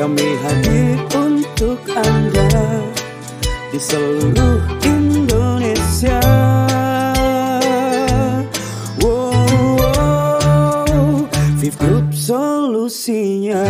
[0.00, 2.80] Kami hadir untuk Anda
[3.68, 6.24] Di seluruh Indonesia
[9.04, 11.28] wow, wow.
[11.60, 13.60] Viv Group solusinya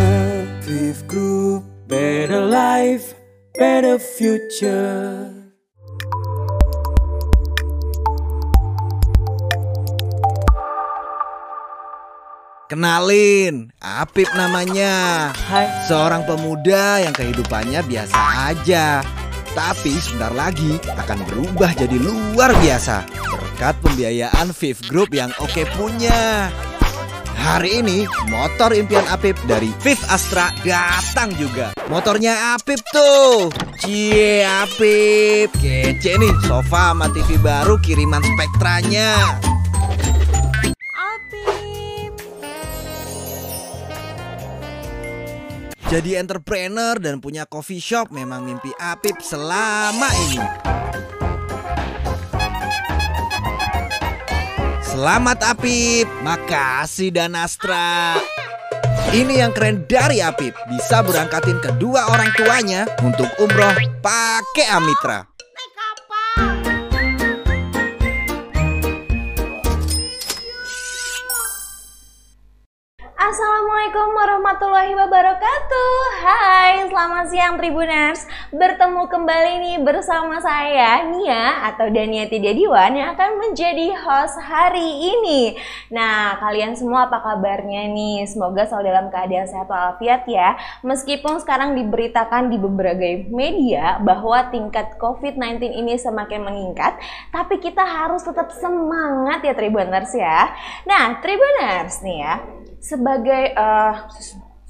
[0.63, 3.11] Viv Group Better life,
[3.51, 5.40] better future
[12.71, 15.27] Kenalin, Apip namanya.
[15.35, 18.15] Hai Seorang pemuda yang kehidupannya biasa
[18.47, 19.03] aja.
[19.51, 26.47] Tapi sebentar lagi akan berubah jadi luar biasa berkat pembiayaan Viv Group yang oke punya.
[27.35, 31.75] Hari ini motor impian Apip dari Viv Astra datang juga.
[31.91, 33.51] Motornya Apip tuh.
[33.83, 35.51] Cie Apip.
[35.59, 39.35] Kece nih sofa sama TV baru kiriman spektranya.
[45.91, 50.39] Jadi entrepreneur dan punya coffee shop memang mimpi Apip selama ini.
[54.79, 58.15] Selamat Apip, makasih dan Astra.
[59.11, 65.30] Ini yang keren dari Apip, bisa berangkatin kedua orang tuanya untuk umroh pakai Amitra.
[73.31, 75.91] Assalamualaikum warahmatullahi wabarakatuh.
[76.19, 78.27] Hai selamat siang Tribuners.
[78.51, 85.55] Bertemu kembali nih bersama saya Nia atau Daniati Dediwan Yang akan menjadi host hari ini.
[85.95, 88.27] Nah kalian semua apa kabarnya nih?
[88.27, 90.59] Semoga selalu dalam keadaan sehat walafiat ya.
[90.83, 96.99] Meskipun sekarang diberitakan di beberapa media Bahwa tingkat COVID-19 ini semakin meningkat
[97.31, 100.51] Tapi kita harus tetap semangat ya Tribuners ya.
[100.83, 102.35] Nah Tribuners nih ya
[102.81, 103.93] sebagai eh,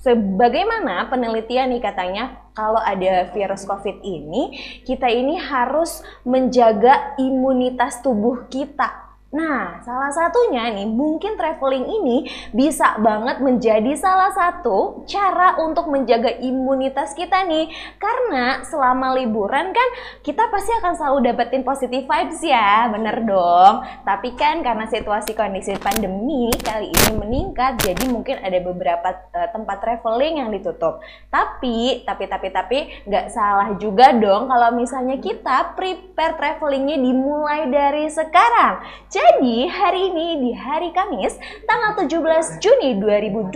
[0.03, 8.45] sebagaimana penelitian nih katanya kalau ada virus COVID ini kita ini harus menjaga imunitas tubuh
[8.51, 9.00] kita.
[9.31, 16.35] Nah, salah satunya nih mungkin traveling ini bisa banget menjadi salah satu cara untuk menjaga
[16.43, 17.71] imunitas kita nih.
[17.95, 19.89] Karena selama liburan kan
[20.19, 23.87] kita pasti akan selalu dapetin positive vibes ya, bener dong.
[24.03, 29.79] Tapi kan karena situasi kondisi pandemi kali ini meningkat, jadi mungkin ada beberapa eh, tempat
[29.79, 30.99] traveling yang ditutup.
[31.31, 32.77] Tapi, tapi, tapi, tapi
[33.07, 39.07] nggak salah juga dong kalau misalnya kita prepare travelingnya dimulai dari sekarang.
[39.21, 41.37] Jadi hari ini di hari Kamis
[41.69, 43.53] tanggal 17 Juni 2021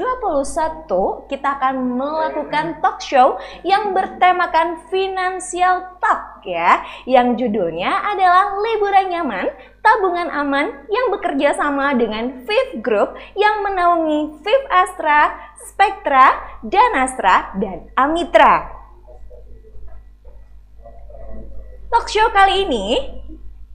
[1.26, 9.50] kita akan melakukan talk show yang bertemakan Financial Talk ya yang judulnya adalah liburan nyaman
[9.82, 15.34] tabungan aman yang bekerja sama dengan Viv Group yang menaungi Viv Astra,
[15.66, 18.70] Spectra, Danastra, dan Amitra.
[21.90, 22.86] Talk show kali ini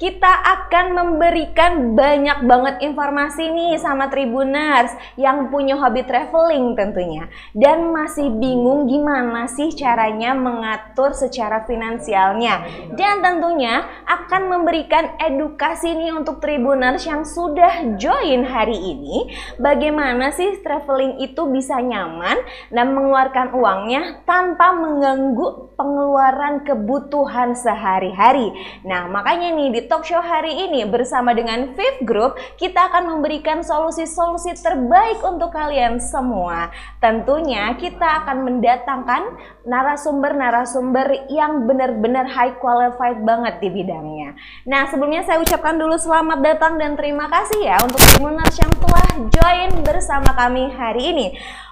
[0.01, 7.29] kita akan memberikan banyak banget informasi nih sama Tribuners yang punya hobi traveling tentunya.
[7.53, 12.65] Dan masih bingung gimana sih caranya mengatur secara finansialnya.
[12.97, 19.29] Dan tentunya akan memberikan edukasi nih untuk Tribuners yang sudah join hari ini.
[19.61, 22.41] Bagaimana sih traveling itu bisa nyaman
[22.73, 28.57] dan mengeluarkan uangnya tanpa mengganggu pengeluaran kebutuhan sehari-hari.
[28.89, 33.67] Nah, makanya nih di talk show hari ini bersama dengan Viv Group kita akan memberikan
[33.67, 36.71] solusi-solusi terbaik untuk kalian semua.
[37.03, 39.35] Tentunya kita akan mendatangkan
[39.67, 44.39] narasumber-narasumber yang benar-benar high qualified banget di bidangnya.
[44.71, 49.09] Nah, sebelumnya saya ucapkan dulu selamat datang dan terima kasih ya untuk Tribuners yang telah
[49.27, 51.27] join bersama kami hari ini.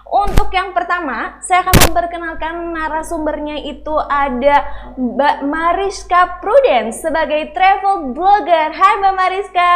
[0.08, 4.64] Untuk yang pertama, saya akan memperkenalkan narasumbernya itu ada
[4.96, 8.72] Mbak Mariska Prudence sebagai travel blogger.
[8.72, 9.74] Hai Mbak Mariska,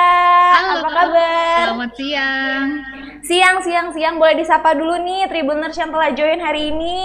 [0.57, 1.61] Halo, apa kabar?
[1.69, 2.69] Selamat siang.
[3.23, 4.15] Siang, siang, siang.
[4.17, 7.01] Boleh disapa dulu nih Tribuners yang telah join hari ini.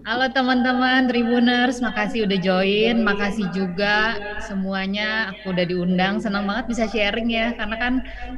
[0.00, 6.84] Halo teman-teman Tribuners, makasih udah join, makasih juga semuanya aku udah diundang, senang banget bisa
[6.88, 7.92] sharing ya, karena kan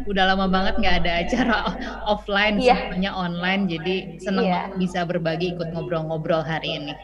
[0.08, 1.56] udah lama banget nggak ada acara
[2.12, 2.74] offline, Iya.
[2.90, 4.62] semuanya online, jadi senang Iya.
[4.78, 6.94] bisa berbagi ikut ngobrol-ngobrol hari ini.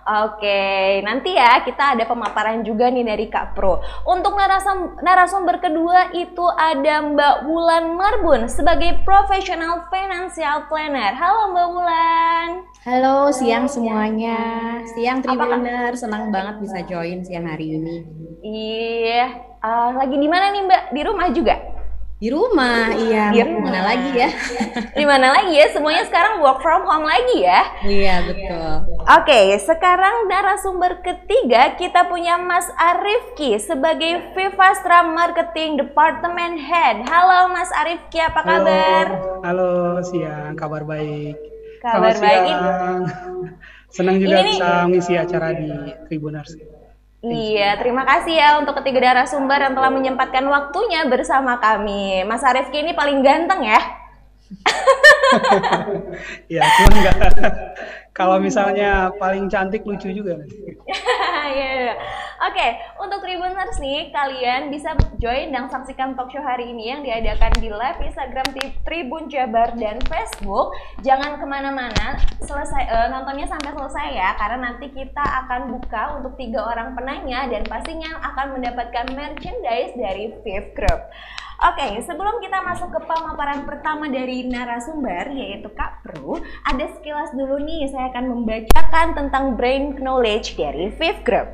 [0.00, 3.84] Oke, nanti ya kita ada pemaparan juga nih dari Kak Pro.
[4.08, 11.12] Untuk narasum narasumber kedua itu ada Mbak Wulan Marbun sebagai professional financial planner.
[11.14, 12.48] Halo Mbak Wulan.
[12.80, 14.40] Halo, siang semuanya.
[14.96, 15.20] Siang?
[15.20, 17.96] Tribuner, senang banget bisa join siang hari ini.
[18.40, 20.82] Iya, eh, lagi di mana nih Mbak?
[20.96, 21.54] Di rumah juga?
[22.20, 23.32] Di rumah, iya.
[23.32, 23.72] Di rumah.
[23.72, 24.28] Mana lagi ya?
[25.00, 25.72] Di mana lagi ya?
[25.72, 27.64] Semuanya sekarang work from home lagi ya.
[27.80, 28.72] Iya, betul.
[29.08, 37.08] Oke, sekarang narasumber ketiga kita punya Mas Arifki sebagai Vivastra Marketing Department Head.
[37.08, 39.06] Halo Mas Arifki, apa kabar?
[39.40, 40.52] Halo, siang.
[40.60, 41.40] Kabar baik.
[41.80, 42.44] Kabar Selamat baik.
[42.52, 43.00] siang.
[43.96, 45.72] Senang juga Ini nih- bisa mengisi acara di
[46.04, 46.52] Tribuners.
[47.20, 52.24] Iya, terima kasih ya untuk ketiga narasumber yang telah menyempatkan waktunya bersama kami.
[52.24, 53.99] Mas Arifki ini paling ganteng ya.
[56.54, 57.16] Ya, cuman enggak.
[58.18, 60.36] Kalau misalnya paling cantik lucu juga.
[61.50, 61.94] Iya, iya.
[62.46, 62.66] Oke,
[63.02, 67.74] untuk Tribuners nih, kalian bisa join dan saksikan talk show hari ini yang diadakan di
[67.74, 70.70] live Instagram Tri- Tribun Jabar dan Facebook.
[71.02, 76.38] Jangan ke mana-mana, selesai eh, nontonnya sampai selesai ya, karena nanti kita akan buka untuk
[76.38, 81.02] tiga orang penanya dan pastinya akan mendapatkan merchandise dari Fifth Group.
[81.60, 87.60] Oke, sebelum kita masuk ke pemaparan pertama dari narasumber yaitu Kak Pru, ada sekilas dulu
[87.60, 91.52] nih saya akan membacakan tentang brain knowledge dari Fifth Group.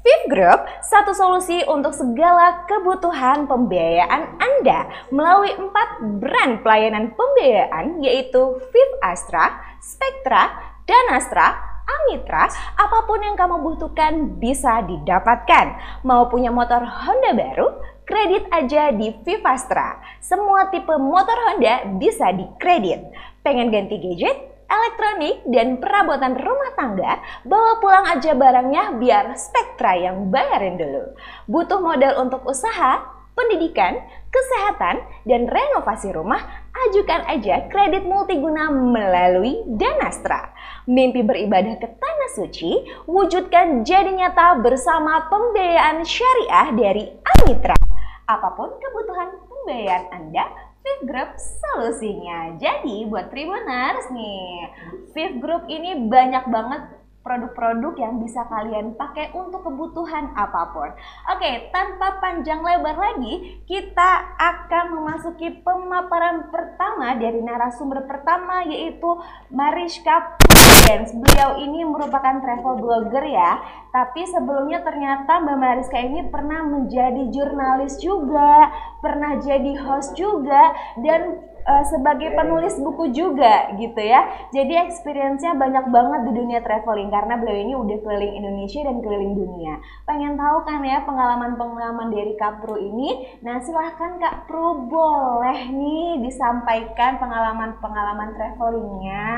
[0.00, 8.64] Fifth Group, satu solusi untuk segala kebutuhan pembiayaan Anda melalui empat brand pelayanan pembiayaan yaitu
[8.72, 10.48] Fifth Astra, Spectra,
[10.88, 11.52] Danastra,
[11.84, 12.48] Amitra,
[12.80, 16.00] apa pun yang kamu butuhkan bisa didapatkan.
[16.08, 17.97] Mau punya motor Honda baru?
[18.08, 20.00] Kredit aja di Vivastra.
[20.24, 23.04] Semua tipe motor Honda bisa dikredit.
[23.44, 24.48] Pengen ganti gadget?
[24.68, 31.16] elektronik, dan perabotan rumah tangga, bawa pulang aja barangnya biar Spektra yang bayarin dulu.
[31.48, 33.00] Butuh modal untuk usaha,
[33.32, 33.96] pendidikan,
[34.28, 40.52] kesehatan, dan renovasi rumah, ajukan aja kredit multiguna melalui Danastra.
[40.84, 47.87] Mimpi beribadah ke Tanah Suci, wujudkan jadi nyata bersama pembiayaan syariah dari Amitra.
[48.28, 50.44] Apa pun kebutuhan pembiayaan Anda,
[50.84, 52.60] Fifth Group solusinya.
[52.60, 54.68] Jadi buat Tribuners nih,
[55.16, 56.82] Fifth Group ini banyak banget
[57.22, 60.88] produk-produk yang bisa kalian pakai untuk kebutuhan apa pun.
[61.34, 69.10] Oke, tanpa panjang lebar lagi, kita akan memasuki pemaparan pertama dari narasumber pertama yaitu
[69.52, 71.12] Mariska Prudence.
[71.12, 73.60] Beliau ini merupakan travel blogger ya,
[73.92, 78.72] tapi sebelumnya ternyata Mbak Mariska ini pernah menjadi jurnalis juga,
[79.04, 80.72] pernah jadi host juga,
[81.02, 84.24] dan eh, sebagai penulis buku juga gitu ya.
[84.56, 89.34] Jadi experience-nya banyak banget di dunia traveling karena beliau ini udah keliling Indonesia dan keliling
[89.36, 89.74] dunia.
[90.08, 93.38] Pengen tahu kan ya pengalaman-pengalaman dari Kak Pru ini?
[93.44, 99.28] Nah silahkan Kak Pru boleh nih disampaikan pengalaman-pengalaman travelingnya.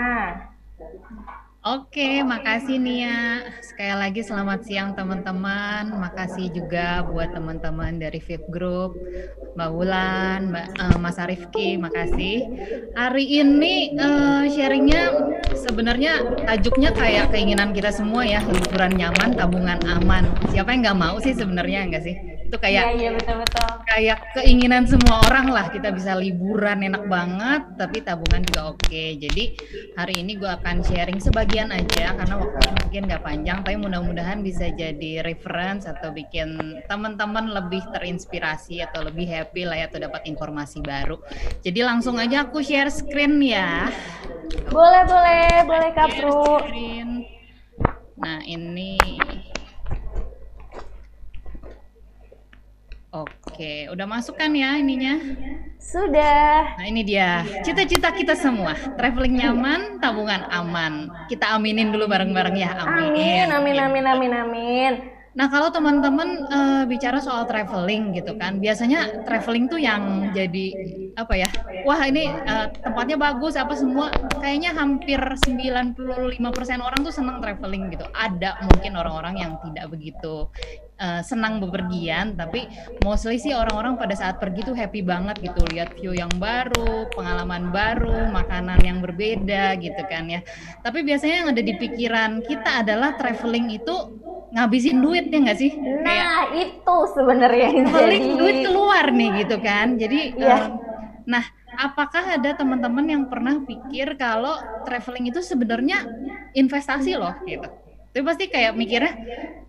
[1.61, 3.45] Oke, makasih Nia.
[3.61, 5.93] Sekali lagi selamat siang teman-teman.
[5.93, 8.97] Makasih juga buat teman-teman dari VIP Group,
[9.53, 12.49] Mbak Wulan, Mbak eh, Mas Arifki, makasih.
[12.97, 15.03] Hari ini eh, sharingnya
[15.53, 16.13] sebenarnya
[16.49, 20.33] tajuknya kayak keinginan kita semua ya, liburan nyaman, tabungan aman.
[20.49, 22.17] Siapa yang nggak mau sih sebenarnya enggak sih?
[22.49, 23.69] Itu kayak Iya iya betul-betul.
[23.87, 29.45] kayak keinginan semua orang lah kita bisa liburan enak banget tapi tabungan juga oke jadi
[29.95, 31.19] hari ini gue akan sharing
[31.51, 37.51] sebagian aja karena waktunya mungkin nggak panjang tapi mudah-mudahan bisa jadi reference atau bikin teman-teman
[37.51, 41.19] lebih terinspirasi atau lebih happy lah ya atau dapat informasi baru
[41.59, 43.91] jadi langsung aja aku share screen ya
[44.71, 46.63] Boleh boleh boleh Kak Share Pru.
[46.71, 47.27] screen.
[48.15, 48.95] nah ini
[53.11, 55.19] Oke, udah masuk kan ya ininya?
[55.83, 56.79] Sudah.
[56.79, 61.11] Nah ini dia, cita-cita kita semua, traveling nyaman, tabungan aman.
[61.27, 63.51] Kita aminin dulu bareng-bareng ya, Amin amin.
[63.51, 64.93] amin amin amin amin.
[65.31, 70.67] Nah kalau teman-teman eh, bicara soal traveling gitu kan, biasanya traveling tuh yang jadi
[71.19, 71.51] apa ya?
[71.83, 74.15] Wah ini eh, tempatnya bagus, apa semua?
[74.39, 75.99] Kayaknya hampir 95%
[76.79, 78.07] orang tuh senang traveling gitu.
[78.15, 80.47] Ada mungkin orang-orang yang tidak begitu
[81.01, 82.69] eh, senang bepergian, tapi
[83.01, 87.73] mostly sih orang-orang pada saat pergi tuh happy banget gitu, lihat view yang baru, pengalaman
[87.73, 90.41] baru, makanan yang berbeda gitu kan ya.
[90.85, 93.93] Tapi biasanya yang ada di pikiran kita adalah traveling itu
[94.55, 95.73] ngabisin duit ya nggak sih?
[96.05, 98.39] Kayak Nah itu sebenarnya traveling jadi.
[98.41, 99.97] duit keluar nih gitu kan.
[100.03, 100.55] Jadi Iya.
[100.57, 100.65] eh,
[101.29, 101.45] nah
[101.77, 104.55] apakah ada teman-teman yang pernah pikir kalau
[104.87, 105.99] traveling itu sebenarnya
[106.57, 107.69] investasi loh gitu.
[108.11, 109.13] Tapi pasti kayak mikirnya,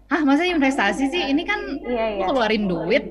[0.10, 1.24] ah masa investasi sih?
[1.29, 2.25] Ini kan Iya, iya.
[2.25, 3.05] lu keluarin duit,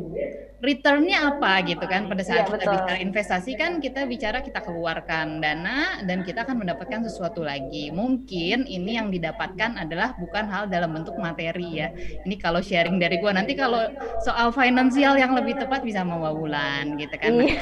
[0.60, 2.72] returnnya apa gitu kan pada saat Iya, kita betul.
[2.76, 8.68] bicara investasi kan kita bicara kita keluarkan dana dan kita akan mendapatkan sesuatu lagi mungkin
[8.68, 11.88] ini yang didapatkan adalah bukan hal dalam bentuk materi ya
[12.28, 13.88] ini kalau sharing dari gua nanti kalau
[14.20, 17.56] soal finansial yang lebih tepat bisa mau bulan gitu kan Iya.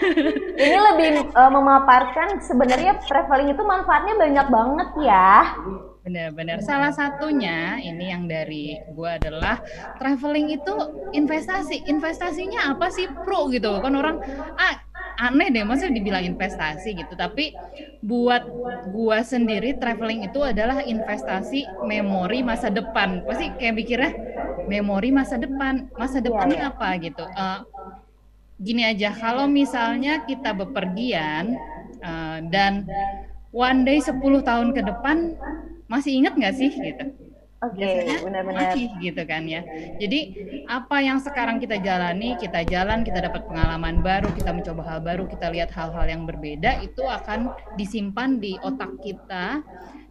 [0.64, 5.32] Ini lebih eh, memaparkan sebenarnya traveling itu manfaatnya banyak banget ya.
[6.00, 6.64] Benar-benar.
[6.64, 9.60] Salah satunya ini yang dari gua adalah
[10.00, 10.72] traveling itu
[11.12, 11.84] investasi.
[11.84, 14.16] Investasinya apa sih pro gitu kan orang
[14.56, 14.80] ah
[15.20, 17.12] aneh deh masa dibilang investasi gitu.
[17.12, 17.52] Tapi
[18.00, 18.48] buat
[18.88, 23.20] gua sendiri traveling itu adalah investasi memori masa depan.
[23.28, 24.12] Pasti kayak mikirnya
[24.64, 25.84] memori masa depan.
[26.00, 27.28] Masa depannya apa gitu.
[27.28, 27.60] Eh,
[28.60, 31.60] gini aja kalau misalnya kita bepergian
[32.00, 32.88] eh, dan
[33.52, 35.36] one day 10 tahun ke depan
[35.90, 37.04] masih ingat nggak sih gitu?
[37.60, 38.72] Oke, biasanya benar-benar.
[38.72, 39.60] masih gitu kan ya.
[40.00, 40.20] Jadi
[40.64, 45.24] apa yang sekarang kita jalani kita jalan kita dapat pengalaman baru kita mencoba hal baru
[45.28, 49.60] kita lihat hal-hal yang berbeda itu akan disimpan di otak kita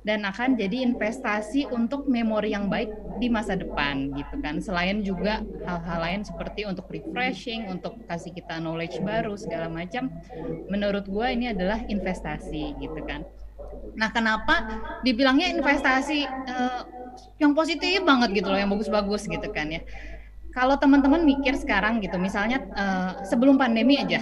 [0.05, 4.61] dan akan jadi investasi untuk memori yang baik di masa depan gitu kan.
[4.61, 10.13] Selain juga hal-hal lain seperti untuk refreshing untuk kasih kita knowledge baru segala macam
[10.69, 13.25] menurut gua ini adalah investasi gitu kan
[13.99, 14.63] Nah, kenapa
[15.03, 16.81] dibilangnya investasi eh,
[17.41, 19.81] yang positif banget gitu loh, yang bagus-bagus gitu kan ya.
[20.55, 24.21] Kalau teman-teman mikir sekarang gitu, misalnya eh, sebelum pandemi aja,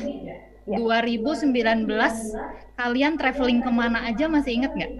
[0.72, 2.38] 2019
[2.80, 4.94] kalian traveling ke mana aja masih inget nggak?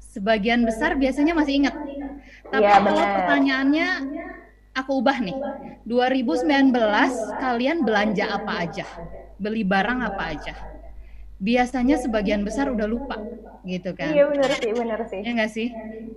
[0.00, 1.76] Sebagian besar biasanya masih inget.
[2.52, 3.86] Tapi Iya, kalau pertanyaannya
[4.76, 5.38] aku ubah nih,
[5.88, 8.86] 2019 kalian belanja apa aja?
[9.40, 10.54] Beli barang apa aja?
[11.42, 13.18] Biasanya sebagian besar udah lupa
[13.66, 14.14] gitu kan.
[14.14, 15.22] Iya benar sih, benar sih.
[15.22, 15.68] Ya nggak sih?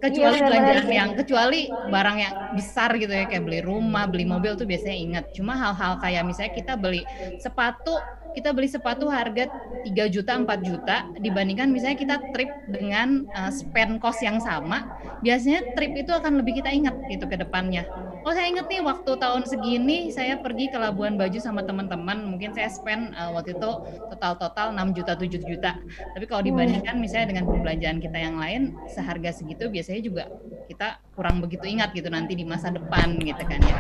[0.01, 0.91] Kecuali Iya, belanjaan banget.
[0.91, 5.25] yang kecuali barang yang besar gitu ya kayak beli rumah, beli mobil tuh biasanya ingat.
[5.34, 7.08] Cuma hal-hal kayak misalnya kita beli
[7.39, 7.96] sepatu,
[8.35, 9.47] kita beli sepatu harga
[9.87, 15.71] 3 juta, 4 juta dibandingkan misalnya kita trip dengan uh, spend cost yang sama, biasanya
[15.73, 17.87] trip itu akan lebih kita ingat gitu ke depannya.
[18.27, 22.51] Oh saya inget nih waktu tahun segini saya pergi ke Labuan Bajo sama teman-teman, mungkin
[22.51, 23.71] saya spend uh, waktu itu
[24.11, 25.71] total-total 6 juta 7 juta.
[26.11, 30.23] Tapi kalau dibandingkan misalnya dengan pembelanjaan kita yang lain seharga segitu biasanya juga
[30.67, 33.75] kita kurang begitu ingat gitu nanti di masa depan gitu kan ya.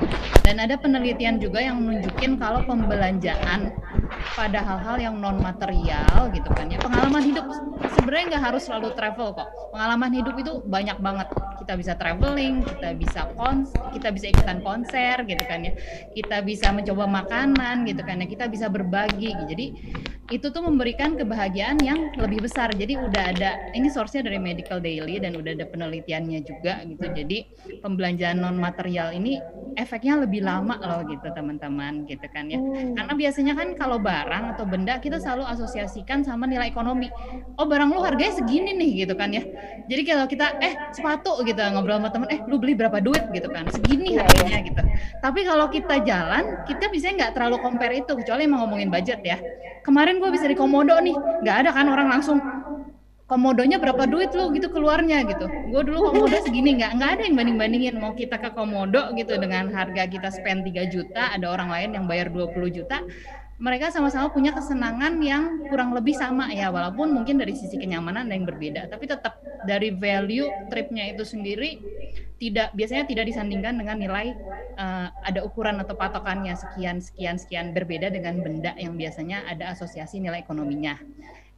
[0.45, 3.73] Dan ada penelitian juga yang menunjukin kalau pembelanjaan
[4.45, 6.77] pada hal-hal yang non material gitu kan ya.
[6.77, 7.49] Pengalaman hidup
[7.97, 9.49] sebenarnya nggak harus selalu travel kok.
[9.73, 11.33] Pengalaman hidup itu banyak banget.
[11.65, 15.73] Kita bisa traveling, kita bisa kons, kita bisa ikutan konser gitu kan ya.
[16.13, 18.29] Kita bisa mencoba makanan gitu kan ya.
[18.29, 19.33] Kita bisa berbagi.
[19.49, 19.65] Jadi
[20.29, 22.69] itu tuh memberikan kebahagiaan yang lebih besar.
[22.73, 27.01] Jadi udah ada ini source-nya dari Medical Daily dan udah ada penelitiannya juga gitu.
[27.01, 27.49] Jadi
[27.81, 29.41] pembelanjaan non material ini
[29.73, 32.57] efeknya lebih lama loh gitu teman-teman gitu kan ya.
[32.93, 37.07] Karena biasanya kan kalau barang atau benda kita selalu asosiasikan sama nilai ekonomi.
[37.55, 39.43] Oh barang lu harganya segini nih gitu kan ya.
[39.87, 43.47] Jadi kalau kita eh sepatu gitu ngobrol sama temen eh lu beli berapa duit gitu
[43.47, 44.81] kan segini harganya gitu.
[45.23, 49.39] Tapi kalau kita jalan kita bisa nggak terlalu compare itu kecuali emang ngomongin budget ya.
[49.85, 52.41] Kemarin gue bisa di komodo nih nggak ada kan orang langsung
[53.25, 57.35] komodonya berapa duit lu gitu keluarnya gitu gue dulu komodo segini nggak nggak ada yang
[57.35, 61.73] banding bandingin mau kita ke komodo gitu dengan harga kita spend 3 juta ada orang
[61.73, 63.01] lain yang bayar 20 juta
[63.55, 68.35] mereka sama-sama punya kesenangan yang kurang lebih sama ya walaupun mungkin dari sisi kenyamanan ada
[68.35, 68.91] yang berbeda.
[68.91, 71.79] Tapi tetap dari value tripnya itu sendiri
[72.35, 74.35] tidak biasanya tidak disandingkan dengan nilai
[74.75, 76.51] eh, ada ukuran atau patokannya.
[76.59, 80.99] Sekian sekian sekian berbeda dengan benda yang biasanya ada asosiasi nilai ekonominya.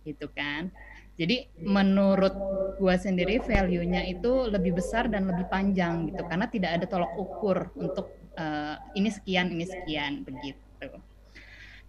[0.06, 0.70] Gitu kan?
[1.18, 2.38] Jadi menurut
[2.78, 6.22] gua sendiri value-nya itu lebih besar dan lebih panjang gitu.
[6.30, 10.62] Karena tidak ada tolok ukur untuk eh, ini sekian ini sekian begitu.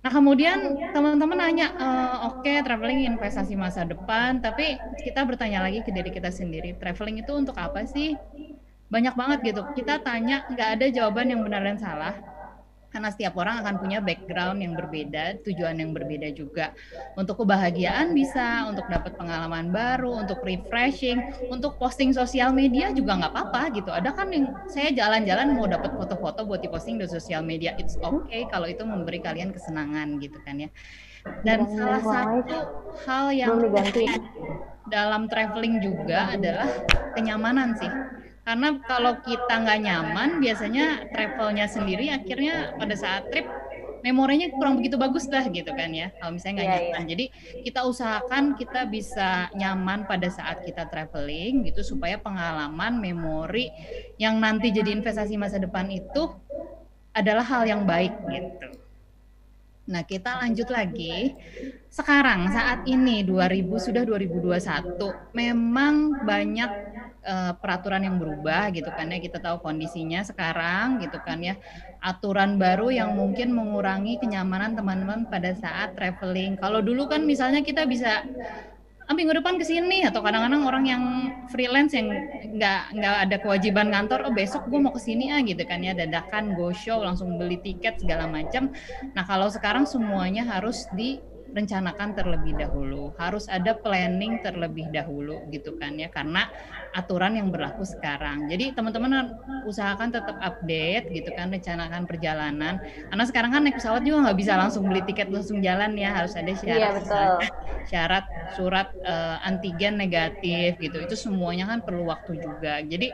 [0.05, 5.91] Nah kemudian teman-teman nanya, "Eh, oke traveling investasi masa depan, tapi kita bertanya lagi ke
[5.91, 8.23] diri kita sendiri, traveling itu untuk apa sih?
[8.93, 9.63] Banyak banget gitu.
[9.75, 12.15] Kita tanya nggak ada jawaban yang benar dan salah.
[12.89, 16.73] Karena setiap orang akan punya background yang berbeda, tujuan yang berbeda juga.
[17.17, 21.21] Untuk kebahagiaan bisa, untuk dapat pengalaman baru, untuk refreshing,
[21.53, 23.91] untuk posting sosial media juga nggak apa-apa gitu.
[23.93, 28.49] Ada kan yang saya jalan-jalan mau dapat foto-foto buat diposting di sosial media, it's okay
[28.49, 30.71] kalau itu memberi kalian kesenangan gitu kan ya.
[31.45, 32.73] Dan salah satu
[33.07, 33.55] hal yang
[34.89, 36.69] dalam traveling juga adalah
[37.13, 37.93] kenyamanan sih.
[38.49, 43.47] Karena kalau kita nggak nyaman, biasanya travelnya sendiri akhirnya pada saat trip
[44.07, 46.09] memorinya kurang begitu bagus lah gitu kan ya.
[46.19, 47.25] Kalau misalnya nggak Iya, nyaman, jadi
[47.67, 53.67] kita usahakan kita bisa nyaman pada saat kita traveling gitu supaya pengalaman, memori
[54.23, 56.23] yang nanti jadi investasi masa depan itu
[57.21, 58.69] adalah hal yang baik gitu.
[59.93, 61.33] Nah, kita lanjut lagi.
[61.89, 66.71] Sekarang saat ini 2000 sudah 2021 memang banyak
[67.29, 69.21] uh, peraturan yang berubah gitu kan ya.
[69.21, 71.61] Kita tahu kondisinya sekarang gitu kan ya.
[72.01, 76.57] Aturan baru yang mungkin mengurangi kenyamanan teman-teman pada saat traveling.
[76.57, 78.25] Kalau dulu kan misalnya kita bisa
[79.09, 81.03] ah, minggu depan ke sini atau kadang-kadang orang yang
[81.53, 82.09] freelance yang
[82.57, 85.97] nggak nggak ada kewajiban kantor oh besok gue mau ke sini ah gitu kan ya
[85.97, 88.69] dadakan go show langsung beli tiket segala macam
[89.17, 95.77] nah kalau sekarang semuanya harus di rencanakan terlebih dahulu, harus ada planning terlebih dahulu gitu
[95.81, 96.53] kan ya karena
[96.95, 98.47] aturan yang berlaku sekarang.
[98.51, 102.79] Jadi teman-teman usahakan tetap update gitu kan rencanakan perjalanan.
[103.11, 106.33] Karena sekarang kan naik pesawat juga nggak bisa langsung beli tiket langsung jalan ya, harus
[106.39, 107.51] ada syarat iya,
[107.89, 110.97] syarat surat uh, antigen negatif gitu.
[111.01, 112.81] Itu semuanya kan perlu waktu juga.
[112.85, 113.13] Jadi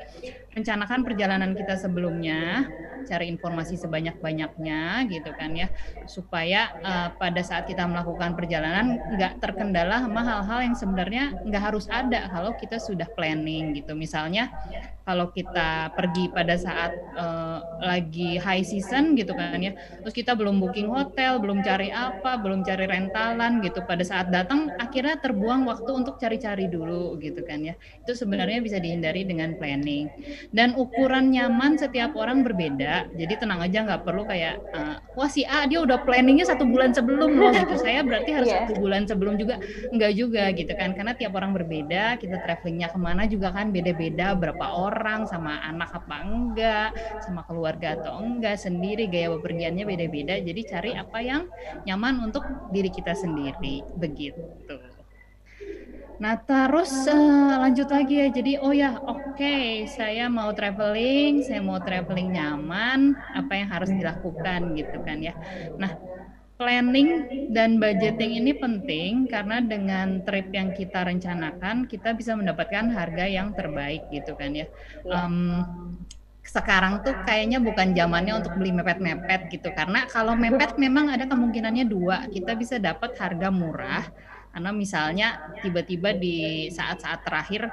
[0.54, 2.70] rencanakan perjalanan kita sebelumnya,
[3.04, 5.68] cari informasi sebanyak-banyaknya gitu kan ya,
[6.08, 11.86] supaya uh, pada saat kita melakukan perjalanan nggak terkendala sama hal-hal yang sebenarnya nggak harus
[11.90, 13.92] ada kalau kita sudah planning gitu.
[13.98, 14.48] Misalnya
[15.04, 20.58] kalau kita pergi pada saat uh, lagi high season gitu kan ya terus kita belum
[20.58, 25.90] booking hotel belum cari apa belum cari rentalan gitu pada saat datang akhirnya terbuang waktu
[25.92, 27.74] untuk cari-cari dulu gitu kan ya.
[28.02, 30.08] Itu sebenarnya bisa dihindari dengan planning.
[30.50, 35.44] Dan ukuran nyaman setiap orang berbeda jadi tenang aja nggak perlu kayak uh, wah si
[35.44, 37.74] A dia udah planningnya satu bulan sebelum loh gitu.
[37.78, 38.64] Saya berarti harus yeah.
[38.64, 39.60] satu bulan sebelum juga.
[39.92, 44.34] Nggak juga gitu kan karena tiap orang berbeda kita travelingnya ke mana juga kan beda-beda
[44.34, 50.38] berapa orang orang, sama anak apa enggak, sama keluarga atau enggak, sendiri gaya bepergiannya beda-beda.
[50.38, 51.42] Jadi cari apa yang
[51.84, 54.78] nyaman untuk diri kita sendiri, begitu.
[56.14, 58.28] Nah terus uh, lanjut lagi ya.
[58.30, 63.18] Jadi oh ya oke okay, saya mau traveling, saya mau traveling nyaman.
[63.34, 65.34] Apa yang harus dilakukan gitu kan ya.
[65.74, 65.90] Nah
[66.54, 73.26] planning dan budgeting ini penting karena dengan trip yang kita rencanakan kita bisa mendapatkan harga
[73.26, 74.66] yang terbaik gitu kan ya.
[75.08, 75.66] Um,
[76.44, 81.88] sekarang tuh kayaknya bukan zamannya untuk beli mepet-mepet gitu karena kalau mepet memang ada kemungkinannya
[81.88, 84.04] dua kita bisa dapat harga murah
[84.54, 85.28] karena misalnya
[85.66, 87.66] tiba-tiba di saat-saat terakhir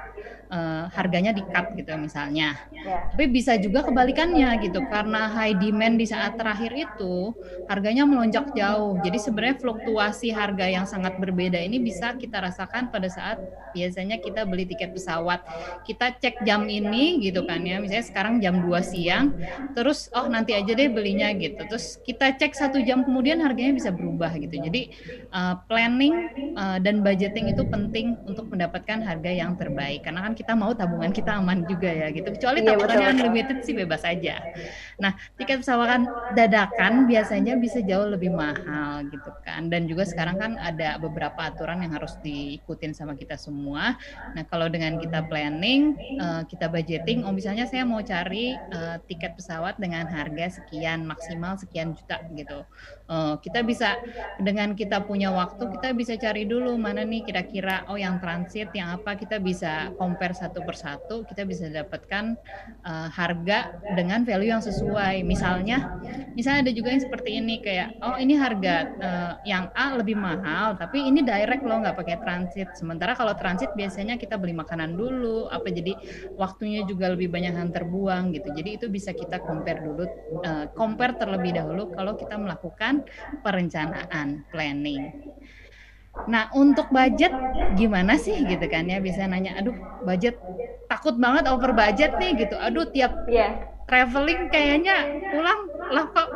[0.52, 2.58] uh, harganya di cut gitu misalnya.
[2.70, 3.08] Yeah.
[3.14, 7.32] Tapi bisa juga kebalikannya gitu karena high demand di saat terakhir itu
[7.66, 9.00] harganya melonjak jauh.
[9.00, 13.40] Jadi sebenarnya fluktuasi harga yang sangat berbeda ini bisa kita rasakan pada saat
[13.72, 15.40] biasanya kita beli tiket pesawat.
[15.88, 17.80] Kita cek jam ini gitu kan ya.
[17.80, 19.32] Misalnya sekarang jam 2 siang
[19.72, 21.62] terus oh nanti aja deh belinya gitu.
[21.64, 24.52] Terus kita cek satu jam kemudian harganya bisa berubah gitu.
[24.60, 24.92] Jadi
[25.32, 26.14] uh, planning
[26.58, 30.08] uh, Eh, dan budgeting itu penting untuk mendapatkan harga yang terbaik.
[30.08, 32.32] Karena kan kita mau tabungan kita aman juga ya gitu.
[32.32, 34.40] Kecuali iya, tabungannya unlimited sih bebas aja
[35.02, 36.06] nah tiket pesawat
[36.38, 39.66] dadakan biasanya bisa jauh lebih mahal gitu kan.
[39.66, 43.98] Dan juga sekarang kan ada beberapa aturan yang harus diikutin sama kita semua.
[44.32, 49.34] Nah kalau dengan kita planning uh, kita budgeting oh misalnya saya mau cari uh, tiket
[49.34, 52.62] pesawat dengan harga sekian maksimal sekian juta gitu.
[53.10, 53.98] Uh, kita bisa
[54.40, 58.94] dengan kita punya waktu kita bisa cari dulu mana nih kira-kira oh yang transit yang
[58.94, 59.18] apa.
[59.18, 62.34] Kita bisa compare satu persatu kita bisa dapatkan
[63.12, 64.91] harga dengan value yang sesuai
[65.24, 66.00] misalnya
[66.32, 70.76] misalnya ada juga yang seperti ini kayak oh ini harga uh, yang A lebih mahal
[70.76, 72.68] tapi ini direct loh nggak pakai transit.
[72.76, 75.96] Sementara kalau transit biasanya kita beli makanan dulu apa jadi
[76.36, 78.48] waktunya juga lebih banyak yang terbuang gitu.
[78.52, 80.04] Jadi itu bisa kita compare dulu
[80.44, 83.04] uh, compare terlebih dahulu kalau kita melakukan
[83.44, 85.12] perencanaan planning.
[86.28, 87.32] Nah, untuk budget
[87.72, 89.00] gimana sih gitu kan ya?
[89.00, 89.72] Bisa nanya, aduh
[90.04, 90.36] budget
[90.84, 92.52] takut banget over budget nih gitu.
[92.60, 95.70] Aduh tiap yeah traveling kayaknya pulang.
[95.92, 96.28] Lah kok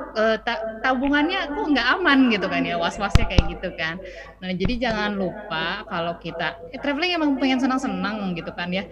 [0.44, 4.00] ta tabungannya kok nggak aman gitu kan ya was-wasnya kayak gitu kan.
[4.40, 8.84] Nah jadi jangan lupa kalau kita eh, traveling emang pengen senang-senang gitu kan ya.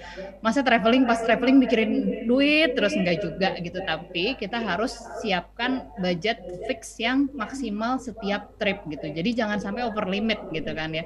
[0.45, 3.81] Masa traveling pas traveling mikirin duit terus enggak juga gitu.
[3.81, 9.09] Tapi kita harus siapkan budget fix yang maksimal setiap trip gitu.
[9.09, 11.05] Jadi jangan sampai over limit gitu kan ya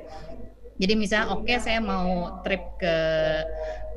[0.79, 2.97] jadi misalnya oke okay, saya mau trip ke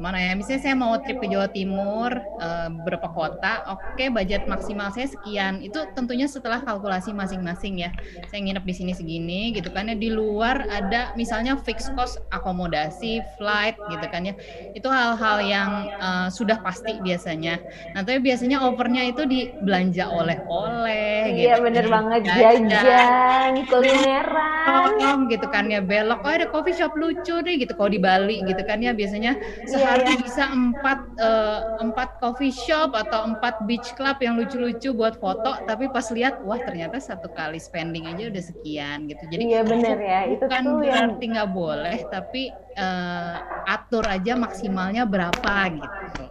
[0.01, 0.33] mana ya?
[0.33, 2.09] Misalnya saya mau trip ke Jawa Timur
[2.41, 5.61] uh, berapa kota, oke okay, budget maksimal saya sekian.
[5.61, 7.93] Itu tentunya setelah kalkulasi masing-masing ya.
[8.33, 9.95] Saya nginep di sini segini gitu kan ya.
[9.95, 14.33] Di luar ada misalnya fixed cost akomodasi, flight gitu kan ya.
[14.73, 15.69] Itu hal-hal yang
[16.01, 17.61] uh, sudah pasti biasanya.
[17.93, 21.69] Nah, tapi biasanya overnya itu di belanja oleh-oleh Iya, gitu.
[21.69, 27.75] bener banget jajan, kulineran gitu kan ya belok oh ada coffee shop lucu nih gitu
[27.75, 29.35] kalau di Bali gitu kan ya biasanya
[29.67, 30.15] sehari iya.
[30.23, 35.91] bisa empat eh, empat coffee shop atau empat beach club yang lucu-lucu buat foto tapi
[35.91, 39.23] pas lihat wah ternyata satu kali spending aja udah sekian gitu.
[39.27, 43.35] Jadi Iya bener ya, itu bukan tuh yang berarti nggak boleh tapi eh,
[43.67, 46.23] atur aja maksimalnya berapa gitu.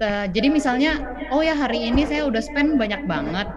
[0.00, 0.96] Eh, jadi misalnya
[1.28, 3.52] oh ya hari ini saya udah spend banyak banget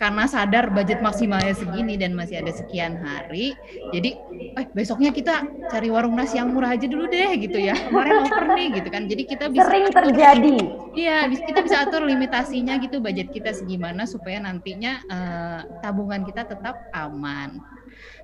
[0.00, 3.60] karena sadar budget maksimalnya segini dan masih ada sekian hari
[3.92, 4.16] jadi
[4.50, 8.44] eh besoknya kita cari warung nasi yang murah aja dulu deh gitu ya kemarin over
[8.50, 10.56] nih gitu kan jadi kita bisa sering atur- terjadi.
[10.90, 16.82] Iya, kita bisa atur limitasinya gitu budget kita segimana supaya nantinya eh, tabungan kita tetap
[16.90, 17.62] aman.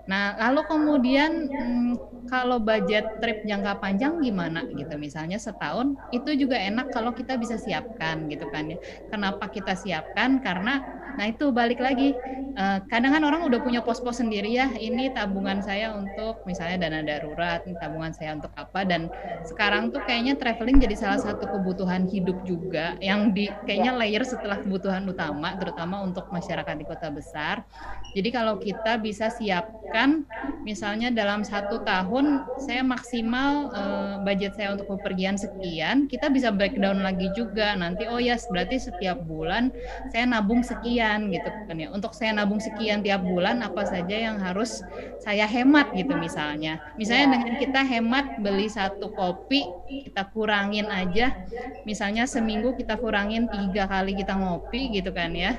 [0.06, 4.94] Nah, lalu kemudian hmm, kalau budget trip jangka panjang gimana gitu?
[4.98, 8.78] Misalnya setahun itu juga enak kalau kita bisa siapkan gitu kan ya.
[9.10, 10.38] Kenapa kita siapkan?
[10.42, 10.82] Karena
[11.18, 12.20] nah itu balik lagi.
[12.56, 14.72] eh, kadang kan orang udah punya pos-pos sendiri ya.
[14.80, 19.12] Ini tabungan saya untuk misalnya dana darurat, tabungan saya untuk apa dan
[19.44, 24.56] sekarang tuh kayaknya traveling jadi salah satu kebutuhan hidup juga yang di kayaknya layer setelah
[24.58, 27.62] kebutuhan utama terutama untuk masyarakat di kota besar.
[28.16, 29.74] Jadi kalau kita bisa siapkan
[30.66, 37.00] misalnya dalam satu tahun saya maksimal eh, budget saya untuk bepergian sekian, kita bisa breakdown
[37.00, 39.72] lagi juga nanti oh ya berarti setiap bulan
[40.12, 41.88] saya nabung sekian gitu kan ya.
[41.94, 44.82] Untuk saya nabung sekian tiap bulan apa saja yang harus
[45.22, 46.82] saya hemat gitu misalnya.
[47.00, 51.32] Misalnya dengan kita hemat beli satu kopi kita kurangin aja
[51.86, 55.54] misalnya seminggu kita kurangin tiga kali kita ngopi gitu kan ya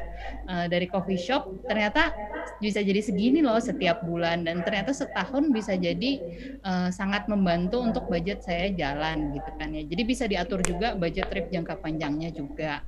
[0.47, 2.11] eh, dari coffee shop ternyata
[2.59, 6.11] bisa jadi segini loh setiap bulan dan ternyata setahun bisa jadi
[6.59, 9.83] eh, sangat membantu untuk budget saya jalan gitu kan ya.
[9.87, 12.83] Jadi bisa diatur juga budget trip jangka panjangnya juga.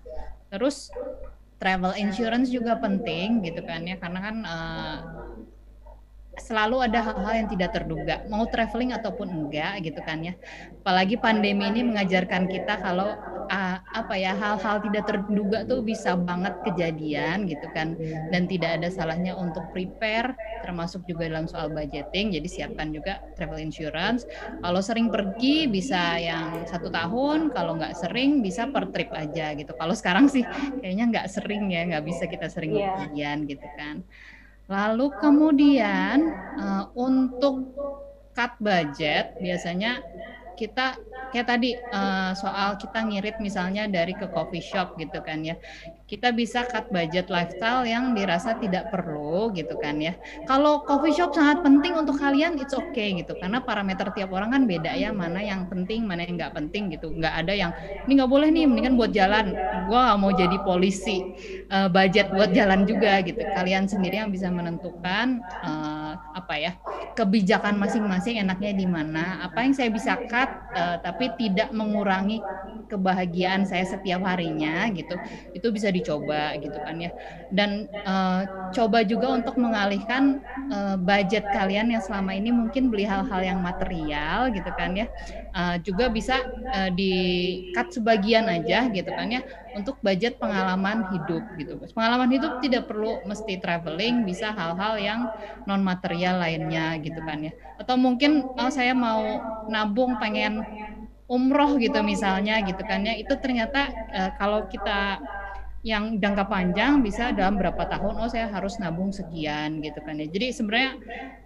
[0.52, 0.92] Terus
[1.60, 3.96] travel insurance juga penting gitu kan ya.
[3.96, 4.98] Karena kan eh,
[6.40, 8.24] selalu ada hal-hal yang tidak terduga.
[8.32, 10.34] Mau traveling ataupun enggak gitu kan ya.
[10.82, 13.16] Apalagi pandemi ini mengajarkan kita kalau
[14.06, 17.98] apa ya hal-hal tidak terduga tuh bisa banget kejadian gitu kan.
[18.32, 22.36] Dan tidak ada salahnya untuk prepare termasuk juga dalam soal budgeting.
[22.36, 24.28] Jadi siapkan juga travel insurance.
[24.60, 27.52] Kalau sering pergi bisa yang satu tahun.
[27.56, 29.72] Kalau nggak sering bisa per trip aja gitu.
[29.76, 30.52] Kalau sekarang sih
[30.84, 32.86] kayaknya nggak sering ya nggak bisa kita sering Iya.
[32.92, 34.04] bepergian gitu kan.
[34.70, 36.18] Lalu kemudian
[36.60, 37.66] eh, untuk
[38.36, 40.04] cut budget biasanya
[40.60, 40.82] kita
[41.32, 45.56] kayak tadi eh, soal kita ngirit misalnya dari ke coffee shop gitu kan ya.
[46.10, 50.18] Kita bisa cut budget lifestyle yang dirasa tidak perlu gitu kan ya.
[50.50, 54.64] Kalau coffee shop sangat penting untuk kalian it's okay gitu karena parameter tiap orang kan
[54.66, 57.14] beda ya mana yang penting mana yang nggak penting gitu.
[57.14, 57.72] Nggak ada yang
[58.10, 59.54] ini nggak boleh nih mendingan buat jalan.
[59.86, 61.22] Gua nggak mau jadi polisi
[61.70, 63.46] eh, budget buat jalan juga gitu.
[63.46, 66.74] Kalian sendiri yang bisa menentukan eh, apa ya
[67.14, 69.46] kebijakan masing-masing enaknya di mana.
[69.46, 72.42] Apa yang saya bisa cut eh, tapi tidak mengurangi
[72.90, 75.14] kebahagiaan saya setiap harinya gitu.
[75.54, 77.12] Itu bisa dicoba gitu kan ya.
[77.52, 78.42] Dan eh,
[78.74, 84.50] coba juga untuk mengalihkan eh, budget kalian yang selama ini mungkin beli hal-hal yang material
[84.56, 85.08] gitu kan ya.
[85.56, 86.38] Eh, juga bisa
[86.74, 87.14] eh, di
[87.74, 89.42] cut sebagian aja gitu kan ya
[89.74, 91.78] untuk budget pengalaman hidup gitu.
[91.94, 95.22] Pengalaman hidup tidak perlu mesti traveling, bisa hal-hal yang
[95.66, 97.54] non material lainnya gitu kan ya.
[97.80, 100.66] Atau mungkin oh saya mau nabung pengen
[101.30, 103.14] umroh gitu misalnya gitu kan ya.
[103.18, 105.22] Itu ternyata eh, kalau kita
[105.90, 110.30] yang jangka panjang bisa dalam berapa tahun oh saya harus nabung sekian gitu kan ya.
[110.30, 110.92] Jadi sebenarnya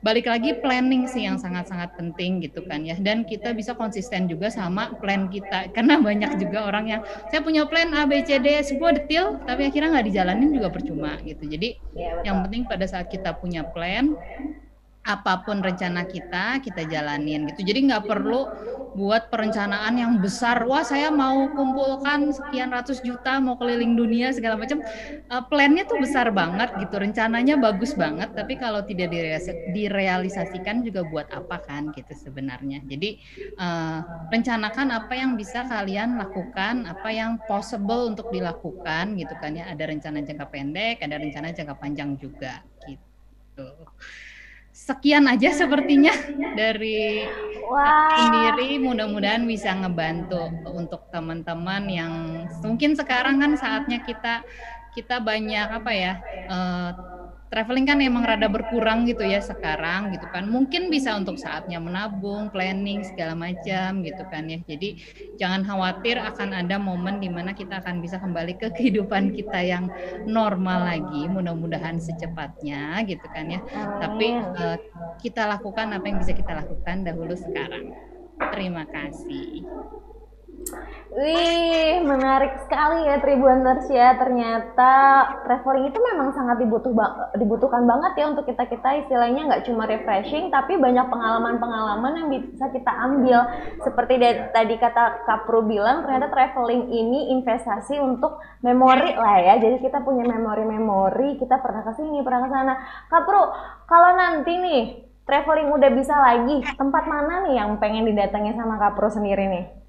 [0.04, 3.00] balik lagi planning sih yang sangat-sangat penting gitu kan ya.
[3.00, 7.02] Dan kita bisa konsisten juga sama plan kita karena banyak juga orang yang
[7.32, 11.16] saya punya plan A B C D semua detail tapi akhirnya nggak dijalanin juga percuma
[11.24, 11.48] gitu.
[11.48, 12.28] Jadi betul.
[12.28, 14.12] yang penting pada saat kita punya plan
[15.04, 17.62] apa pun rencana kita kita jalanin gitu.
[17.64, 18.48] Jadi nggak perlu
[18.94, 20.62] buat perencanaan yang besar.
[20.70, 24.86] Wah saya mau kumpulkan sekian ratus juta mau keliling dunia segala macam.
[25.34, 26.96] Eh, plannya tuh besar banget gitu.
[27.02, 32.86] Rencananya bagus banget tapi kalau tidak direalis- direalisasikan juga buat apa kan gitu sebenarnya.
[32.86, 33.18] Jadi
[33.58, 39.74] eh, rencanakan apa yang bisa kalian lakukan apa yang possible untuk dilakukan gitu kan ya.
[39.74, 43.68] Ada rencana jangka pendek ada rencana jangka panjang juga gitu
[44.84, 46.12] sekian aja sepertinya
[46.60, 47.24] dari
[47.64, 48.20] Wah.
[48.20, 52.14] sendiri mudah-mudahan bisa ngebantu untuk teman-teman yang
[52.60, 54.44] mungkin sekarang kan saatnya kita
[54.92, 56.14] kita banyak apa ya
[56.52, 56.90] eh,
[57.54, 60.50] traveling kan emang rada berkurang gitu ya sekarang gitu kan.
[60.50, 64.58] Mungkin bisa untuk saatnya menabung, planning segala macam gitu kan ya.
[64.66, 64.98] Jadi
[65.38, 69.94] jangan khawatir akan ada momen di mana kita akan bisa kembali ke kehidupan kita yang
[70.26, 71.30] normal lagi.
[71.30, 73.62] Mudah-mudahan secepatnya gitu kan ya.
[74.02, 74.78] Tapi uh,
[75.22, 77.94] kita lakukan apa yang bisa kita lakukan dahulu sekarang.
[78.50, 79.70] Terima kasih.
[81.14, 84.18] Wih, menarik sekali ya Tribuners ya.
[84.18, 84.94] Ternyata
[85.46, 86.90] traveling itu memang sangat dibutuh
[87.38, 92.90] dibutuhkan banget ya untuk kita-kita istilahnya nggak cuma refreshing tapi banyak pengalaman-pengalaman yang bisa kita
[92.90, 93.46] ambil.
[93.86, 94.18] Seperti
[94.50, 99.54] tadi kata Kapru bilang ternyata traveling ini investasi untuk memori lah ya.
[99.62, 102.74] Jadi kita punya memori-memori, kita pernah ke sini, pernah ke sana.
[103.06, 103.42] Kapru,
[103.86, 104.84] kalau nanti nih
[105.30, 109.83] traveling udah bisa lagi, tempat mana nih yang pengen didatangi sama Kapru sendiri nih?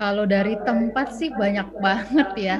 [0.00, 2.58] Kalau dari tempat sih banyak banget ya.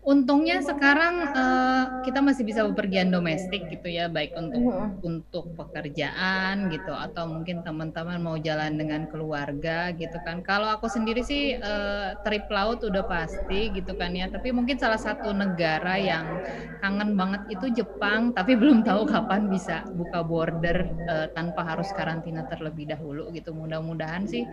[0.00, 4.64] Untungnya sekarang uh, kita masih bisa bepergian domestik gitu ya, baik untuk
[5.04, 10.40] untuk pekerjaan gitu atau mungkin teman-teman mau jalan dengan keluarga gitu kan.
[10.40, 14.96] Kalau aku sendiri sih uh, trip laut udah pasti gitu kan ya, tapi mungkin salah
[14.96, 16.48] satu negara yang
[16.80, 22.48] kangen banget itu Jepang, tapi belum tahu kapan bisa buka border uh, tanpa harus karantina
[22.48, 23.52] terlebih dahulu gitu.
[23.52, 24.48] Mudah-mudahan sih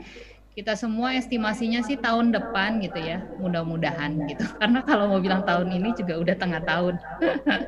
[0.57, 4.41] kita semua estimasinya sih tahun depan gitu ya mudah-mudahan gitu.
[4.59, 6.97] Karena kalau mau bilang tahun ini juga udah tengah tahun.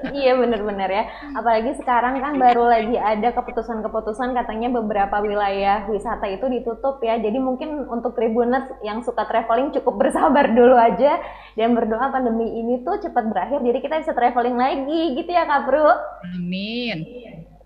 [0.10, 1.04] Iya bener-bener ya.
[1.38, 7.22] Apalagi sekarang kan baru lagi ada keputusan-keputusan katanya beberapa wilayah wisata itu ditutup ya.
[7.22, 11.22] Jadi mungkin untuk tribuners yang suka traveling cukup bersabar dulu aja
[11.54, 13.62] dan berdoa pandemi ini tuh cepat berakhir.
[13.62, 15.90] Jadi kita bisa traveling lagi gitu ya Kak Bro?
[16.34, 17.06] Amin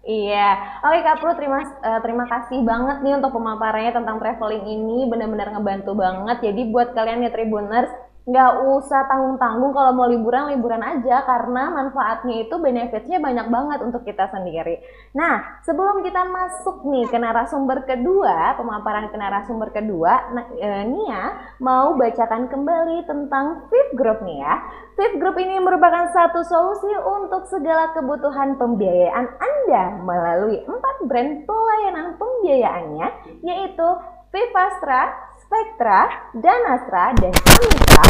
[0.04, 0.40] Iya,
[0.84, 5.56] oke Kak Pru, terima uh, terima kasih banget nih untuk pemaparannya tentang traveling ini, benar-benar
[5.56, 6.38] ngebantu banget.
[6.44, 7.88] Jadi buat kalian ya Tribuners,
[8.24, 14.08] nggak usah tanggung-tanggung kalau mau liburan liburan aja karena manfaatnya itu benefitnya banyak banget untuk
[14.08, 14.80] kita sendiri.
[15.12, 21.24] Nah sebelum kita masuk nih ke narasumber kedua pemaparan ke narasumber kedua, nah, e, Nia
[21.60, 24.56] mau bacakan kembali tentang Fit Group nih ya.
[24.96, 32.16] Fit Group ini merupakan satu solusi untuk segala kebutuhan pembiayaan Anda melalui empat brand pelayanan
[32.16, 33.08] pembiayaannya
[33.44, 33.88] yaitu
[34.34, 35.14] Vivastra,
[35.54, 38.06] Spectra, Danastra, dan Amitra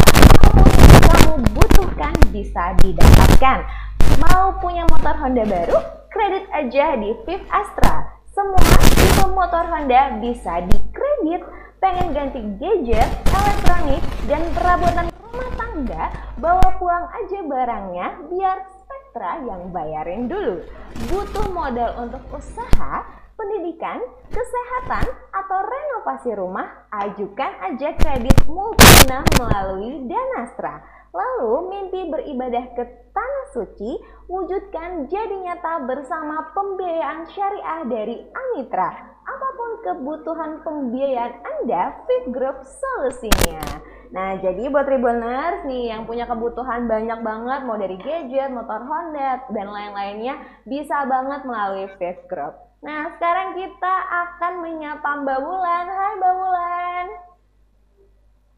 [0.56, 3.68] yang kamu butuhkan bisa didapatkan.
[4.16, 5.76] Mau punya motor Honda baru?
[6.08, 8.16] Kredit aja di Viv Astra.
[8.32, 8.64] Semua
[8.96, 11.44] tipe motor Honda bisa dikredit.
[11.84, 14.00] Pengen ganti gadget, elektronik,
[14.32, 16.04] dan perabotan rumah tangga?
[16.40, 20.64] Bawa pulang aja barangnya biar Spectra yang bayarin dulu.
[21.12, 23.04] Butuh modal untuk usaha?
[23.38, 30.82] Pendidikan, kesehatan, atau renovasi rumah, ajukan aja kredit multiguna melalui Danastra.
[31.14, 38.90] Lalu mimpi beribadah ke Tanah Suci, wujudkan jadi nyata bersama pembiayaan syariah dari Amitra.
[39.24, 43.62] Apa pun kebutuhan pembiayaan Anda, Fit Group solusinya.
[44.10, 49.46] Nah, jadi buat Tribuners nih yang punya kebutuhan banyak banget, mau dari gadget, motor Honda,
[49.54, 52.73] dan lain-lainnya, bisa banget melalui Fit Group.
[52.84, 55.86] Nah, sekarang kita akan menyapa Mbak Bulan.
[55.88, 57.06] Hai Mbak Bulan.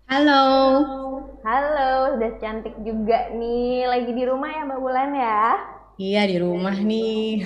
[0.09, 0.45] Halo.
[1.45, 3.85] Halo, sudah cantik juga nih.
[3.85, 5.41] Lagi di rumah ya Mbak Bulan ya?
[6.01, 7.45] Iya, di rumah nih.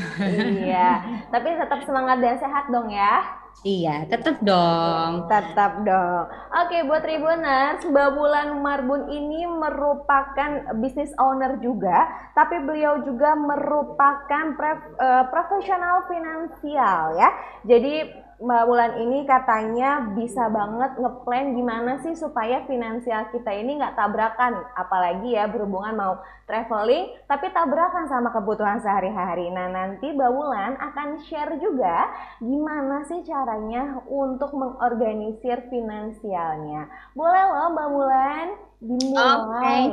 [0.63, 3.38] iya, tapi tetap semangat dan sehat dong ya.
[3.59, 5.27] Iya, tetap dong.
[5.27, 6.23] Tetap dong.
[6.63, 12.07] Oke, buat Tribuners, Mbak Bulan Marbun ini merupakan business owner juga,
[12.39, 14.55] tapi beliau juga merupakan
[14.95, 17.29] uh, profesional finansial ya.
[17.67, 18.07] Jadi
[18.39, 24.63] Mbak Bulan ini katanya bisa banget ngeplan gimana sih supaya finansial kita ini nggak tabrakan,
[24.79, 26.13] apalagi ya berhubungan mau
[26.47, 29.51] traveling, tapi tabrakan sama kebutuhan sehari-hari.
[29.51, 32.07] Nah nanti Mbak Bulan akan share juga
[32.39, 36.87] gimana sih caranya untuk mengorganisir finansialnya.
[37.19, 38.45] Boleh loh Mbak Bulan
[38.79, 39.83] dimulai.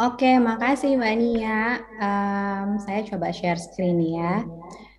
[0.00, 0.24] Oke.
[0.24, 0.34] Okay.
[0.40, 1.60] Makasih Mbak Nia.
[2.00, 4.44] Um, saya coba share screen ya.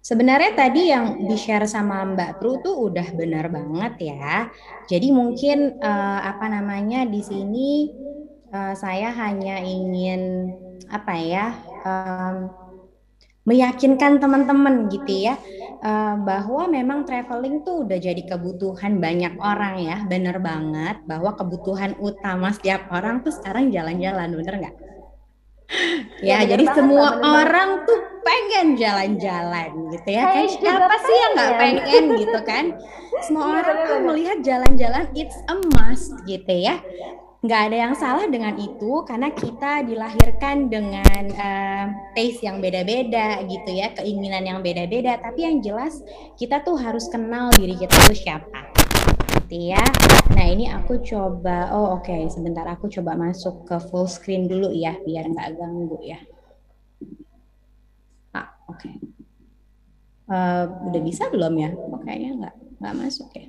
[0.08, 4.48] Sebenarnya tadi yang di-share sama Mbak Tru tuh udah benar banget ya.
[4.88, 7.92] Jadi mungkin uh, apa namanya di sini
[8.56, 10.48] uh, saya hanya ingin
[10.88, 11.46] apa ya
[11.84, 12.48] um,
[13.44, 15.36] meyakinkan teman-teman gitu ya
[15.84, 22.00] uh, bahwa memang traveling tuh udah jadi kebutuhan banyak orang ya, bener banget bahwa kebutuhan
[22.00, 24.76] utama setiap orang tuh sekarang jalan-jalan, bener nggak?
[26.24, 30.24] Ya, ya jadi semua banget, orang tuh pengen jalan-jalan gitu ya.
[30.32, 32.66] Kayak siapa sih yang nggak pengen gitu kan?
[33.24, 36.80] Semua iya, orang tuh melihat jalan-jalan it's a must gitu ya.
[37.38, 41.86] nggak ada yang salah dengan itu karena kita dilahirkan dengan uh,
[42.18, 45.22] taste yang beda-beda gitu ya, keinginan yang beda-beda.
[45.22, 46.02] Tapi yang jelas
[46.36, 48.74] kita tuh harus kenal diri kita tuh siapa,
[49.48, 49.80] gitu ya.
[50.36, 54.76] Nah ini aku coba, oh oke, okay, sebentar aku coba masuk ke full screen dulu
[54.76, 56.20] ya, biar nggak ganggu ya.
[58.36, 58.84] Ah oke.
[58.84, 58.96] Okay.
[60.28, 61.72] Uh, eh, udah bisa belum ya?
[61.72, 63.48] Oh, kayaknya nggak nggak masuk ya.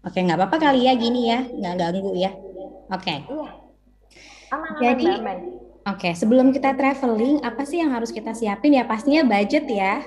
[0.00, 2.32] Oke, nggak apa-apa kali ya gini ya, nggak ganggu ya.
[2.88, 3.20] Oke.
[3.20, 3.48] Iya.
[4.46, 5.10] Aman, Jadi,
[5.84, 8.86] oke, sebelum kita traveling, apa sih yang harus kita siapin ya?
[8.86, 10.06] Pastinya budget ya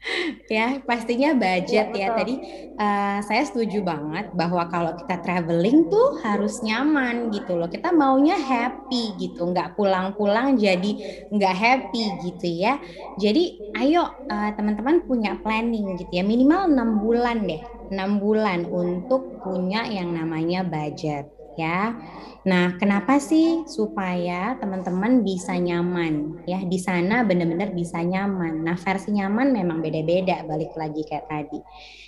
[0.52, 2.16] ya pastinya budget ya, ya.
[2.16, 2.34] tadi
[2.80, 7.68] uh, saya setuju banget bahwa kalau kita traveling tuh harus nyaman gitu loh.
[7.68, 10.90] Kita maunya happy gitu nggak pulang-pulang jadi
[11.32, 12.80] nggak happy gitu ya.
[13.16, 16.24] Jadi ayo uh, teman-teman punya planning gitu ya.
[16.24, 21.94] Minimal enam bulan deh enam bulan untuk punya yang namanya budget ya
[22.40, 28.64] Nah, kenapa sih supaya teman-teman bisa nyaman ya di sana benar-benar bisa nyaman.
[28.64, 31.60] Nah, versi nyaman memang beda-beda balik lagi kayak tadi.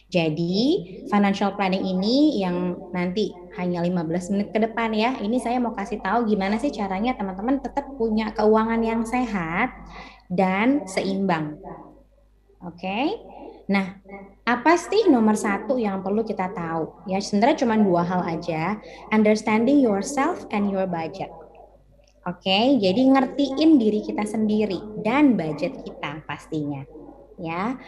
[0.09, 0.57] Jadi,
[1.13, 5.21] financial planning ini yang nanti hanya 15 menit ke depan ya.
[5.21, 9.69] Ini saya mau kasih tahu gimana sih caranya teman-teman tetap punya keuangan yang sehat
[10.33, 11.61] dan seimbang.
[12.65, 12.81] Oke.
[12.81, 13.07] Okay?
[13.69, 14.01] Nah,
[14.53, 17.09] apa sih nomor satu yang perlu kita tahu?
[17.09, 18.77] Ya sebenarnya cuma dua hal aja,
[19.09, 21.33] understanding yourself and your budget.
[22.23, 22.79] Oke, okay?
[22.79, 26.85] jadi ngertiin diri kita sendiri dan budget kita pastinya.
[27.41, 27.81] Ya,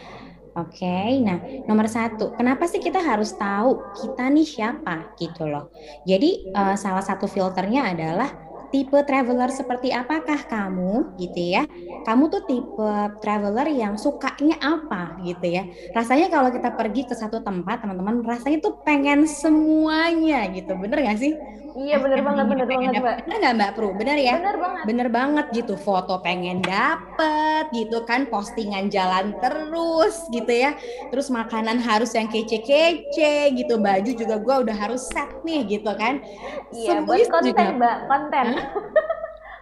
[0.59, 0.75] oke.
[0.75, 1.23] Okay?
[1.23, 5.71] Nah, nomor satu, kenapa sih kita harus tahu kita nih siapa gitu loh?
[6.03, 8.44] Jadi uh, salah satu filternya adalah
[8.75, 11.63] tipe traveler seperti apakah kamu gitu ya?
[12.03, 12.89] Kamu tuh tipe
[13.23, 15.63] traveler yang sukanya apa gitu ya?
[15.95, 20.75] Rasanya kalau kita pergi ke satu tempat teman-teman rasanya tuh pengen semuanya gitu.
[20.75, 21.39] Bener gak sih
[21.75, 23.15] Iya bener banget, bener banget mbak.
[23.27, 23.89] Bener gak mbak Pru?
[23.91, 24.33] Bener ya?
[24.39, 24.83] Bener banget.
[24.87, 30.79] Bener banget gitu, foto pengen dapet gitu kan, postingan jalan terus gitu ya.
[31.11, 36.23] Terus makanan harus yang kece-kece gitu, baju juga gue udah harus set nih gitu kan.
[36.71, 37.75] Iya buat konten juga.
[37.75, 38.45] mbak, konten.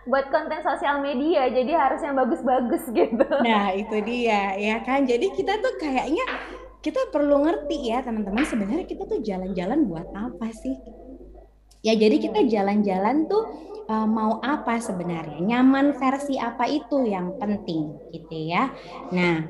[0.04, 3.26] buat konten sosial media jadi harus yang bagus-bagus gitu.
[3.42, 6.28] Nah itu dia ya kan jadi kita tuh kayaknya
[6.84, 10.76] kita perlu ngerti ya teman-teman sebenarnya kita tuh jalan-jalan buat apa sih
[11.84, 13.44] Ya jadi kita jalan-jalan tuh
[13.92, 15.44] uh, mau apa sebenarnya?
[15.44, 18.72] Nyaman versi apa itu yang penting gitu ya.
[19.12, 19.44] Nah,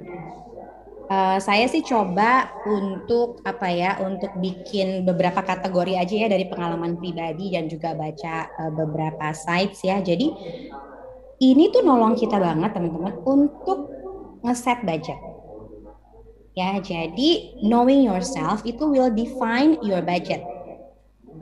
[1.13, 6.97] uh, saya sih coba untuk apa ya untuk bikin beberapa kategori aja ya dari pengalaman
[6.97, 10.27] pribadi dan juga baca uh, beberapa sites ya jadi
[11.43, 13.91] ini tuh nolong kita banget teman-teman untuk
[14.45, 15.19] ngeset budget
[16.53, 20.43] ya jadi knowing yourself itu will define your budget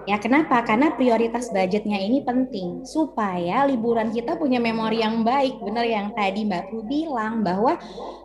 [0.09, 0.65] Ya kenapa?
[0.65, 5.61] Karena prioritas budgetnya ini penting supaya liburan kita punya memori yang baik.
[5.61, 7.77] Benar yang tadi Mbak Pu bilang bahwa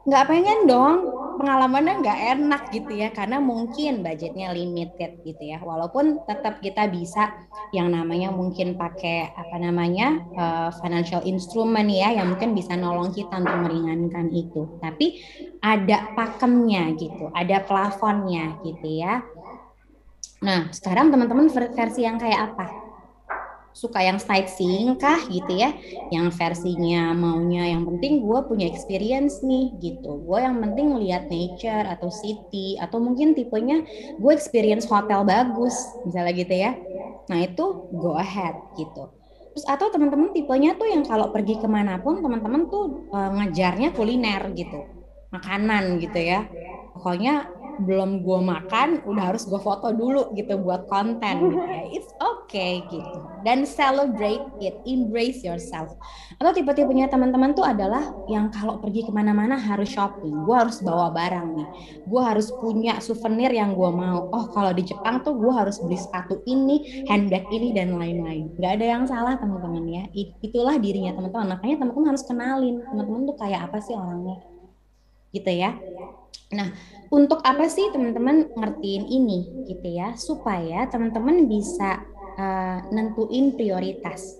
[0.08, 0.96] nggak pengen dong
[1.36, 5.60] pengalamannya nggak enak gitu ya karena mungkin budgetnya limited gitu ya.
[5.60, 7.36] Walaupun tetap kita bisa
[7.76, 13.36] yang namanya mungkin pakai apa namanya uh, financial instrument ya yang mungkin bisa nolong kita
[13.36, 14.80] untuk meringankan itu.
[14.80, 15.20] Tapi
[15.60, 19.20] ada pakemnya gitu, ada plafonnya gitu ya
[20.44, 22.66] Nah, sekarang teman-teman versi yang kayak apa?
[23.76, 25.76] Suka yang sightseeing kah gitu ya?
[26.08, 30.16] Yang versinya maunya yang penting gue punya experience nih gitu.
[30.24, 33.84] Gue yang penting lihat nature atau city atau mungkin tipenya
[34.16, 36.72] gue experience hotel bagus misalnya gitu ya.
[37.28, 39.12] Nah itu go ahead gitu.
[39.52, 43.92] Terus atau teman-teman tipenya tuh yang kalau pergi ke mana pun teman-teman tuh uh, ngejarnya
[43.96, 44.88] kuliner gitu,
[45.32, 46.48] makanan gitu ya.
[46.96, 51.84] Pokoknya belum gue makan udah harus gue foto dulu gitu buat konten gitu ya.
[51.96, 53.18] It's okay gitu.
[53.44, 55.94] Dan celebrate it embrace yourself.
[56.40, 60.46] Atau tipe-tipenya teman-teman tuh adalah yang kalau pergi ke mana-mana harus shopping.
[60.48, 61.68] Gue harus bawa barang nih.
[62.08, 64.28] Gue harus punya souvenir yang gue mau.
[64.32, 68.50] Oh kalau di Jepang tuh gue harus beli sepatu ini handbag ini dan lain-lain.
[68.56, 70.04] Nggak ada yang salah teman-teman ya.
[70.42, 71.58] Itulah dirinya teman-teman.
[71.58, 72.76] Makanya teman-teman harus kenalin.
[72.88, 74.55] Teman-teman tuh kayak apa sih orangnya
[75.36, 75.76] gitu ya
[76.54, 76.70] Nah,
[77.10, 82.06] untuk apa sih teman-teman ngertiin ini gitu ya supaya teman-teman bisa
[82.38, 84.38] uh, nentuin prioritas.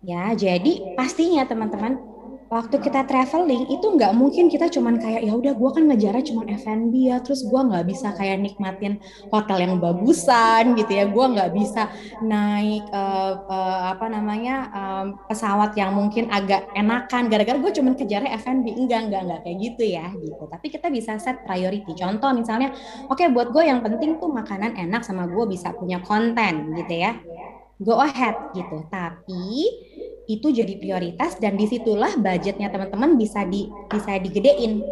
[0.00, 2.00] Ya, jadi pastinya teman-teman
[2.50, 6.46] waktu kita traveling itu nggak mungkin kita cuman kayak ya udah gue kan ngejarnya cuman
[6.58, 8.98] F&B ya terus gue nggak bisa kayak nikmatin
[9.30, 11.06] hotel yang bagusan gitu ya.
[11.06, 11.86] Gue nggak bisa
[12.26, 17.30] naik uh, uh, apa namanya um, pesawat yang mungkin agak enakan.
[17.30, 20.42] Gara-gara gue cuman kejarnya F&B enggak enggak enggak kayak gitu ya gitu.
[20.50, 21.94] Tapi kita bisa set priority.
[21.94, 22.74] Contoh misalnya
[23.06, 26.94] oke okay, buat gue yang penting tuh makanan enak sama gue bisa punya konten gitu
[26.98, 27.14] ya.
[27.78, 28.84] Go ahead gitu.
[28.90, 29.46] Tapi
[30.30, 34.86] itu jadi prioritas dan di situlah budgetnya teman-teman bisa di bisa digedein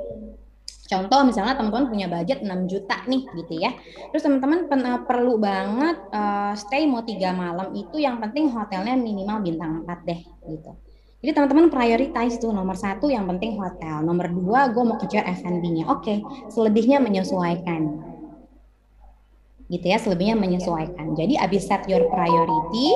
[0.89, 3.77] Contoh misalnya teman-teman punya budget 6 juta nih gitu ya.
[4.09, 9.45] Terus teman-teman uh, perlu banget uh, stay mau tiga malam itu yang penting hotelnya minimal
[9.45, 10.73] bintang 4 deh gitu.
[11.19, 15.91] Jadi teman-teman prioritize tuh nomor satu yang penting hotel, nomor dua gue mau kejar F&B-nya.
[15.91, 16.17] Oke, okay.
[16.49, 18.01] selebihnya menyesuaikan
[19.69, 21.13] gitu ya selebihnya menyesuaikan.
[21.13, 22.89] Jadi abis set your priority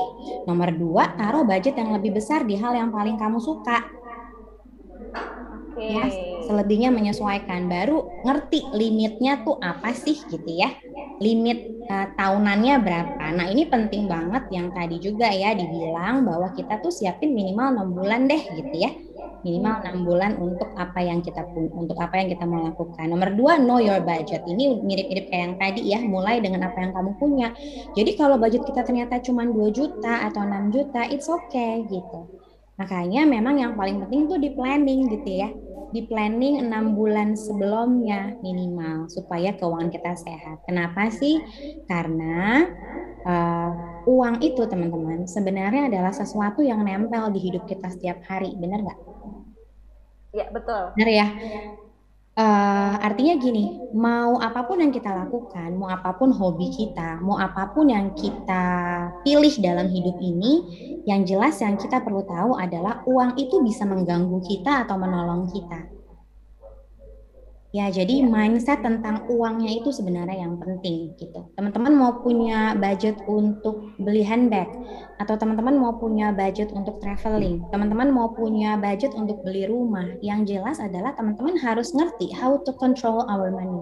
[0.49, 3.85] nomor dua taruh budget yang lebih besar di hal yang paling kamu suka.
[5.73, 5.97] Okay.
[5.97, 6.05] ya
[6.49, 7.69] selebihnya menyesuaikan.
[7.69, 10.69] Baru ngerti limitnya tuh apa sih gitu ya.
[11.21, 13.25] Limit uh, tahunannya berapa.
[13.33, 17.89] Nah ini penting banget yang tadi juga ya dibilang bahwa kita tuh siapin minimal enam
[17.97, 18.91] bulan deh gitu ya
[19.43, 23.07] minimal enam bulan untuk apa yang kita untuk apa yang kita mau lakukan.
[23.11, 24.43] Nomor dua, know your budget.
[24.47, 27.49] Ini mirip-mirip kayak yang tadi ya, mulai dengan apa yang kamu punya.
[27.95, 32.31] Jadi kalau budget kita ternyata cuma 2 juta atau 6 juta, it's okay gitu.
[32.79, 35.51] Makanya memang yang paling penting tuh di planning gitu ya.
[35.93, 40.65] Di planning enam bulan sebelumnya minimal supaya keuangan kita sehat.
[40.65, 41.37] Kenapa sih?
[41.85, 42.65] Karena
[43.29, 43.71] uh,
[44.09, 48.99] uang itu teman-teman sebenarnya adalah sesuatu yang nempel di hidup kita setiap hari, benar nggak?
[50.33, 50.97] Ya, betul.
[50.97, 51.27] Benar ya.
[52.33, 57.37] Uh, artinya gini, mau apa pun yang kita lakukan, mau apa pun hobi kita, mau
[57.37, 58.65] apa pun yang kita
[59.21, 60.65] pilih dalam hidup ini,
[61.05, 66.02] yang jelas yang kita perlu tahu adalah uang itu bisa mengganggu kita atau menolong kita.
[67.73, 68.29] Ya, jadi iya.
[68.29, 71.49] mindset tentang uangnya itu sebenarnya yang penting gitu.
[71.57, 74.69] Teman-teman mau punya budget untuk beli handbag
[75.17, 80.05] atau teman-teman mau punya budget untuk traveling, teman-teman mau punya budget untuk beli rumah.
[80.21, 83.81] Yang jelas adalah teman-teman harus ngerti how to control our money.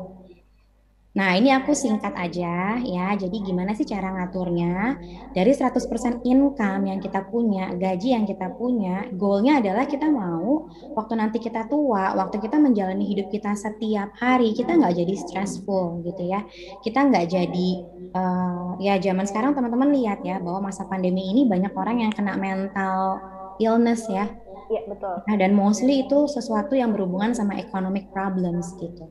[1.20, 3.12] Nah, ini aku singkat aja ya.
[3.22, 4.96] Jadi gimana sih cara ngaturnya?
[5.36, 10.64] Dari 100% income yang kita punya, gaji yang kita punya, goalnya adalah kita mau
[10.96, 16.00] waktu nanti kita tua, waktu kita menjalani hidup kita setiap hari, kita nggak jadi stressful
[16.08, 16.40] gitu ya.
[16.80, 17.68] Kita nggak jadi,
[18.16, 22.40] uh, ya zaman sekarang teman-teman lihat ya, bahwa masa pandemi ini banyak orang yang kena
[22.40, 23.20] mental
[23.60, 24.24] illness ya.
[24.72, 25.20] Iya, betul.
[25.28, 29.04] Nah, dan mostly itu sesuatu yang berhubungan sama economic problems gitu.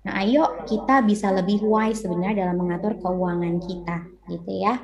[0.00, 3.96] Nah, ayo kita bisa lebih wise sebenarnya dalam mengatur keuangan kita,
[4.32, 4.80] gitu ya.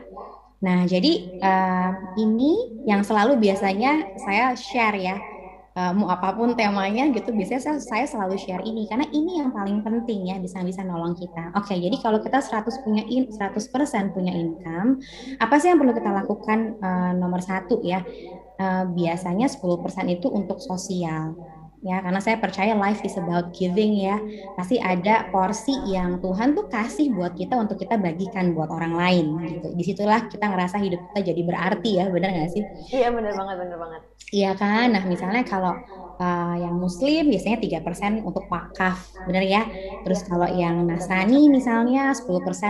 [0.61, 5.17] Nah, jadi uh, ini yang selalu biasanya saya share ya,
[5.73, 9.57] uh, mau apa pun temanya gitu, biasanya saya, saya selalu share ini karena ini yang
[9.57, 11.53] paling penting ya bisa bisa nolong kita.
[11.57, 15.01] Oke, jadi kalau kita 100 punya in, 100% punya income,
[15.41, 18.05] apa sih yang perlu kita lakukan uh, nomor satu ya?
[18.57, 19.61] Uh, biasanya 10%
[20.09, 21.37] itu untuk sosial
[21.87, 24.17] ya karena saya percaya life is about giving ya.
[24.59, 29.27] Pasti ada porsi yang Tuhan tuh kasih buat kita untuk kita bagikan buat orang lain
[29.47, 29.67] gitu.
[29.79, 32.65] Di situlah kita ngerasa hidup kita jadi berarti ya benar nggak sih?
[32.91, 34.03] Iya benar banget benar banget.
[34.35, 34.87] Iya kan?
[34.95, 35.73] Nah misalnya kalau
[36.21, 39.63] uh, yang muslim biasanya tiga persen untuk wakaf benar ya?
[40.03, 42.27] Terus kalau yang nasrani misalnya 10%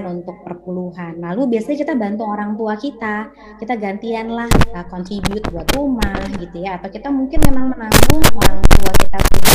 [0.06, 1.18] untuk perpuluhan.
[1.20, 6.62] Lalu biasanya kita bantu orang tua kita kita gantian lah uh, contribute buat rumah gitu
[6.62, 6.78] ya.
[6.78, 9.46] Atau kita mungkin memang menanggung orang tua kita punya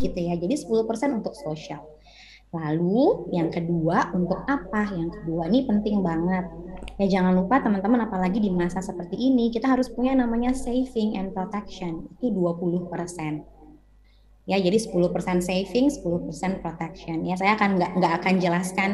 [0.00, 0.34] gitu ya.
[0.36, 1.80] Jadi 10% untuk sosial
[2.56, 4.88] Lalu yang kedua untuk apa?
[4.96, 6.48] Yang kedua ini penting banget.
[6.96, 11.36] Ya jangan lupa teman-teman apalagi di masa seperti ini kita harus punya namanya saving and
[11.36, 12.08] protection.
[12.16, 13.44] Itu 20%.
[14.46, 17.26] Ya, jadi 10% saving, 10% protection.
[17.26, 18.90] Ya, saya akan nggak nggak akan jelaskan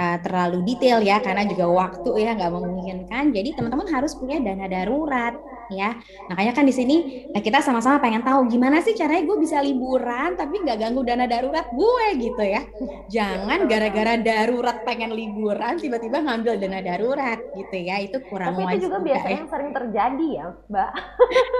[0.00, 3.36] uh, terlalu detail ya karena juga waktu ya nggak memungkinkan.
[3.36, 5.36] Jadi teman-teman harus punya dana darurat
[5.74, 5.98] ya.
[6.30, 6.96] Makanya kan di sini
[7.34, 11.26] nah kita sama-sama pengen tahu gimana sih caranya gue bisa liburan tapi nggak ganggu dana
[11.26, 12.62] darurat gue gitu ya.
[13.10, 18.00] Jangan gara-gara darurat pengen liburan tiba-tiba ngambil dana darurat gitu ya.
[18.00, 19.40] Itu kurang Tapi itu juga biasanya ya.
[19.42, 20.90] yang sering terjadi ya, Mbak.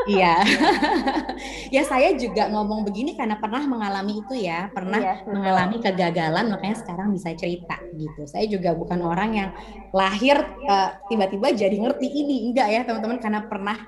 [0.05, 0.37] Iya.
[1.75, 6.77] ya saya juga ngomong begini karena pernah mengalami itu ya, pernah iya, mengalami kegagalan makanya
[6.77, 8.29] sekarang bisa cerita gitu.
[8.29, 9.51] Saya juga bukan orang yang
[9.97, 10.37] lahir
[10.69, 13.79] uh, tiba-tiba jadi ngerti ini enggak ya teman-teman karena pernah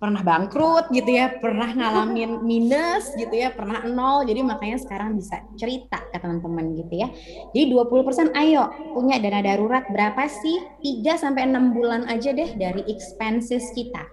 [0.00, 4.24] pernah bangkrut gitu ya, pernah ngalamin minus gitu ya, pernah nol.
[4.24, 7.08] Jadi makanya sekarang bisa cerita ke teman-teman gitu ya.
[7.52, 10.56] Jadi 20% ayo punya dana darurat berapa sih?
[11.04, 14.08] 3 sampai 6 bulan aja deh dari expenses kita.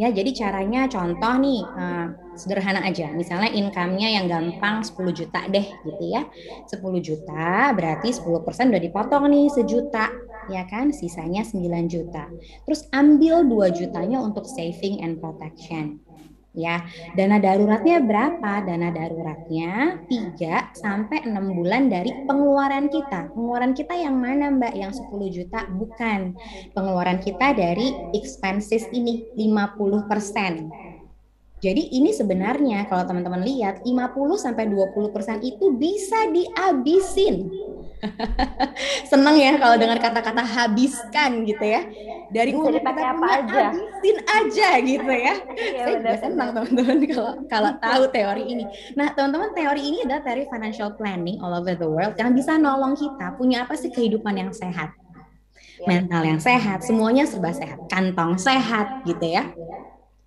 [0.00, 3.10] Ya, jadi caranya contoh nih, uh, sederhana aja.
[3.12, 6.24] Misalnya income-nya yang gampang 10 juta deh gitu ya.
[6.68, 10.12] 10 juta berarti 10% udah dipotong nih sejuta
[10.46, 12.30] ya kan sisanya 9 juta.
[12.64, 16.06] Terus ambil 2 jutanya untuk saving and protection
[16.56, 16.82] ya.
[17.14, 18.64] Dana daruratnya berapa?
[18.64, 23.30] Dana daruratnya 3 sampai 6 bulan dari pengeluaran kita.
[23.36, 24.74] Pengeluaran kita yang mana, Mbak?
[24.74, 25.60] Yang 10 juta?
[25.68, 26.32] Bukan.
[26.72, 30.85] Pengeluaran kita dari expenses ini 50%.
[31.56, 37.48] Jadi ini sebenarnya kalau teman-teman lihat 50 sampai 20% itu bisa dihabisin
[39.10, 41.86] Seneng ya kalau dengar kata-kata habiskan gitu ya.
[42.26, 43.64] Dari Bisa dipakai apa aja.
[43.70, 45.34] Habisin aja gitu ya.
[45.54, 48.64] Iya, Saya juga senang teman-teman kalau kalau tahu teori ini.
[48.98, 52.98] Nah, teman-teman teori ini adalah teori financial planning all over the world yang bisa nolong
[52.98, 54.92] kita punya apa sih kehidupan yang sehat.
[55.76, 55.86] Iya.
[55.86, 57.78] Mental yang sehat, semuanya serba sehat.
[57.92, 59.52] Kantong sehat gitu ya.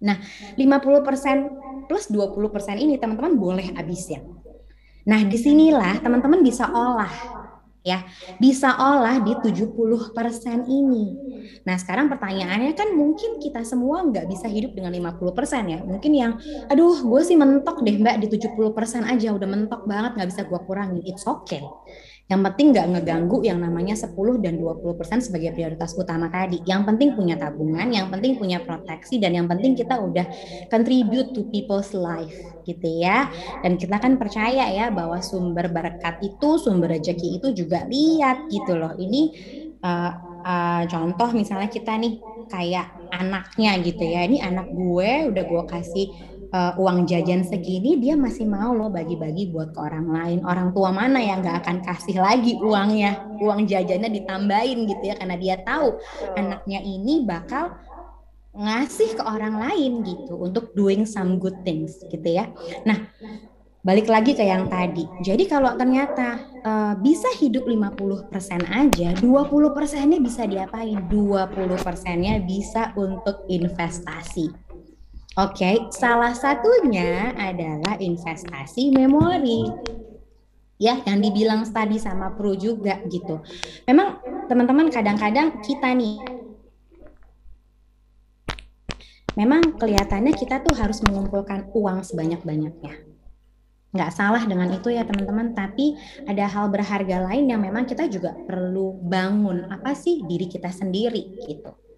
[0.04, 0.18] Nah,
[0.56, 4.24] 50% plus 20% ini teman-teman boleh habisin.
[5.10, 7.40] Nah, di sinilah teman-teman bisa olah
[7.80, 8.04] ya
[8.38, 11.06] bisa olah di 70% ini.
[11.64, 15.80] Nah sekarang pertanyaannya kan mungkin kita semua nggak bisa hidup dengan 50% ya.
[15.82, 16.32] Mungkin yang
[16.68, 20.60] aduh gue sih mentok deh mbak di 70% aja udah mentok banget nggak bisa gue
[20.68, 21.02] kurangin.
[21.08, 21.64] It's okay.
[22.30, 26.62] Yang penting nggak ngeganggu yang namanya 10 dan 20% sebagai prioritas utama tadi.
[26.62, 30.30] Yang penting punya tabungan, yang penting punya proteksi, dan yang penting kita udah
[30.70, 32.38] contribute to people's life
[32.70, 33.34] gitu ya.
[33.66, 38.78] Dan kita kan percaya ya bahwa sumber berkat itu, sumber rezeki itu juga lihat gitu
[38.78, 38.94] loh.
[38.94, 39.22] Ini
[39.82, 40.12] uh,
[40.46, 44.30] uh, contoh misalnya kita nih kayak anaknya gitu ya.
[44.30, 46.08] Ini anak gue udah gue kasih
[46.54, 50.90] uh, uang jajan segini dia masih mau loh bagi-bagi buat ke orang lain orang tua
[50.90, 55.98] mana yang nggak akan kasih lagi uangnya uang jajannya ditambahin gitu ya karena dia tahu
[56.38, 57.78] anaknya ini bakal
[58.54, 62.50] ngasih ke orang lain gitu untuk doing some good things gitu ya
[62.84, 62.98] nah
[63.80, 65.08] balik lagi ke yang tadi.
[65.24, 66.36] Jadi kalau ternyata
[66.68, 68.28] uh, bisa hidup 50%
[68.68, 69.24] aja, 20
[69.72, 71.00] persennya bisa diapain?
[71.08, 74.69] 20 persennya bisa untuk investasi.
[75.38, 79.62] Oke, okay, salah satunya adalah investasi memori.
[80.82, 83.38] Ya, yang dibilang tadi sama Pro juga gitu.
[83.86, 86.18] Memang teman-teman kadang-kadang kita nih
[89.38, 93.06] memang kelihatannya kita tuh harus mengumpulkan uang sebanyak-banyaknya.
[93.94, 95.94] Nggak salah dengan itu ya teman-teman, tapi
[96.26, 99.70] ada hal berharga lain yang memang kita juga perlu bangun.
[99.70, 101.89] Apa sih diri kita sendiri gitu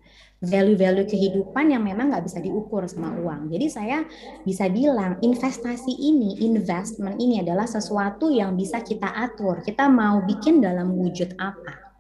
[0.42, 3.54] value-value kehidupan yang memang nggak bisa diukur sama uang.
[3.54, 4.02] Jadi saya
[4.42, 9.62] bisa bilang investasi ini, investment ini adalah sesuatu yang bisa kita atur.
[9.62, 11.94] Kita mau bikin dalam wujud apa.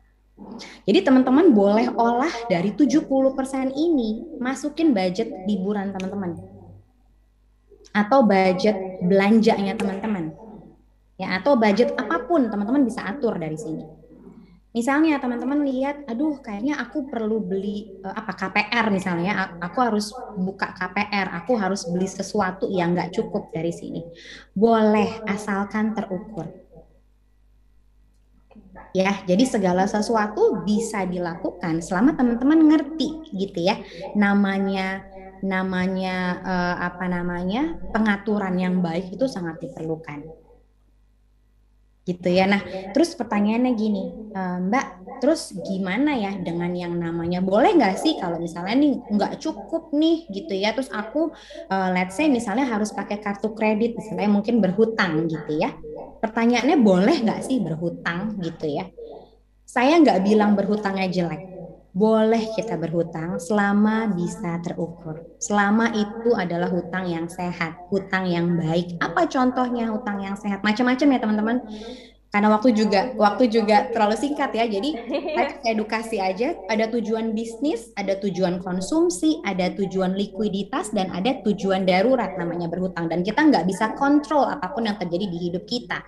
[0.89, 3.05] Jadi teman-teman boleh olah dari 70%
[3.77, 6.41] ini masukin budget liburan teman-teman.
[7.93, 10.33] Atau budget belanjanya teman-teman.
[11.21, 13.85] Ya, atau budget apa pun teman-teman bisa atur dari sini.
[14.71, 20.71] Misalnya teman-teman lihat, aduh kayaknya aku perlu beli uh, apa KPR misalnya, aku harus buka
[20.71, 23.99] KPR, aku harus beli sesuatu yang nggak cukup dari sini.
[24.55, 26.47] Boleh asalkan terukur.
[28.95, 33.75] Ya, jadi segala sesuatu bisa dilakukan selama teman-teman ngerti gitu ya.
[34.15, 35.03] Namanya
[35.41, 40.40] namanya uh, apa namanya pengaturan yang baik itu sangat diperlukan
[42.11, 42.45] gitu ya.
[42.51, 44.03] Nah, terus pertanyaannya gini,
[44.35, 44.85] uh, Mbak,
[45.21, 50.27] terus gimana ya dengan yang namanya boleh nggak sih kalau misalnya nih nggak cukup nih
[50.33, 51.31] gitu ya, terus aku
[51.71, 55.71] uh, let's say misalnya harus pakai kartu kredit, misalnya mungkin berhutang gitu ya.
[56.21, 58.85] Pertanyaannya boleh nggak sih berhutang gitu ya?
[59.65, 61.50] Saya nggak bilang berhutangnya jelek,
[61.91, 65.27] boleh kita berhutang selama bisa terukur.
[65.43, 68.95] Selama itu adalah hutang yang sehat, hutang yang baik.
[69.03, 70.63] Apa contohnya hutang yang sehat?
[70.63, 71.57] Macam-macam ya teman-teman.
[72.31, 74.63] Karena waktu juga waktu juga terlalu singkat ya.
[74.63, 74.95] Jadi
[75.75, 76.55] edukasi aja.
[76.71, 83.11] Ada tujuan bisnis, ada tujuan konsumsi, ada tujuan likuiditas dan ada tujuan darurat namanya berhutang.
[83.11, 85.99] Dan kita nggak bisa kontrol apa pun yang terjadi di hidup kita.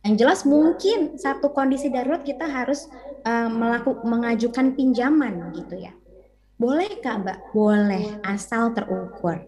[0.00, 2.88] Yang jelas mungkin satu kondisi darurat kita harus
[3.26, 5.92] uh, melakukan mengajukan pinjaman gitu ya.
[6.56, 7.38] Boleh Kak Mbak?
[7.52, 9.44] Boleh asal terukur.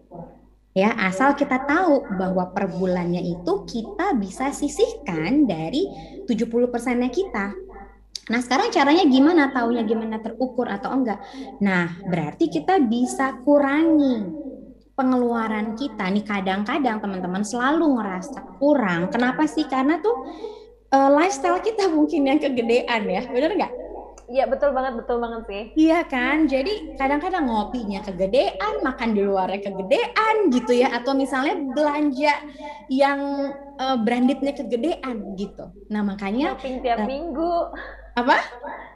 [0.77, 5.89] Ya, asal kita tahu bahwa per bulannya itu kita bisa sisihkan dari
[6.29, 7.57] 70 persennya kita.
[8.29, 9.49] Nah, sekarang caranya gimana?
[9.49, 11.17] Taunya gimana terukur atau enggak?
[11.65, 14.29] Nah, berarti kita bisa kurangi
[14.93, 19.09] pengeluaran kita nih kadang-kadang teman-teman selalu ngerasa kurang.
[19.09, 19.65] Kenapa sih?
[19.65, 20.13] Karena tuh
[20.93, 23.73] uh, lifestyle kita mungkin yang kegedean ya, bener nggak?
[24.29, 25.63] Iya betul banget, betul banget sih.
[25.89, 32.37] Iya kan, jadi kadang-kadang ngopinya kegedean, makan di luarnya kegedean gitu ya, atau misalnya belanja
[32.93, 33.49] yang
[33.81, 35.73] uh, brandednya kegedean gitu.
[35.89, 37.53] Nah makanya shopping tiap uh, minggu.
[38.23, 38.37] Apa?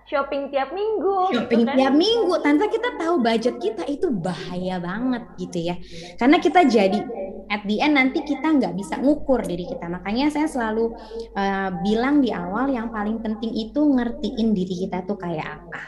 [0.04, 1.78] shopping tiap minggu gitu shopping gitu kan?
[1.80, 5.76] tiap minggu tanpa kita tahu budget kita itu bahaya banget gitu ya
[6.20, 7.00] karena kita jadi
[7.48, 10.92] at the end nanti kita nggak bisa ngukur diri kita makanya saya selalu
[11.34, 15.82] uh, bilang di awal yang paling penting itu ngertiin diri kita tuh kayak apa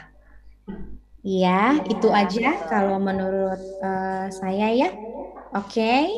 [1.20, 4.90] ya itu aja kalau menurut uh, saya ya
[5.52, 6.08] oke okay.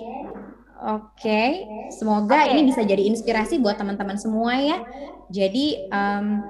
[0.79, 1.51] Oke, okay.
[1.91, 2.55] semoga okay.
[2.55, 4.79] ini bisa jadi inspirasi buat teman-teman semua ya.
[5.27, 6.47] Jadi um,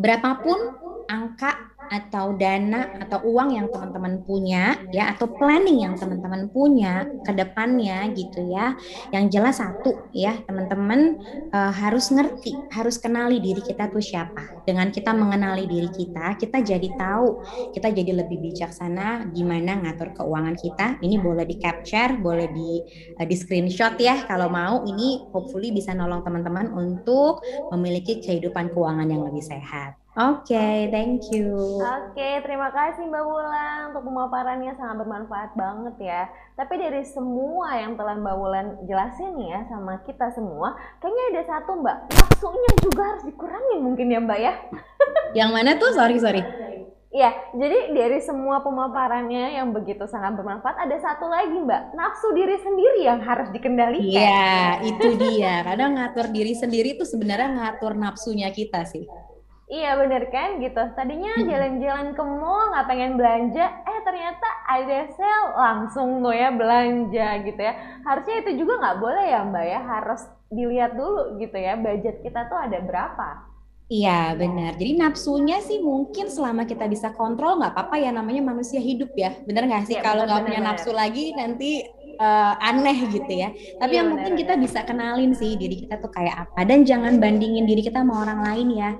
[0.00, 0.58] berapapun
[1.12, 7.34] angka atau dana atau uang yang teman-teman punya ya atau planning yang teman-teman punya ke
[7.34, 8.78] depannya gitu ya.
[9.10, 11.18] Yang jelas satu ya, teman-teman
[11.50, 14.62] uh, harus ngerti, harus kenali diri kita tuh siapa.
[14.64, 17.42] Dengan kita mengenali diri kita, kita jadi tahu,
[17.74, 20.86] kita jadi lebih bijaksana gimana ngatur keuangan kita.
[21.02, 22.80] Ini boleh di capture, boleh di
[23.18, 24.86] uh, di screenshot ya kalau mau.
[24.86, 27.42] Ini hopefully bisa nolong teman-teman untuk
[27.74, 29.99] memiliki kehidupan keuangan yang lebih sehat.
[30.10, 31.54] Oke, okay, thank you.
[31.78, 36.26] Oke, okay, terima kasih Mbak Wulan untuk pemaparannya sangat bermanfaat banget ya.
[36.58, 41.78] Tapi dari semua yang telah Mbak Wulan jelasin ya sama kita semua, kayaknya ada satu
[41.78, 44.52] Mbak, nafsunya juga harus dikurangi mungkin ya Mbak ya.
[45.38, 45.94] yang mana tuh?
[45.94, 46.42] Sorry, sorry.
[47.14, 52.58] Iya, jadi dari semua pemaparannya yang begitu sangat bermanfaat, ada satu lagi Mbak, nafsu diri
[52.58, 54.26] sendiri yang harus dikendalikan.
[54.26, 55.62] Iya, itu dia.
[55.62, 59.06] Kadang ngatur diri sendiri itu sebenarnya ngatur nafsunya kita sih.
[59.70, 60.82] Iya bener kan gitu.
[60.98, 67.46] Tadinya jalan-jalan ke mall nggak pengen belanja, eh ternyata ada sale langsung lo ya belanja
[67.46, 68.02] gitu ya.
[68.02, 72.50] Harusnya itu juga nggak boleh ya mbak ya, harus dilihat dulu gitu ya budget kita
[72.50, 73.46] tuh ada berapa.
[73.90, 74.74] Iya benar.
[74.74, 79.38] Jadi nafsunya sih mungkin selama kita bisa kontrol nggak apa-apa ya namanya manusia hidup ya.
[79.46, 81.86] Bener nggak sih ya, kalau nggak punya nafsu lagi nanti
[82.18, 83.54] uh, aneh gitu ya.
[83.78, 87.22] Tapi iya, yang penting kita bisa kenalin sih diri kita tuh kayak apa dan jangan
[87.22, 88.92] bandingin diri kita sama orang lain ya.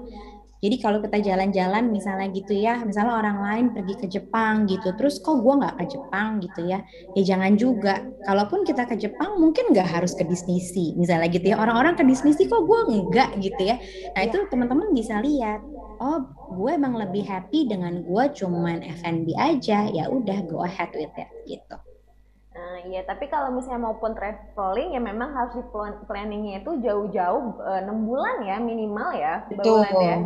[0.61, 5.17] Jadi kalau kita jalan-jalan misalnya gitu ya, misalnya orang lain pergi ke Jepang gitu, terus
[5.25, 6.85] kok gue nggak ke Jepang gitu ya,
[7.17, 8.05] ya jangan juga.
[8.21, 11.57] Kalaupun kita ke Jepang mungkin nggak harus ke Disney Sea, misalnya gitu ya.
[11.57, 13.77] Orang-orang ke Disney Sea kok gue nggak gitu ya.
[14.17, 15.65] Nah itu teman-teman bisa lihat,
[16.01, 21.13] oh gue emang lebih happy dengan gue cuman F&B aja, ya udah go ahead with
[21.17, 21.77] it gitu.
[22.51, 25.65] Nah, iya, tapi kalau misalnya maupun traveling ya memang harus di
[26.11, 29.87] planningnya itu jauh-jauh eh, enam bulan ya minimal ya, Betul.
[29.87, 30.17] bulan ya.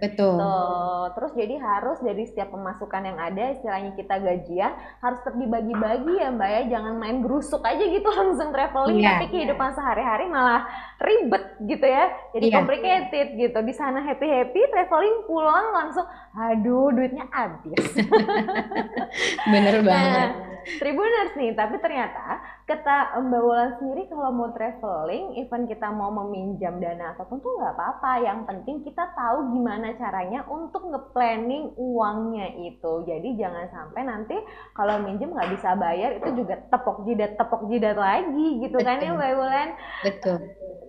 [0.00, 0.36] Betul.
[0.36, 1.06] Tuh.
[1.14, 6.50] Terus jadi harus dari setiap pemasukan yang ada, istilahnya kita gajian harus terbagi-bagi ya Mbak
[6.50, 9.20] ya, jangan main gerusuk aja gitu langsung traveling, yeah.
[9.20, 10.66] tapi kehidupan sehari-hari malah
[10.98, 12.56] ribet gitu ya, jadi yeah.
[12.58, 13.58] complicated gitu.
[13.62, 17.84] Di sana happy-happy, traveling pulang langsung, aduh duitnya habis.
[19.52, 20.30] Bener banget.
[20.34, 26.08] Nah, Tribuners nih, tapi ternyata kata Mbak Wulan sendiri kalau mau traveling, even kita mau
[26.08, 28.12] meminjam dana ataupun tuh nggak apa-apa.
[28.24, 33.04] Yang penting kita tahu gimana caranya untuk nge-planning uangnya itu.
[33.04, 34.36] Jadi jangan sampai nanti
[34.72, 38.88] kalau minjem nggak bisa bayar itu juga tepok jidat tepok jidat lagi gitu Betul.
[38.88, 39.68] kan ya Mbak Wulan.
[40.00, 40.38] Betul.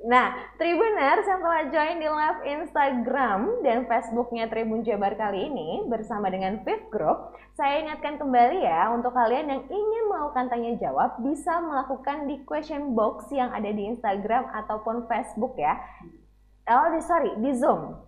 [0.06, 6.30] Nah, Tribuners yang telah join di live Instagram dan Facebooknya Tribun Jabar kali ini bersama
[6.30, 11.58] dengan Fifth Group, saya ingatkan kembali ya untuk kalian yang ingin melakukan tanya jawab bisa
[11.68, 15.76] melakukan di question box yang ada di Instagram ataupun Facebook ya.
[16.66, 18.06] Oh, sorry, di Zoom.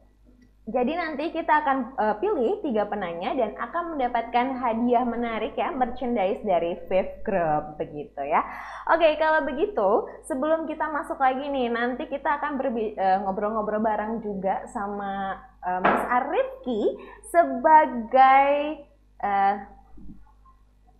[0.67, 6.43] Jadi nanti kita akan uh, pilih tiga penanya dan akan mendapatkan hadiah menarik ya, merchandise
[6.43, 8.43] dari Fifth Group begitu ya.
[8.91, 14.19] Oke, kalau begitu sebelum kita masuk lagi nih, nanti kita akan eh, ngobrol-ngobrol uh, bareng
[14.19, 16.99] juga sama uh, Mas Arifki
[17.31, 18.83] sebagai
[19.23, 19.76] uh,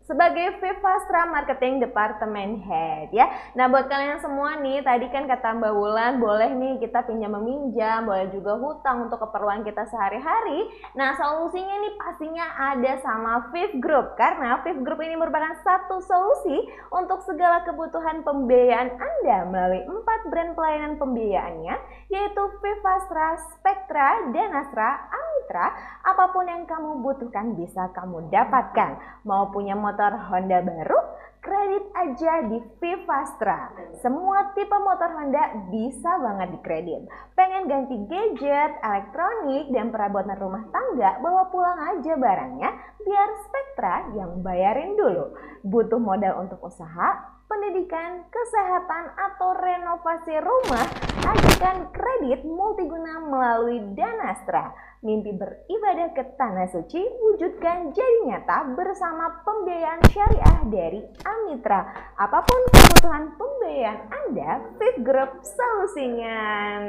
[0.07, 3.27] sebagai Vivastra Marketing Department Head ya.
[3.59, 8.07] Nah buat kalian semua nih tadi kan kata Mbak Wulan boleh nih kita pinjam meminjam,
[8.07, 10.71] boleh juga hutang untuk keperluan kita sehari-hari.
[10.95, 16.71] Nah solusinya nih pastinya ada sama Viv Group karena Viv Group ini merupakan satu solusi
[16.95, 21.75] untuk segala kebutuhan pembiayaan Anda melalui empat brand pelayanan pembiayaannya
[22.07, 25.67] yaitu Vivastra, Spectra, dan Astra, Amitra.
[26.07, 28.95] Apa pun yang kamu butuhkan bisa kamu dapatkan.
[29.27, 30.99] Mau punya motor motor Honda baru,
[31.41, 33.73] kredit aja di Vivastra.
[33.97, 37.09] Semua tipe motor Honda bisa banget dikredit.
[37.33, 42.69] Pengen ganti gadget, elektronik, dan perabotan rumah tangga, bawa pulang aja barangnya
[43.01, 45.33] biar Spectra yang bayarin dulu.
[45.65, 47.33] Butuh modal untuk usaha?
[47.47, 50.83] pendidikan, kesehatan, atau renovasi rumah,
[51.27, 54.71] ajukan kredit multiguna melalui Danastra.
[55.03, 61.85] Mimpi beribadah ke Tanah Suci wujudkan jadi nyata bersama pembiayaan syariah dari Amitra.
[62.17, 66.39] Apa pun kebutuhan pembiayaan Anda, Fit Group solusinya.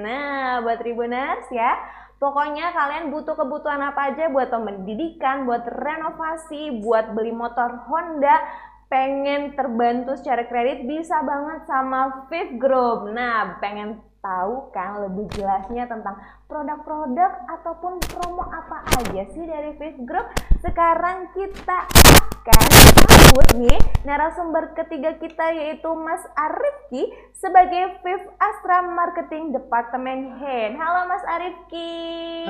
[0.00, 1.76] Nah, buat Tribuners ya,
[2.18, 8.42] Pokoknya kalian butuh kebutuhan apa aja buat pendidikan, buat renovasi, buat beli motor Honda,
[8.90, 13.14] pengen terbantu secara kredit bisa banget sama Fifth Group.
[13.14, 16.18] Nah, pengen tahu kan lebih jelasnya tentang
[16.50, 20.26] produk-produk ataupun promo apa aja sih dari Fifth Group?
[20.58, 22.62] Sekarang kita akan
[22.98, 27.06] sambut nih narasumber ketiga kita yaitu Mas Arifki
[27.36, 30.74] sebagai Fifth Astra Marketing Department Head.
[30.74, 31.94] Halo Mas Arifki.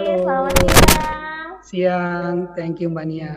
[0.01, 0.25] Halo.
[0.25, 1.49] Selamat siang.
[1.61, 3.35] Siang, thank you Mbak Nia.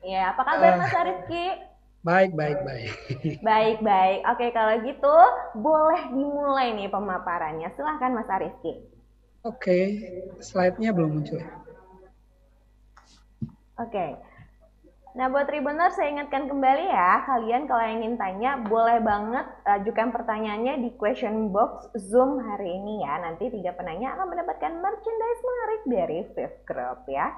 [0.00, 0.78] Ya, apa kabar Eh.
[0.80, 1.67] Mas Arifki?
[2.08, 2.92] Baik, baik, baik.
[3.52, 4.24] Baik, baik.
[4.32, 5.16] Oke, kalau gitu
[5.60, 7.68] boleh dimulai nih pemaparannya.
[7.76, 8.80] Silahkan Mas Arifki.
[9.44, 10.00] Oke,
[10.40, 11.44] slide-nya belum muncul.
[13.76, 14.16] Oke.
[15.20, 20.80] Nah, buat Tribuner saya ingatkan kembali ya, kalian kalau ingin tanya boleh banget ajukan pertanyaannya
[20.80, 23.20] di question box Zoom hari ini ya.
[23.20, 27.36] Nanti tiga penanya akan mendapatkan merchandise menarik dari Fifth Group ya.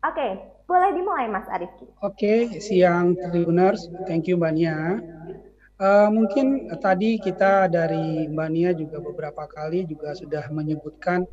[0.00, 0.28] Oke,
[0.70, 1.90] boleh dimulai Mas Arifki.
[2.06, 4.78] Oke, siang Tribuners, thank you Mbak Nia.
[5.80, 11.26] Eh, mungkin tadi kita dari Mbak Nia juga beberapa kali juga sudah menyebutkan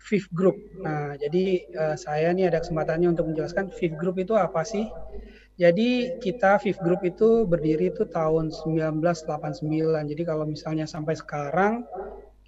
[0.00, 0.56] Fifth Group.
[0.80, 4.86] Nah, jadi eh, saya nih ada kesempatannya untuk menjelaskan Fifth Group itu apa sih?
[5.60, 10.08] Jadi kita Fifth Group itu berdiri itu tahun 1989.
[10.08, 11.84] Jadi kalau misalnya sampai sekarang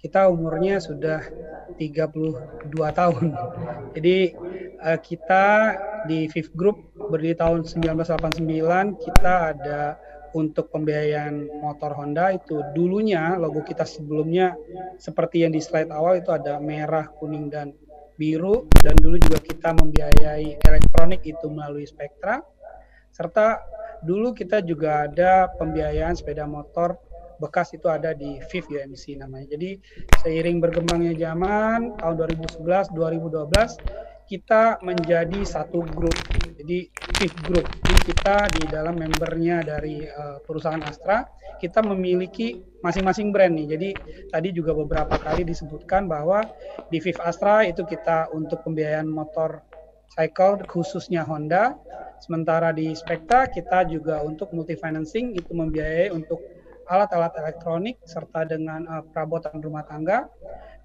[0.05, 1.17] kita umurnya sudah
[1.81, 3.25] 32 tahun.
[3.97, 4.17] Jadi
[4.77, 5.45] eh, kita
[6.05, 9.97] di Fifth Group berdiri tahun 1989 kita ada
[10.37, 12.61] untuk pembiayaan motor Honda itu.
[12.77, 14.53] Dulunya logo kita sebelumnya
[15.01, 17.73] seperti yang di slide awal itu ada merah, kuning dan
[18.13, 18.69] biru.
[18.77, 22.45] Dan dulu juga kita membiayai elektronik itu melalui Spectra.
[23.09, 23.57] Serta
[24.05, 26.99] dulu kita juga ada pembiayaan sepeda motor
[27.41, 29.55] bekas itu ada di FIF UMC namanya.
[29.55, 29.79] Jadi
[30.23, 36.15] seiring berkembangnya zaman tahun 2011 2012 kita menjadi satu grup.
[36.57, 37.65] Jadi FIF Group.
[37.85, 41.29] Jadi kita di dalam membernya dari uh, perusahaan Astra
[41.61, 43.67] kita memiliki masing-masing brand nih.
[43.77, 43.89] Jadi
[44.33, 46.43] tadi juga beberapa kali disebutkan bahwa
[46.89, 49.61] di FIF Astra itu kita untuk pembiayaan motor
[50.11, 51.77] cycle khususnya Honda.
[52.23, 56.39] Sementara di Spectra kita juga untuk multi financing itu membiayai untuk
[56.89, 60.29] alat-alat elektronik serta dengan uh, perabotan rumah tangga.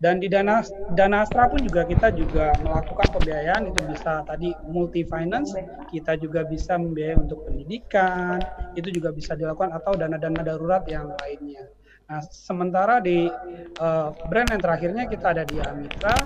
[0.01, 0.65] Dan di dana
[0.97, 5.53] dana Astra pun juga kita juga melakukan pembiayaan itu bisa tadi multi finance,
[5.93, 8.41] kita juga bisa membiayai untuk pendidikan,
[8.73, 11.69] itu juga bisa dilakukan atau dana-dana darurat yang lainnya.
[12.09, 13.29] Nah, sementara di
[13.77, 16.17] uh, brand yang terakhirnya kita ada di Amitra,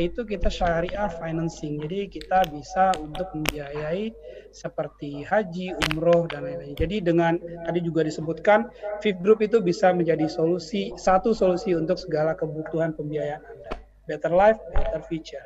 [0.00, 1.76] itu kita syariah financing.
[1.80, 4.12] Jadi kita bisa untuk membiayai
[4.52, 6.76] seperti haji, umroh dan lain-lain.
[6.76, 8.72] Jadi dengan tadi juga disebutkan
[9.04, 13.72] Fifth Group itu bisa menjadi solusi satu solusi untuk segala kebutuhan pembiayaan Anda.
[14.08, 15.44] Better life, better future.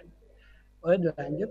[0.78, 1.50] Boleh dilanjut?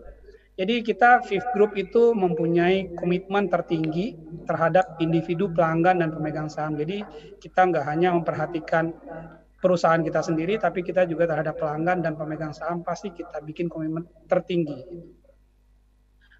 [0.56, 4.16] Jadi kita Fifth Group itu mempunyai komitmen tertinggi
[4.48, 6.80] terhadap individu pelanggan dan pemegang saham.
[6.80, 7.04] Jadi
[7.44, 8.96] kita nggak hanya memperhatikan
[9.66, 14.06] perusahaan kita sendiri, tapi kita juga terhadap pelanggan dan pemegang saham pasti kita bikin komitmen
[14.30, 14.86] tertinggi.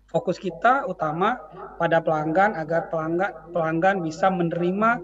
[0.06, 1.34] Fokus kita utama
[1.82, 5.02] pada pelanggan agar pelanggan pelanggan bisa menerima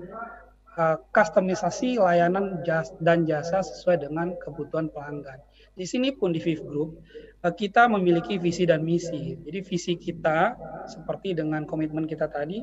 [0.78, 5.42] uh, kustomisasi layanan jas, dan jasa sesuai dengan kebutuhan pelanggan.
[5.74, 7.02] Di sini pun di Fifth Group
[7.42, 9.34] uh, kita memiliki visi dan misi.
[9.42, 10.54] Jadi visi kita
[10.86, 12.62] seperti dengan komitmen kita tadi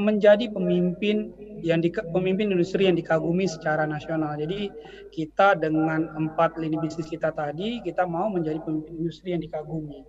[0.00, 4.34] menjadi pemimpin yang di, pemimpin industri yang dikagumi secara nasional.
[4.40, 4.72] Jadi
[5.12, 10.00] kita dengan empat lini bisnis kita tadi kita mau menjadi pemimpin industri yang dikagumi.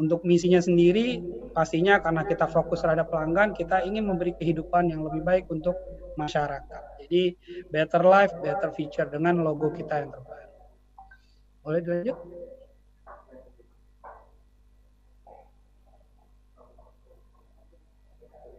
[0.00, 1.20] Untuk misinya sendiri
[1.52, 5.76] pastinya karena kita fokus terhadap pelanggan, kita ingin memberi kehidupan yang lebih baik untuk
[6.16, 7.04] masyarakat.
[7.04, 7.36] Jadi
[7.68, 10.50] better life, better future dengan logo kita yang terbaru.
[11.60, 12.16] Boleh dilanjut?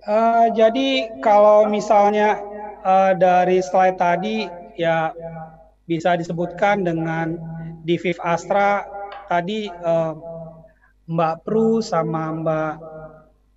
[0.01, 2.41] Uh, jadi kalau misalnya
[2.81, 5.13] uh, dari slide tadi ya
[5.85, 7.37] bisa disebutkan dengan
[7.85, 8.81] di Viv Astra
[9.29, 10.13] tadi uh,
[11.05, 12.73] Mbak Pru sama Mbak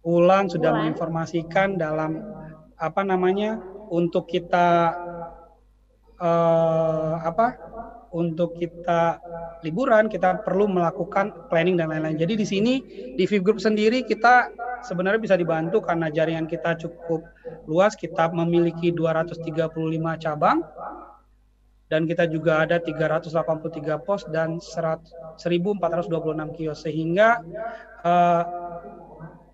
[0.04, 0.78] Ulan sudah Ulan.
[0.84, 2.20] menginformasikan dalam
[2.76, 3.56] apa namanya
[3.88, 4.92] untuk kita
[6.20, 7.56] uh, apa
[8.14, 9.18] untuk kita
[9.66, 12.14] liburan kita perlu melakukan planning dan lain-lain.
[12.14, 12.74] Jadi di sini
[13.18, 14.54] di Viv Group sendiri kita
[14.86, 17.26] sebenarnya bisa dibantu karena jaringan kita cukup
[17.66, 17.98] luas.
[17.98, 19.42] Kita memiliki 235
[20.22, 20.62] cabang
[21.88, 27.44] dan kita juga ada 383 pos dan 1426 kios sehingga
[28.04, 28.42] uh,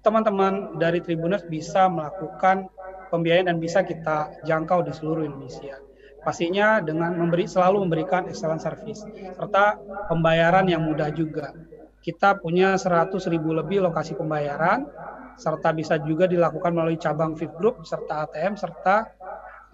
[0.00, 2.70] teman-teman dari Tribuners bisa melakukan
[3.12, 5.89] pembiayaan dan bisa kita jangkau di seluruh Indonesia.
[6.20, 9.80] Pastinya dengan memberi selalu memberikan excellent service serta
[10.12, 11.56] pembayaran yang mudah juga.
[12.00, 14.84] Kita punya 100 ribu lebih lokasi pembayaran
[15.40, 19.08] serta bisa juga dilakukan melalui cabang Fit Group serta ATM serta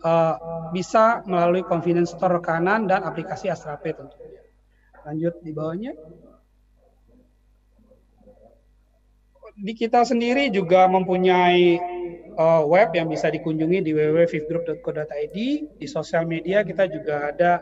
[0.06, 0.34] uh,
[0.70, 4.42] bisa melalui convenience store kanan dan aplikasi Astra Pay tentunya.
[5.06, 5.92] Lanjut di bawahnya.
[9.56, 11.80] Di kita sendiri juga mempunyai
[12.36, 15.36] uh, web yang bisa dikunjungi di www.fifgroup.co.id.
[15.80, 17.52] Di sosial media kita juga ada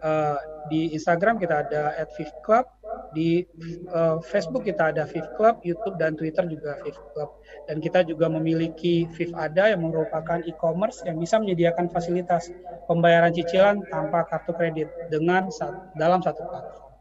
[0.00, 2.68] uh, di Instagram kita ada @fifclub,
[3.16, 3.42] di
[3.90, 7.40] uh, Facebook kita ada Fifth Club, YouTube dan Twitter juga Fifth Club.
[7.66, 12.52] Dan kita juga memiliki Fifth Ada yang merupakan e-commerce yang bisa menyediakan fasilitas
[12.86, 15.48] pembayaran cicilan tanpa kartu kredit dengan
[15.96, 16.92] dalam satu platform.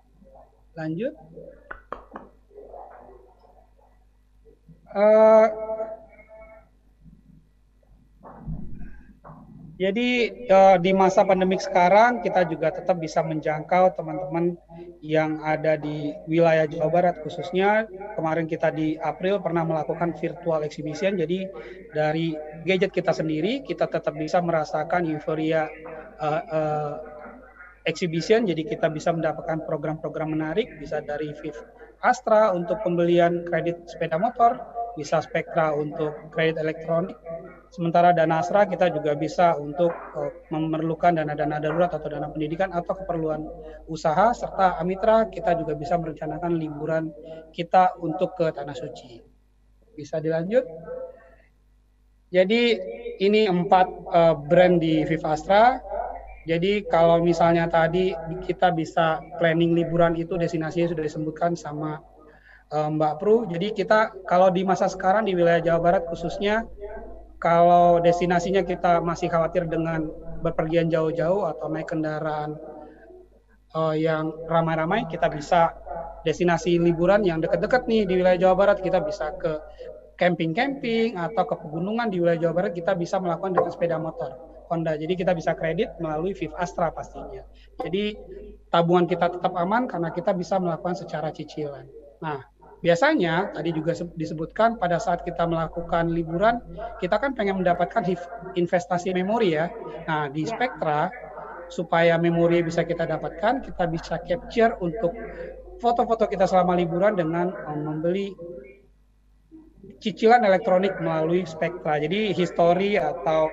[0.78, 1.14] Lanjut.
[4.90, 5.46] Uh,
[9.80, 14.60] Jadi uh, di masa pandemik sekarang kita juga tetap bisa menjangkau teman-teman
[15.00, 17.88] yang ada di wilayah Jawa Barat khususnya
[18.20, 21.16] kemarin kita di April pernah melakukan virtual exhibition.
[21.16, 21.48] Jadi
[21.96, 22.36] dari
[22.68, 25.72] gadget kita sendiri kita tetap bisa merasakan euforia
[26.20, 26.94] uh, uh,
[27.88, 28.44] exhibition.
[28.44, 31.56] Jadi kita bisa mendapatkan program-program menarik bisa dari Viv
[32.04, 34.60] Astra untuk pembelian kredit sepeda motor
[34.98, 37.18] bisa Spektra untuk kredit elektronik
[37.70, 42.98] Sementara dana asra kita juga bisa untuk uh, memerlukan dana-dana darurat atau dana pendidikan atau
[42.98, 43.46] keperluan
[43.86, 47.14] usaha serta Amitra kita juga bisa merencanakan liburan
[47.54, 49.22] kita untuk ke tanah suci.
[49.94, 50.66] Bisa dilanjut?
[52.34, 52.62] Jadi
[53.22, 55.78] ini empat uh, brand di Viva Astra.
[56.50, 58.18] Jadi kalau misalnya tadi
[58.50, 62.02] kita bisa planning liburan itu destinasinya sudah disebutkan sama
[62.70, 63.50] Mbak Pru.
[63.50, 66.70] Jadi kita kalau di masa sekarang di wilayah Jawa Barat khususnya
[67.42, 70.06] kalau destinasinya kita masih khawatir dengan
[70.44, 72.60] berpergian jauh-jauh atau naik kendaraan
[73.74, 75.74] uh, yang ramai-ramai, kita bisa
[76.28, 79.56] destinasi liburan yang dekat-dekat nih di wilayah Jawa Barat, kita bisa ke
[80.20, 84.36] camping-camping atau ke pegunungan di wilayah Jawa Barat, kita bisa melakukan dengan sepeda motor
[84.68, 85.00] Honda.
[85.00, 87.42] Jadi kita bisa kredit melalui Viv Astra pastinya.
[87.82, 88.20] Jadi
[88.70, 91.88] tabungan kita tetap aman karena kita bisa melakukan secara cicilan.
[92.20, 92.44] Nah,
[92.80, 96.64] biasanya tadi juga disebutkan pada saat kita melakukan liburan
[97.04, 98.04] kita kan pengen mendapatkan
[98.56, 99.68] investasi memori ya.
[100.08, 100.56] Nah di ya.
[100.56, 101.12] Spektra
[101.70, 105.14] supaya memori bisa kita dapatkan kita bisa capture untuk
[105.80, 108.36] foto-foto kita selama liburan dengan um, membeli
[110.00, 112.00] cicilan elektronik melalui Spektra.
[112.00, 113.48] Jadi history atau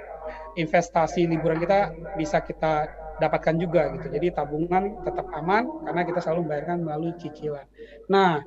[0.59, 4.07] investasi liburan kita bisa kita dapatkan juga gitu.
[4.13, 7.65] Jadi tabungan tetap aman karena kita selalu membayarkan melalui cicilan.
[8.13, 8.45] Nah,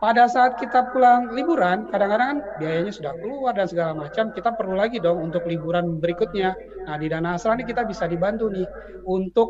[0.00, 4.74] pada saat kita pulang liburan, kadang-kadang kan biayanya sudah keluar dan segala macam, kita perlu
[4.76, 6.56] lagi dong untuk liburan berikutnya.
[6.88, 8.66] Nah, di Dana Asra ini kita bisa dibantu nih
[9.04, 9.48] untuk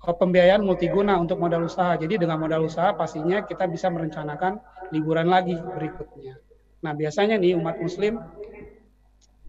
[0.00, 1.92] eh, pembiayaan multiguna untuk modal usaha.
[2.00, 4.56] Jadi dengan modal usaha pastinya kita bisa merencanakan
[4.92, 6.40] liburan lagi berikutnya.
[6.82, 8.18] Nah, biasanya nih umat muslim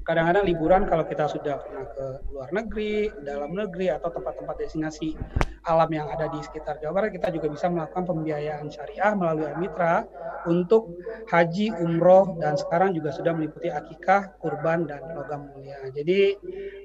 [0.04, 5.16] kadang-kadang liburan kalau kita sudah pernah ke luar negeri, dalam negeri atau tempat-tempat destinasi
[5.64, 10.04] alam yang ada di sekitar Jawa Barat, kita juga bisa melakukan pembiayaan syariah melalui Mitra
[10.44, 10.92] untuk
[11.32, 15.80] haji, umroh, dan sekarang juga sudah meliputi akikah, kurban, dan logam mulia.
[15.96, 16.36] Jadi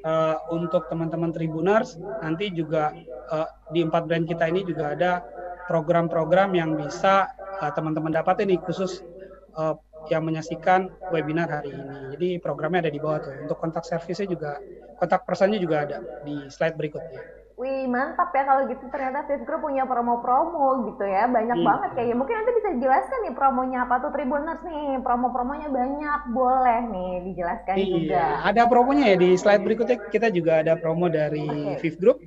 [0.07, 2.95] uh, untuk teman-teman Tribuners nanti juga
[3.35, 5.13] uh, di empat brand kita ini juga ada
[5.67, 7.27] program-program yang bisa
[7.59, 9.03] uh, teman-teman dapat ini khusus
[10.09, 12.17] yang menyaksikan webinar hari ini.
[12.17, 13.35] Jadi programnya ada di bawah tuh.
[13.45, 14.53] Untuk kontak servisnya juga,
[14.99, 17.39] kontak personnya juga ada di slide berikutnya.
[17.59, 21.67] Wih mantap ya kalau gitu ternyata Fit Group punya promo-promo gitu ya banyak hmm.
[21.67, 26.81] banget kayaknya mungkin nanti bisa dijelaskan nih promonya apa tuh Tribuners nih promo-promonya banyak boleh
[26.87, 28.23] nih dijelaskan iya, juga.
[28.47, 31.83] Ada promonya ya di slide berikutnya kita juga ada promo dari okay.
[31.83, 32.23] Fifth Group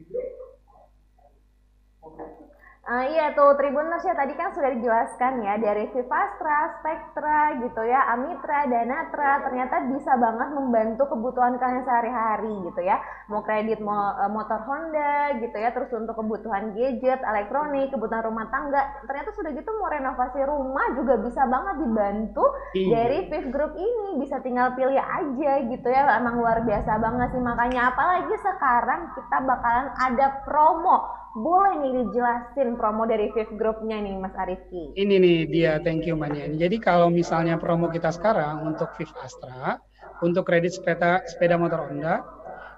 [2.81, 8.09] Uh, iya tuh Tribuners ya tadi kan sudah dijelaskan ya dari Vivastra, Spektra gitu ya,
[8.09, 12.97] Amitra, Danatra ternyata bisa banget membantu kebutuhan kalian sehari-hari gitu ya.
[13.29, 18.49] Mau kredit mau, uh, motor Honda gitu ya, terus untuk kebutuhan gadget, elektronik, kebutuhan rumah
[18.49, 22.97] tangga, ternyata sudah gitu mau renovasi rumah juga bisa banget dibantu iya.
[22.97, 24.25] dari Viv Group ini.
[24.25, 26.17] Bisa tinggal pilih aja gitu ya.
[26.17, 32.75] Emang luar biasa banget sih makanya apalagi sekarang kita bakalan ada promo boleh nih dijelasin
[32.75, 34.91] promo dari Viv Group-nya nih Mas Arifki.
[34.99, 36.51] Ini nih dia, thank you Mania.
[36.51, 39.79] Jadi kalau misalnya promo kita sekarang untuk Viv Astra,
[40.21, 42.21] untuk kredit sepeda sepeda motor Honda.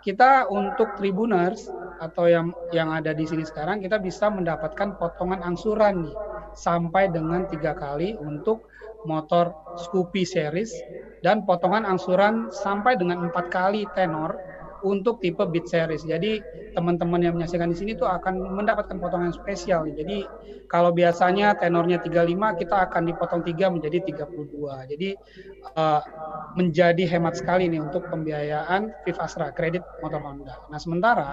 [0.03, 1.71] Kita untuk Tribuners
[2.03, 6.15] atau yang yang ada di sini sekarang kita bisa mendapatkan potongan angsuran nih
[6.51, 8.67] sampai dengan tiga kali untuk
[9.07, 10.75] motor Scoopy series
[11.23, 14.35] dan potongan angsuran sampai dengan empat kali tenor
[14.83, 16.03] untuk tipe Beat series.
[16.03, 16.43] Jadi
[16.75, 19.87] teman-teman yang menyaksikan di sini tuh akan mendapatkan potongan spesial.
[19.87, 20.27] Jadi
[20.67, 24.91] kalau biasanya tenornya 35, kita akan dipotong 3 menjadi 32.
[24.91, 25.09] Jadi
[25.79, 26.01] uh,
[26.59, 30.55] menjadi hemat sekali nih untuk pembiayaan Vivastra kredit motor Honda.
[30.67, 31.31] Nah, sementara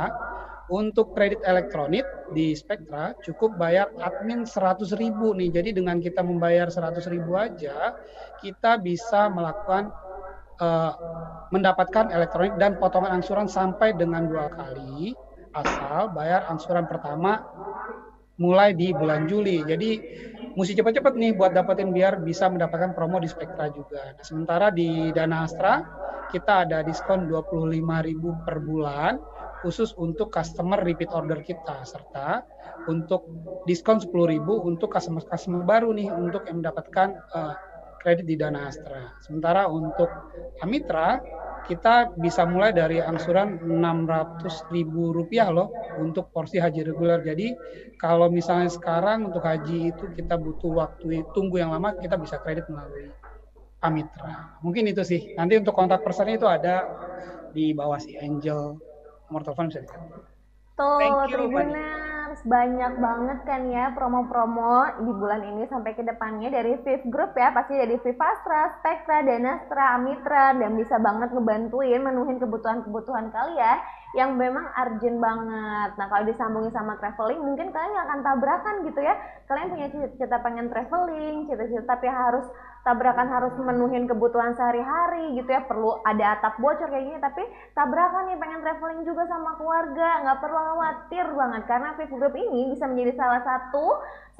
[0.71, 5.51] untuk kredit elektronik di Spectra cukup bayar admin 100 ribu nih.
[5.51, 7.99] Jadi dengan kita membayar 100 ribu aja,
[8.39, 9.91] kita bisa melakukan
[10.61, 10.93] uh,
[11.51, 15.17] mendapatkan elektronik dan potongan angsuran sampai dengan dua kali
[15.51, 17.43] asal bayar angsuran pertama
[18.41, 19.61] mulai di bulan Juli.
[19.61, 20.01] Jadi
[20.57, 24.17] mesti cepat-cepat nih buat dapetin biar bisa mendapatkan promo di Spektra juga.
[24.17, 25.85] Nah, sementara di Dana Astra
[26.33, 29.19] kita ada diskon 25.000 per bulan
[29.61, 32.41] khusus untuk customer repeat order kita serta
[32.89, 33.29] untuk
[33.69, 37.53] diskon 10.000 untuk customer-customer baru nih untuk yang mendapatkan uh,
[38.01, 39.15] kredit di Dana Astra.
[39.21, 40.09] Sementara untuk
[40.65, 41.21] Amitra
[41.69, 43.61] kita bisa mulai dari angsuran
[44.73, 45.71] ribu rupiah loh
[46.01, 47.21] untuk porsi haji reguler.
[47.23, 47.53] Jadi
[48.01, 52.67] kalau misalnya sekarang untuk haji itu kita butuh waktu tunggu yang lama, kita bisa kredit
[52.73, 53.13] melalui
[53.85, 54.59] Amitra.
[54.65, 55.37] Mungkin itu sih.
[55.37, 56.89] Nanti untuk kontak personnya itu ada
[57.53, 58.81] di bawah si Angel
[59.29, 60.11] nomor telepon bisa dilihat.
[60.75, 60.99] Tuh,
[62.31, 67.35] Tribunnya banyak banget kan ya promo-promo di bulan ini sampai ke depannya dari Viv Group
[67.35, 73.79] ya pasti dari Vivastra, Spectra, Danastra, Amitra dan bisa banget ngebantuin menuhin kebutuhan-kebutuhan kalian
[74.15, 75.91] yang memang urgent banget.
[75.99, 79.15] Nah kalau disambungin sama traveling mungkin kalian akan tabrakan gitu ya.
[79.51, 82.47] Kalian punya cita-cita pengen traveling, cita-cita tapi harus
[82.83, 85.63] tabrakan harus menuhin kebutuhan sehari-hari gitu ya.
[85.65, 87.19] Perlu ada atap bocor kayak gini.
[87.21, 87.43] Tapi
[87.77, 90.09] tabrakan nih pengen traveling juga sama keluarga.
[90.25, 91.63] Nggak perlu khawatir banget.
[91.69, 93.87] Karena Fit Group ini bisa menjadi salah satu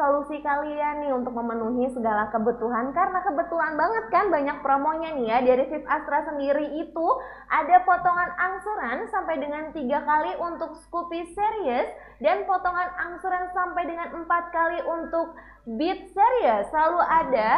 [0.01, 2.97] solusi kalian nih untuk memenuhi segala kebutuhan.
[2.97, 5.39] Karena kebetulan banget kan banyak promonya nih ya.
[5.45, 7.07] Dari Fit Astra sendiri itu
[7.53, 11.93] ada potongan angsuran sampai dengan tiga kali untuk Scoopy Series
[12.25, 15.37] dan potongan angsuran sampai dengan empat kali untuk
[15.77, 16.65] Beat Series.
[16.73, 17.51] Selalu ada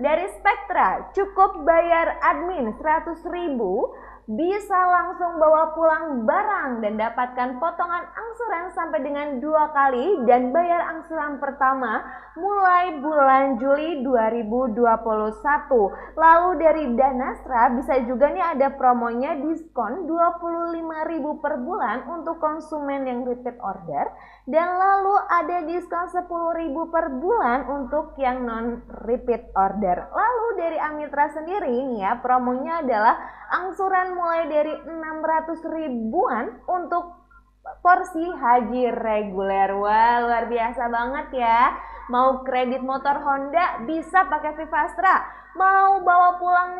[0.00, 3.92] dari Spectra cukup bayar admin 100 ribu
[4.28, 10.84] bisa langsung bawa pulang barang dan dapatkan potongan angsuran sampai dengan dua kali dan bayar
[10.92, 12.04] angsuran pertama
[12.38, 14.76] mulai bulan Juli 2021.
[16.14, 23.26] Lalu dari Danastra bisa juga nih ada promonya diskon 25.000 per bulan untuk konsumen yang
[23.26, 24.14] repeat order
[24.46, 26.26] dan lalu ada diskon 10.000
[26.94, 30.06] per bulan untuk yang non repeat order.
[30.10, 33.14] Lalu dari Amitra sendiri nih ya promonya adalah
[33.50, 37.19] angsuran mulai dari 600 ribuan untuk
[37.78, 39.70] porsi haji reguler.
[39.78, 41.78] Wah, luar biasa banget ya.
[42.10, 45.22] Mau kredit motor Honda bisa pakai Vivastra.
[45.54, 46.72] Mau bawa pulang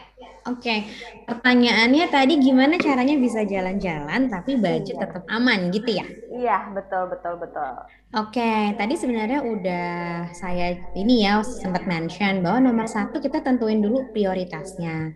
[0.51, 0.59] oke.
[0.59, 0.79] Okay.
[1.23, 5.03] Pertanyaannya tadi gimana caranya bisa jalan-jalan tapi budget iya.
[5.07, 6.07] tetap aman gitu ya?
[6.35, 7.71] Iya, betul, betul, betul.
[8.11, 9.91] Oke, tadi sebenarnya udah
[10.35, 15.15] saya ini ya sempat mention bahwa nomor satu kita tentuin dulu prioritasnya.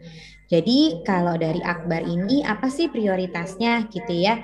[0.55, 4.35] Jadi kalau dari Akbar ini apa sih prioritasnya gitu ya?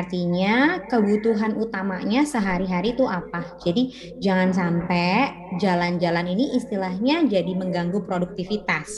[0.00, 0.54] Artinya
[0.90, 3.42] kebutuhan utamanya sehari-hari itu apa?
[3.64, 3.82] Jadi
[4.24, 5.10] jangan sampai
[5.62, 8.90] jalan-jalan ini istilahnya jadi mengganggu produktivitas.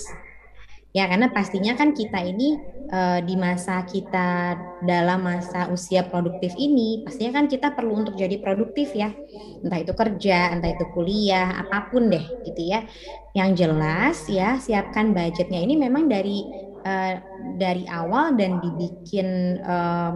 [0.96, 2.56] Ya, karena pastinya kan kita ini
[2.88, 8.40] uh, di masa kita dalam masa usia produktif ini, pastinya kan kita perlu untuk jadi
[8.40, 9.12] produktif ya.
[9.60, 12.88] Entah itu kerja, entah itu kuliah, apa pun deh gitu ya.
[13.36, 16.48] Yang jelas ya, siapkan budgetnya ini memang dari
[16.88, 17.20] uh,
[17.60, 20.12] dari awal dan dibikin uh,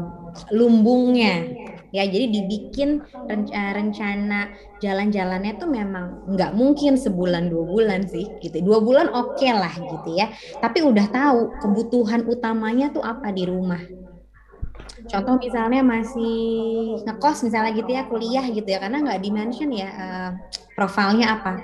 [0.53, 1.49] lumbungnya.
[1.93, 4.49] Ya jadi dibikin eh, rencana
[4.81, 8.65] jalan-jalannya tuh memang nggak mungkin sebulan dua bulan sih gitu.
[8.65, 10.33] Dua bulan oke okay lah gitu ya.
[10.57, 13.81] Tapi udah tahu kebutuhan utamanya tuh apa di rumah.
[15.03, 16.41] Contoh misalnya masih
[17.05, 20.31] ngekos misalnya gitu ya kuliah gitu ya karena nggak dimention ya uh,
[20.73, 21.61] profilnya apa.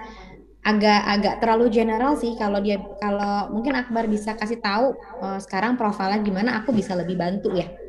[0.61, 4.93] Agak-agak terlalu general sih kalau dia kalau mungkin Akbar bisa kasih tahu
[5.25, 7.88] uh, sekarang profilnya gimana aku bisa lebih bantu ya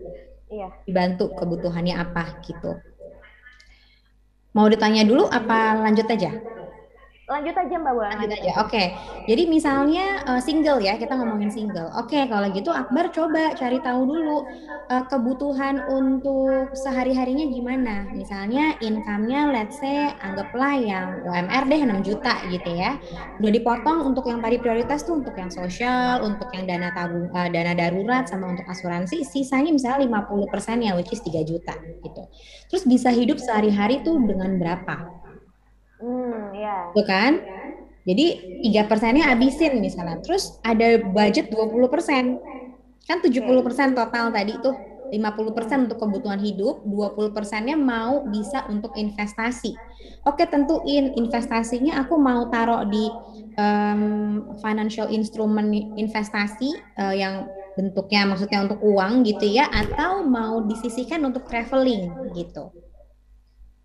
[0.50, 0.70] Iya.
[0.88, 2.72] Dibantu kebutuhannya apa gitu.
[4.58, 6.32] Mau ditanya dulu apa lanjut aja?
[7.30, 8.12] Lanjut aja Mbak Bulan.
[8.18, 8.52] Lanjut aja.
[8.58, 8.70] Oke.
[8.74, 8.88] Okay.
[9.30, 11.94] Jadi misalnya uh, single ya, kita ngomongin single.
[11.94, 14.38] Oke, okay, kalau gitu Akbar coba cari tahu dulu
[14.90, 18.10] uh, kebutuhan untuk sehari-harinya gimana.
[18.10, 22.98] Misalnya income-nya let's say anggaplah yang UMR deh 6 juta gitu ya.
[23.38, 27.48] Udah dipotong untuk yang tadi prioritas tuh untuk yang sosial, untuk yang dana tabung uh,
[27.48, 32.24] dana darurat sama untuk asuransi, sisanya misalnya 50% yang which is 3 juta gitu.
[32.74, 35.19] Terus bisa hidup sehari-hari tuh dengan berapa?
[36.00, 36.96] Hmm, ya.
[36.96, 37.44] Tuh kan?
[38.08, 38.26] Jadi
[38.66, 40.24] tiga persennya habisin misalnya.
[40.24, 42.40] Terus ada budget 20 persen.
[43.06, 44.76] Kan 70 persen total tadi tuh.
[45.10, 49.74] 50 persen untuk kebutuhan hidup, 20 persennya mau bisa untuk investasi.
[50.30, 53.10] Oke tentuin investasinya aku mau taruh di
[53.58, 61.26] um, financial instrument investasi uh, yang bentuknya maksudnya untuk uang gitu ya, atau mau disisihkan
[61.26, 62.70] untuk traveling gitu.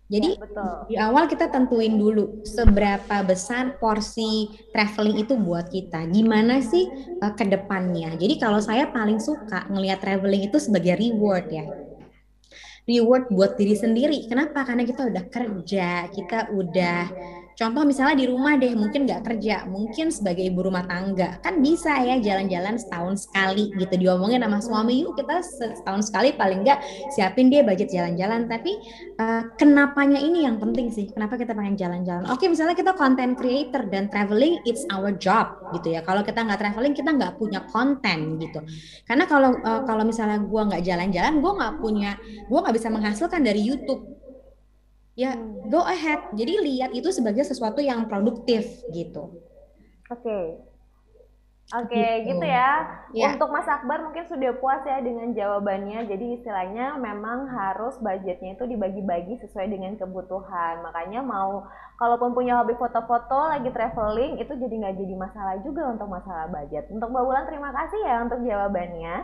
[0.05, 0.73] Jadi ya, betul.
[0.85, 6.05] di awal kita tentuin dulu seberapa besar porsi traveling itu buat kita.
[6.13, 6.85] Gimana sih
[7.25, 8.13] uh, ke depannya.
[8.13, 11.65] Jadi kalau saya paling suka ngelihat traveling itu sebagai reward ya.
[12.85, 14.29] Reward buat diri sendiri.
[14.29, 14.61] Kenapa?
[14.61, 17.01] Karena kita udah kerja, kita udah
[17.55, 22.03] Contoh misalnya di rumah deh, mungkin nggak kerja, mungkin sebagai ibu rumah tangga, kan bisa
[22.03, 26.83] ya jalan-jalan setahun sekali gitu diomongin sama suami, yuk kita setahun sekali paling nggak
[27.15, 28.51] siapin dia budget jalan-jalan.
[28.51, 28.75] Tapi
[29.23, 32.27] uh, kenapanya ini yang penting sih, kenapa kita pengen jalan-jalan?
[32.27, 36.03] Oke misalnya kita content creator dan traveling it's our job gitu ya.
[36.03, 38.59] Kalau kita nggak traveling kita nggak punya konten gitu.
[39.07, 42.19] Karena kalau uh, kalau misalnya gue nggak jalan-jalan, gue nggak punya,
[42.51, 44.24] gue nggak bisa menghasilkan dari YouTube
[45.15, 45.71] ya hmm.
[45.71, 46.29] go ahead.
[46.35, 49.39] Jadi lihat itu sebagai sesuatu yang produktif gitu.
[50.11, 50.21] Oke.
[50.21, 50.45] Okay.
[51.73, 52.37] Oke, okay, gitu.
[52.37, 53.01] gitu ya.
[53.09, 53.33] ya.
[53.33, 56.05] Untuk Mas Akbar mungkin sudah puas ya dengan jawabannya.
[56.05, 60.85] Jadi istilahnya memang harus budgetnya itu dibagi-bagi sesuai dengan kebutuhan.
[60.85, 61.65] Makanya mau
[61.97, 66.85] kalaupun punya hobi foto-foto lagi traveling itu jadi nggak jadi masalah juga untuk masalah budget.
[66.93, 69.15] Untuk Mbak Wulan terima kasih ya untuk jawabannya.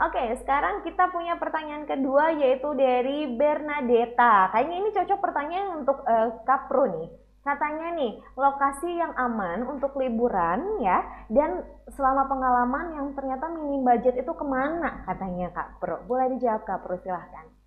[0.00, 4.48] Oke, sekarang kita punya pertanyaan kedua yaitu dari Bernadetta.
[4.48, 7.12] Kayaknya ini cocok pertanyaan untuk uh, Kapro nih.
[7.44, 14.16] Katanya nih, lokasi yang aman untuk liburan ya, dan selama pengalaman yang ternyata minim budget
[14.16, 16.00] itu ke mana katanya Kak Pro.
[16.08, 17.59] Boleh dijawab Kak Pro, silahkan.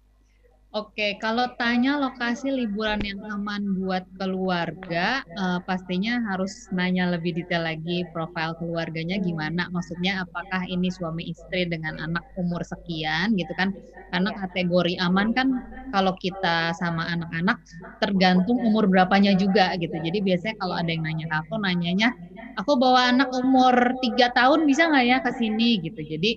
[0.73, 7.61] Oke, kalau tanya lokasi liburan yang aman buat keluarga, uh, pastinya harus nanya lebih detail
[7.69, 9.69] lagi profil keluarganya gimana.
[9.69, 13.77] Maksudnya apakah ini suami istri dengan anak umur sekian gitu kan?
[14.09, 15.47] Karena kategori aman kan
[15.93, 17.61] kalau kita sama anak-anak
[18.01, 19.95] tergantung umur berapanya juga gitu.
[20.01, 22.09] Jadi biasanya kalau ada yang nanya aku, nanyanya,
[22.57, 26.01] aku bawa anak umur tiga tahun bisa nggak ya ke sini gitu.
[26.01, 26.31] Jadi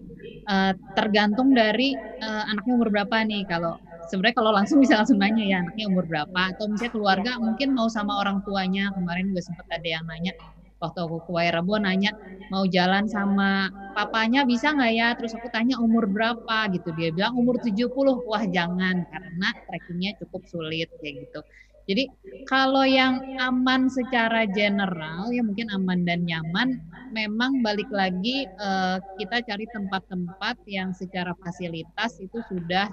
[0.49, 3.45] uh, tergantung dari uh, anaknya umur berapa nih.
[3.49, 6.41] Kalau sebenarnya kalau langsung bisa langsung nanya ya anaknya umur berapa.
[6.57, 8.93] Atau misalnya keluarga mungkin mau sama orang tuanya.
[8.97, 10.33] Kemarin juga sempat ada yang nanya
[10.77, 12.13] waktu aku ke Wairabo nanya
[12.53, 15.09] mau jalan sama papanya bisa nggak ya?
[15.17, 16.69] Terus aku tanya umur berapa?
[16.73, 16.93] Gitu.
[16.97, 17.93] Dia bilang umur 70
[18.25, 21.41] wah jangan karena trekkingnya cukup sulit kayak gitu
[21.87, 22.11] jadi
[22.51, 26.79] kalau yang aman secara general ya mungkin aman dan nyaman
[27.15, 32.91] memang balik lagi uh, kita cari tempat-tempat yang secara fasilitas itu sudah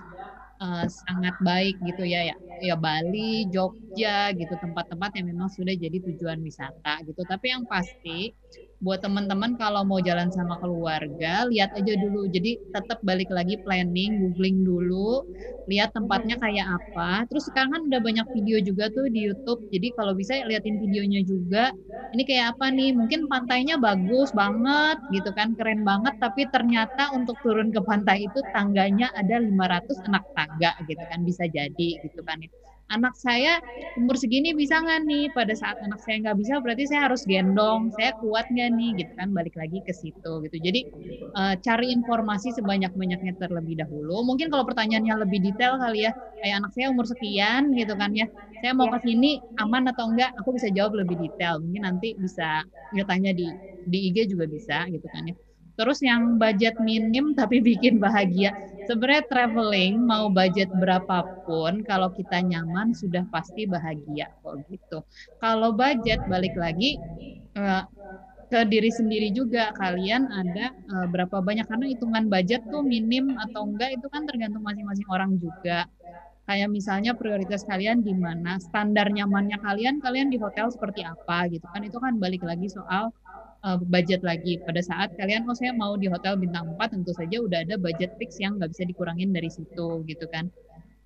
[0.61, 5.99] uh, sangat baik gitu ya ya ya Bali, Jogja gitu tempat-tempat yang memang sudah jadi
[5.99, 7.21] tujuan wisata gitu.
[7.27, 8.31] Tapi yang pasti
[8.83, 12.27] buat teman-teman kalau mau jalan sama keluarga lihat aja dulu.
[12.35, 15.23] Jadi tetap balik lagi planning googling dulu
[15.71, 17.23] lihat tempatnya kayak apa.
[17.31, 19.59] Terus sekarang kan udah banyak video juga tuh di YouTube.
[19.73, 21.71] Jadi kalau bisa liatin videonya juga.
[22.13, 22.93] Ini kayak apa nih?
[22.93, 26.13] Mungkin pantainya bagus banget gitu kan keren banget.
[26.21, 31.43] Tapi ternyata untuk turun ke pantai itu tangganya ada 500 anak tangga gitu kan bisa
[31.49, 32.37] jadi gitu kan
[32.95, 33.59] anak saya
[33.97, 35.23] umur segini bisa nggak nih?
[35.37, 37.89] Pada saat anak saya nggak bisa berarti saya harus gendong.
[37.95, 38.89] Saya kuat nggak nih?
[39.05, 40.57] Gitu kan balik lagi ke situ gitu.
[40.61, 40.81] Jadi
[41.37, 44.23] uh, cari informasi sebanyak banyaknya terlebih dahulu.
[44.27, 46.11] Mungkin kalau pertanyaannya lebih detail kali ya
[46.41, 48.27] kayak anak saya umur sekian gitu kan ya.
[48.63, 50.31] Saya mau ke sini aman atau enggak?
[50.39, 51.59] Aku bisa jawab lebih detail.
[51.63, 52.63] Mungkin nanti bisa
[52.93, 55.35] ya tanya di di IG juga bisa gitu kan ya
[55.77, 58.53] Terus yang budget minim tapi bikin bahagia.
[58.83, 65.01] Sebenarnya traveling mau budget berapapun kalau kita nyaman sudah pasti bahagia kok gitu.
[65.39, 66.99] Kalau budget balik lagi
[67.57, 67.87] uh,
[68.51, 73.65] ke diri sendiri juga kalian ada uh, berapa banyak karena hitungan budget tuh minim atau
[73.65, 75.89] enggak itu kan tergantung masing-masing orang juga
[76.47, 81.65] kayak misalnya prioritas kalian di mana standar nyamannya kalian kalian di hotel seperti apa gitu
[81.71, 83.09] kan itu kan balik lagi soal
[83.63, 84.59] uh, budget lagi.
[84.61, 88.13] Pada saat kalian, oh saya mau di hotel bintang 4, tentu saja udah ada budget
[88.19, 90.51] fix yang nggak bisa dikurangin dari situ gitu kan.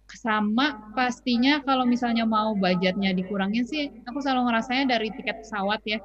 [0.08, 6.00] Sama pastinya kalau misalnya mau budgetnya dikurangin sih, aku selalu ngerasanya dari tiket pesawat ya.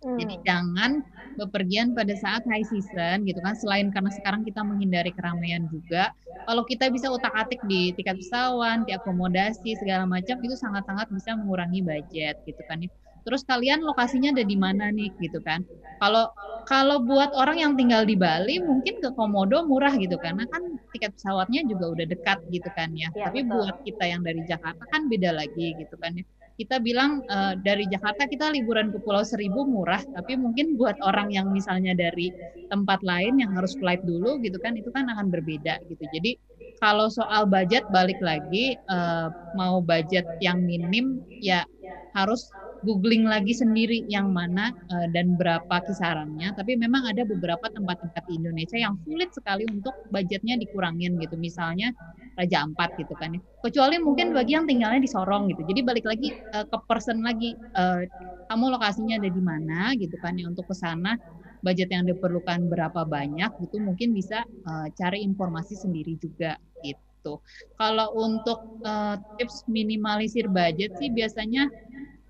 [0.00, 0.16] Hmm.
[0.16, 1.04] Jadi jangan
[1.36, 3.52] bepergian pada saat high season gitu kan.
[3.56, 6.12] Selain karena sekarang kita menghindari keramaian juga,
[6.48, 11.84] kalau kita bisa utak-atik di tiket pesawat, di akomodasi segala macam itu sangat-sangat bisa mengurangi
[11.84, 12.80] budget gitu kan.
[13.24, 15.64] Terus kalian lokasinya ada di mana nih gitu kan?
[16.00, 16.24] Kalau
[16.70, 20.62] kalau buat orang yang tinggal di Bali mungkin ke Komodo murah gitu karena kan
[20.94, 23.10] tiket pesawatnya juga udah dekat gitu kan ya.
[23.10, 23.52] ya Tapi betul.
[23.58, 26.24] buat kita yang dari Jakarta kan beda lagi gitu kan ya.
[26.54, 31.32] Kita bilang uh, dari Jakarta kita liburan ke Pulau Seribu murah, tapi mungkin buat orang
[31.32, 32.30] yang misalnya dari
[32.70, 36.04] tempat lain yang harus flight dulu gitu kan itu kan akan berbeda gitu.
[36.06, 36.36] Jadi
[36.80, 41.68] kalau soal budget balik lagi uh, mau budget yang minim ya
[42.16, 42.48] harus
[42.80, 46.56] googling lagi sendiri yang mana uh, dan berapa kisarannya.
[46.56, 51.36] Tapi memang ada beberapa tempat-tempat di Indonesia yang sulit sekali untuk budgetnya dikurangin gitu.
[51.36, 51.92] Misalnya
[52.40, 53.40] Raja Ampat gitu kan ya.
[53.60, 55.60] Kecuali mungkin bagi yang tinggalnya di Sorong gitu.
[55.68, 58.00] Jadi balik lagi uh, ke person lagi uh,
[58.48, 61.20] kamu lokasinya ada di mana gitu kan ya untuk ke sana
[61.60, 67.40] budget yang diperlukan berapa banyak gitu mungkin bisa uh, cari informasi sendiri juga gitu.
[67.76, 71.68] Kalau untuk uh, tips minimalisir budget sih biasanya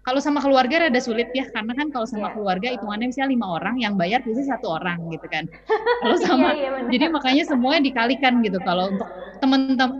[0.00, 2.34] kalau sama keluarga rada sulit ya karena kan kalau sama yeah.
[2.34, 5.44] keluarga hitungannya misalnya lima orang yang bayar biasanya satu orang gitu kan
[6.02, 9.08] kalau iya, sama yeah, yeah, jadi makanya semuanya dikalikan gitu kalau untuk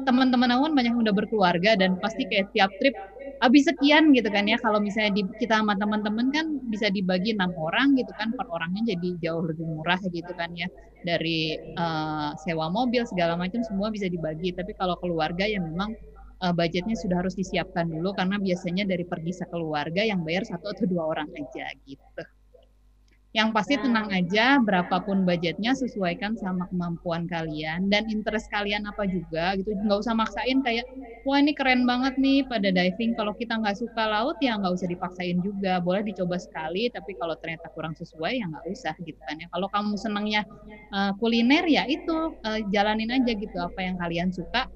[0.05, 2.97] teman-teman awan banyak yang udah berkeluarga dan pasti kayak tiap trip
[3.41, 7.51] habis sekian gitu kan ya kalau misalnya di, kita sama teman-teman kan bisa dibagi enam
[7.57, 10.69] orang gitu kan per orangnya jadi jauh lebih murah gitu kan ya
[11.03, 15.97] dari uh, sewa mobil segala macam semua bisa dibagi tapi kalau keluarga ya memang
[16.45, 20.85] uh, budgetnya sudah harus disiapkan dulu karena biasanya dari pergi sekeluarga yang bayar satu atau
[20.89, 22.23] dua orang aja gitu.
[23.31, 29.55] Yang pasti tenang aja, berapapun budgetnya sesuaikan sama kemampuan kalian dan interest kalian apa juga
[29.55, 29.71] gitu.
[29.87, 30.83] Nggak usah maksain kayak,
[31.23, 33.15] wah ini keren banget nih pada diving.
[33.15, 35.79] Kalau kita nggak suka laut ya nggak usah dipaksain juga.
[35.79, 39.47] Boleh dicoba sekali, tapi kalau ternyata kurang sesuai ya nggak usah gitu kan ya.
[39.55, 40.43] Kalau kamu senangnya
[40.91, 44.67] uh, kuliner ya itu uh, jalanin aja gitu apa yang kalian suka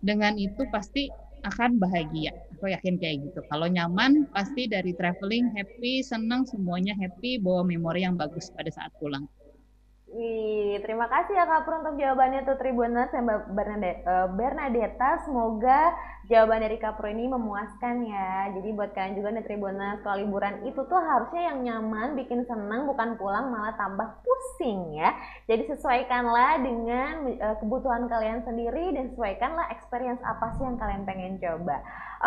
[0.00, 1.12] dengan itu pasti
[1.46, 2.34] akan bahagia.
[2.58, 3.40] Aku yakin kayak gitu.
[3.46, 8.90] Kalau nyaman, pasti dari traveling happy, senang, semuanya happy, bawa memori yang bagus pada saat
[8.98, 9.26] pulang.
[10.08, 15.20] Wih, terima kasih ya Kak Pur untuk jawabannya tuh Tribuners dan Mbak eh, Bernadetta.
[15.28, 15.92] Semoga
[16.28, 18.52] jawaban dari Kak Pur ini memuaskan ya.
[18.52, 22.84] Jadi buat kalian juga nih Tribuners, kalau liburan itu tuh harusnya yang nyaman, bikin senang,
[22.84, 25.16] bukan pulang malah tambah pusing ya.
[25.48, 31.40] Jadi sesuaikanlah dengan uh, kebutuhan kalian sendiri dan sesuaikanlah experience apa sih yang kalian pengen
[31.40, 31.80] coba.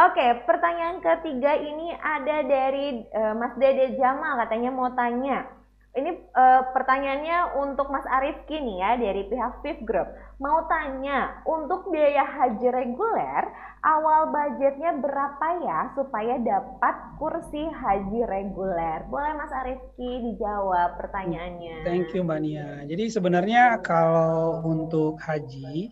[0.09, 5.60] Oke, pertanyaan ketiga ini ada dari uh, Mas Dede Jamal katanya mau tanya
[5.91, 10.07] ini uh, pertanyaannya untuk Mas Arif kini ya dari pihak Fifth Group.
[10.39, 13.43] Mau tanya, untuk biaya haji reguler,
[13.83, 19.03] awal budgetnya berapa ya supaya dapat kursi haji reguler?
[19.11, 21.83] Boleh Mas Arifki dijawab pertanyaannya.
[21.83, 22.87] Thank you Mbak Nia.
[22.87, 25.91] Jadi sebenarnya kalau untuk haji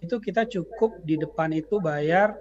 [0.00, 2.38] itu kita cukup di depan itu bayar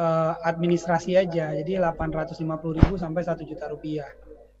[0.00, 1.52] uh, administrasi aja.
[1.52, 4.08] Jadi 850.000 sampai 1 juta rupiah.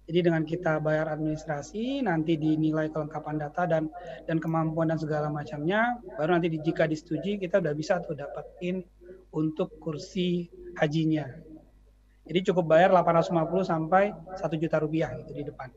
[0.08, 3.92] Jadi dengan kita bayar administrasi, nanti dinilai kelengkapan data dan
[4.24, 8.80] dan kemampuan dan segala macamnya, baru nanti jika disetujui kita udah bisa tuh dapetin
[9.36, 10.48] untuk kursi
[10.80, 11.28] hajinya.
[12.24, 15.68] Jadi cukup bayar 850 sampai 1 juta rupiah gitu di depan.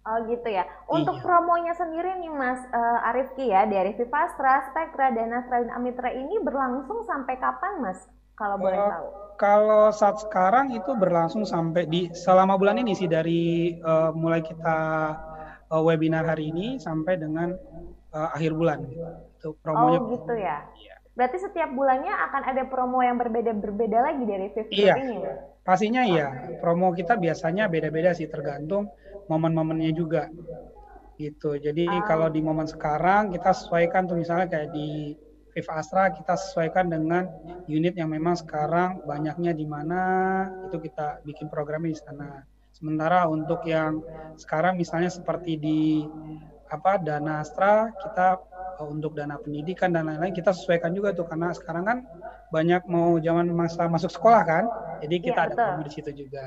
[0.00, 0.64] Oh gitu ya.
[0.88, 1.24] Untuk Iya.
[1.24, 6.40] promonya sendiri nih Mas eh, Arifki ya dari Vivastra, Spektra, dan Astra dan Amitra ini
[6.40, 8.00] berlangsung sampai kapan Mas?
[8.40, 9.06] Kalau boleh Eh, tahu.
[9.36, 14.78] Kalau saat sekarang itu berlangsung sampai di selama bulan ini sih dari eh, mulai kita
[15.68, 17.52] eh, webinar hari ini sampai dengan
[18.10, 18.80] eh, akhir bulan.
[19.36, 20.00] Itu promonya.
[20.00, 20.64] Oh gitu ya.
[20.76, 20.94] Iya.
[21.12, 24.94] Berarti setiap bulannya akan ada promo yang berbeda-berbeda lagi dari Group Iya.
[24.96, 25.16] ini.
[25.20, 25.36] Mas?
[25.60, 26.28] Pastinya iya.
[26.64, 28.88] Promo kita biasanya beda-beda sih tergantung
[29.28, 30.32] momen-momennya juga.
[31.20, 31.60] Gitu.
[31.60, 32.00] Jadi Ah.
[32.08, 35.12] kalau di momen sekarang kita sesuaikan tuh misalnya kayak di
[35.50, 37.26] Viv Astra kita sesuaikan dengan
[37.66, 40.00] unit yang memang sekarang banyaknya di mana
[40.70, 42.30] itu kita bikin programnya di sana.
[42.70, 44.00] Sementara untuk yang
[44.38, 46.06] sekarang misalnya seperti di
[46.70, 48.38] apa Dana Astra kita
[48.78, 51.98] eh, untuk dana pendidikan dan lain-lain kita sesuaikan juga tuh karena sekarang kan
[52.54, 54.64] banyak mau zaman masa masuk sekolah kan.
[55.02, 55.66] Jadi Iya, kita ada betul.
[55.66, 56.44] promo di situ juga.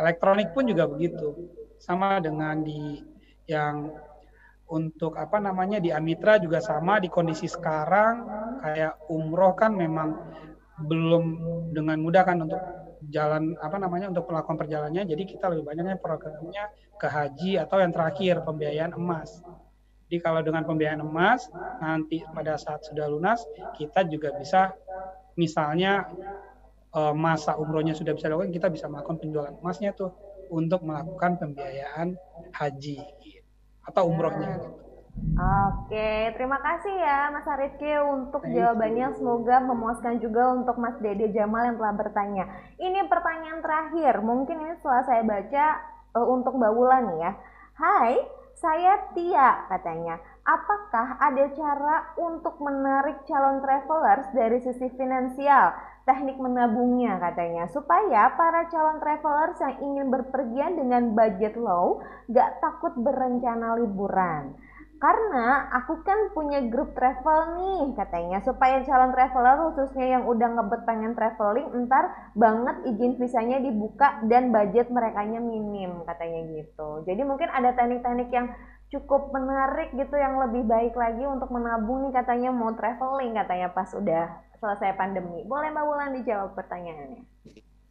[0.00, 1.28] Elektronik pun juga begitu.
[1.76, 3.04] Sama dengan di
[3.44, 3.92] yang
[4.72, 8.24] untuk apa namanya di Amitra juga sama di kondisi sekarang
[8.64, 10.16] kayak umroh kan memang
[10.88, 11.24] belum
[11.76, 12.58] dengan mudah kan untuk
[13.12, 15.04] jalan apa namanya untuk melakukan perjalanannya.
[15.04, 19.44] Jadi kita lebih banyaknya programnya ke haji atau yang terakhir pembiayaan emas.
[20.08, 23.44] Jadi kalau dengan pembiayaan emas nanti pada saat sudah lunas
[23.76, 24.72] kita juga bisa
[25.36, 26.08] misalnya
[26.92, 30.12] eh, masa umrohnya sudah bisa dilakukan kita bisa melakukan penjualan emasnya tuh
[30.52, 32.12] untuk melakukan pembiayaan
[32.52, 33.00] haji
[33.86, 34.68] atau umrohnya gitu.
[35.32, 38.64] Oke, terima kasih ya Mas Arifki untuk Thank you.
[38.64, 39.06] jawabannya.
[39.12, 42.44] Semoga memuaskan juga untuk Mas Dede Jamal yang telah bertanya.
[42.80, 45.64] Ini pertanyaan terakhir, mungkin ini setelah saya baca
[46.16, 47.32] eh, untuk Mbak Wulan nih ya.
[47.76, 48.12] Hai,
[48.56, 50.16] saya Tia katanya.
[50.42, 55.70] Apakah ada cara untuk menarik calon travelers dari sisi finansial,
[56.02, 62.94] teknik menabungnya katanya, supaya para calon travelers yang ingin berpergian dengan budget low gak takut
[62.98, 64.54] berencana liburan?
[65.02, 70.86] Karena aku kan punya grup travel nih katanya supaya calon traveler khususnya yang udah ngebet
[70.86, 77.02] pengen traveling entar banget izin visanya dibuka dan budget merekanya minim katanya gitu.
[77.02, 78.54] Jadi mungkin ada teknik-teknik yang
[78.94, 83.90] cukup menarik gitu yang lebih baik lagi untuk menabung nih katanya mau traveling katanya pas
[83.98, 85.42] udah selesai pandemi.
[85.42, 87.26] Boleh Mbak Wulan dijawab pertanyaannya?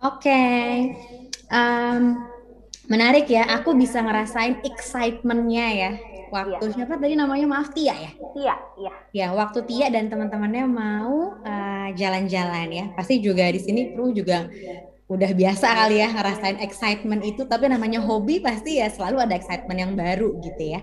[0.02, 0.41] Oke,
[1.52, 2.03] Em,
[2.88, 3.43] menarik ya.
[3.60, 5.91] Aku bisa ngerasain excitementnya ya.
[6.31, 8.11] Waktu siapa tadi namanya maaf Tia ya.
[8.31, 8.93] Iya, iya.
[9.11, 12.85] Ya, waktu Tia dan teman-temannya mau eh, jalan-jalan ya.
[12.95, 14.48] Pasti juga di sini kru juga
[15.11, 17.43] udah biasa kali ya ngerasain excitement itu.
[17.51, 20.79] Tapi namanya hobi pasti ya selalu ada excitement yang baru gitu ya.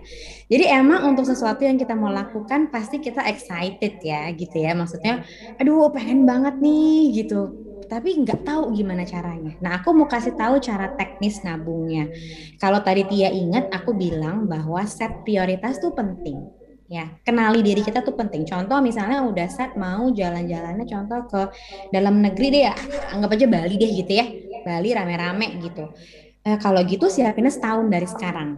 [0.52, 4.76] Jadi emang untuk sesuatu yang kita mau lakukan pasti kita excited ya gitu ya.
[4.76, 5.24] Maksudnya,
[5.60, 7.56] aduh pengen banget nih gitu.
[7.88, 9.56] Tapi nggak tahu gimana caranya.
[9.64, 12.12] Nah, aku mau kasih tahu cara teknis nabungnya.
[12.60, 16.57] Kalau tadi Tia ingat, aku bilang bahwa set prioritas tuh penting.
[16.88, 18.48] Ya, kenali diri kita tuh penting.
[18.48, 21.40] Contoh misalnya udah set mau jalan-jalannya contoh ke
[21.92, 22.74] dalam negeri deh ya,
[23.12, 24.26] anggap aja Bali deh gitu ya.
[24.64, 25.92] Bali rame-rame gitu.
[26.46, 28.50] Eh, kalau gitu siapinnya setahun dari sekarang.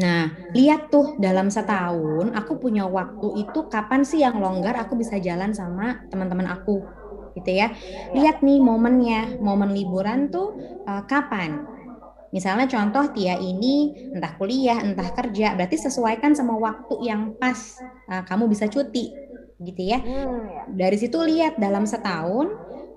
[0.00, 5.20] Nah, lihat tuh dalam setahun aku punya waktu itu kapan sih yang longgar aku bisa
[5.20, 6.88] jalan sama teman-teman aku
[7.36, 7.74] gitu ya.
[8.16, 10.56] Lihat nih momennya, momen liburan tuh
[10.88, 11.68] eh, kapan?
[12.30, 17.58] Misalnya contoh Tia ini entah kuliah, entah kerja, berarti sesuaikan sama waktu yang pas
[18.10, 19.18] eh, kamu bisa cuti
[19.60, 20.00] gitu ya.
[20.02, 20.64] Hmm, ya.
[20.66, 22.48] Dari situ lihat dalam setahun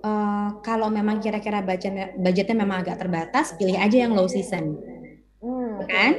[0.06, 4.80] eh, kalau memang kira-kira budgetnya, budgetnya memang agak terbatas, pilih aja yang low season
[5.42, 6.14] Hmm, kan?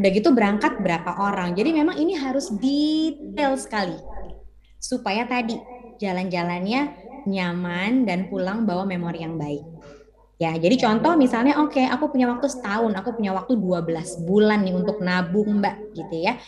[0.00, 1.52] Udah gitu berangkat berapa orang.
[1.58, 3.98] Jadi memang ini harus detail sekali
[4.80, 5.60] supaya tadi
[6.00, 6.82] jalan-jalannya
[7.28, 9.64] nyaman dan pulang bawa memori yang baik.
[10.40, 14.72] Ya, jadi contoh misalnya oke, aku punya waktu setahun, aku punya waktu 12 bulan nih
[14.72, 16.40] untuk nabung, Mbak, gitu ya.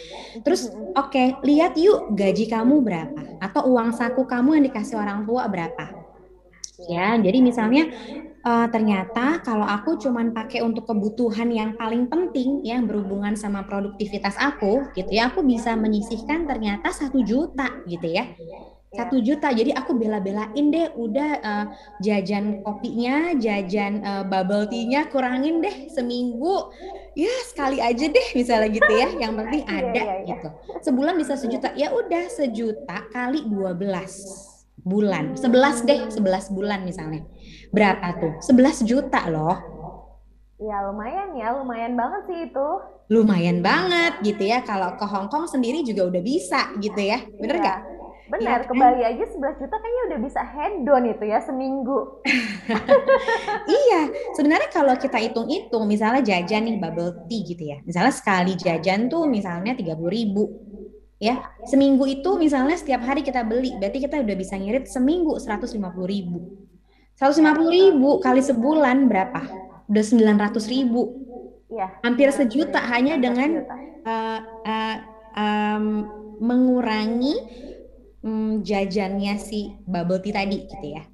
[0.44, 5.44] Terus oke, lihat yuk gaji kamu berapa atau uang saku kamu yang dikasih orang tua
[5.52, 5.92] berapa.
[6.90, 7.92] Ya, jadi misalnya
[8.44, 14.34] eh, ternyata kalau aku cuman pakai untuk kebutuhan yang paling penting yang berhubungan sama produktivitas
[14.40, 18.24] aku gitu ya aku bisa menyisihkan ternyata satu juta gitu ya
[18.92, 19.48] satu juta.
[19.50, 20.92] Jadi aku bela-belain deh.
[20.94, 21.64] Udah eh,
[22.00, 26.70] jajan kopinya jajan eh, bubble tea-nya kurangin deh seminggu.
[27.12, 29.08] Ya sekali aja deh misalnya gitu ya.
[29.22, 30.26] Yang penting Iya, ada iya, iya.
[30.36, 30.48] gitu.
[30.80, 31.72] Sebulan bisa sejuta.
[31.74, 33.80] Ya udah sejuta kali 12
[34.82, 35.36] bulan.
[35.36, 37.24] 11 deh 11 bulan misalnya.
[37.72, 38.32] Berapa tuh?
[38.44, 39.56] 11 juta loh.
[40.58, 42.68] Ya lumayan ya, lumayan banget sih itu.
[43.10, 44.64] lumayan banget gitu ya.
[44.64, 47.20] Kalau ke Hong Kong sendiri juga udah bisa gitu ya.
[47.36, 47.62] Bener Iya.
[47.62, 47.78] nggak
[48.32, 48.72] Benar, Iya ke?
[48.72, 51.98] Bali aja 11 juta kayaknya udah bisa hedon itu ya seminggu.
[53.68, 57.78] Iya, sebenarnya kalau kita hitung-hitung, misalnya jajan nih bubble tea gitu ya.
[57.84, 60.48] Misalnya sekali jajan tuh misalnya 30 ribu.
[61.20, 65.76] Ya, seminggu itu misalnya setiap hari kita beli, berarti kita udah bisa ngirit seminggu 150
[66.08, 66.56] ribu.
[67.20, 69.44] 150 ribu kali sebulan berapa?
[69.86, 71.22] Udah 900 ribu.
[71.68, 72.00] Iya.
[72.00, 73.50] Hampir sejuta hanya 900 dengan
[74.08, 74.96] eh, eh,
[75.36, 75.84] em,
[76.42, 77.34] mengurangi
[78.22, 81.04] mm, jajannya si bubble tea tadi gitu ya.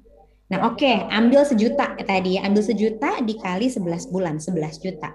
[0.49, 5.13] Nah, oke, ambil sejuta tadi ya, ambil sejuta dikali 11 bulan, 11 juta.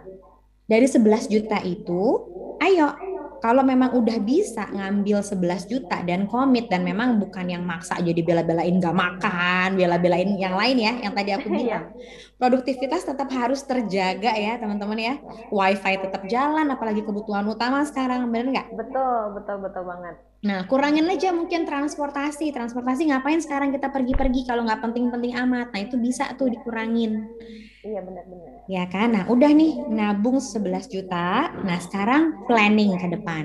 [0.70, 2.02] Dari 11 juta itu,
[2.62, 2.86] ayo
[3.44, 8.24] kalau memang udah bisa ngambil 11 juta dan komit dan memang bukan yang maksa jadi
[8.24, 11.92] bela-belain gak makan, bela-belain yang lain ya, yang tadi aku bilang.
[12.40, 15.14] Produktivitas tetap harus terjaga ya, teman-teman ya.
[15.52, 18.66] Wifi tetap jalan, apalagi kebutuhan utama sekarang, bener nggak?
[18.80, 20.16] Betul, betul, betul banget.
[20.44, 22.48] Nah, kurangin aja mungkin transportasi.
[22.48, 25.68] Transportasi ngapain sekarang kita pergi-pergi kalau nggak penting-penting amat.
[25.68, 27.28] Nah, itu bisa tuh dikurangin.
[27.86, 28.50] Iya benar-benar.
[28.74, 29.08] Ya kan?
[29.14, 31.52] Nah, udah nih nabung 11 juta.
[31.66, 33.44] Nah, sekarang planning ke depan.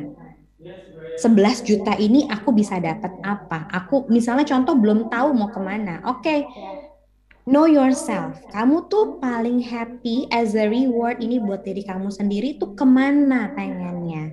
[1.19, 3.67] 11 juta ini aku bisa dapat apa?
[3.79, 5.95] Aku misalnya contoh belum tahu mau ke mana.
[6.07, 6.35] Oke,
[7.51, 8.35] know yourself.
[8.53, 13.39] Kamu tuh paling happy as a reward ini buat diri kamu sendiri tuh ke mana
[13.57, 14.23] pengennya?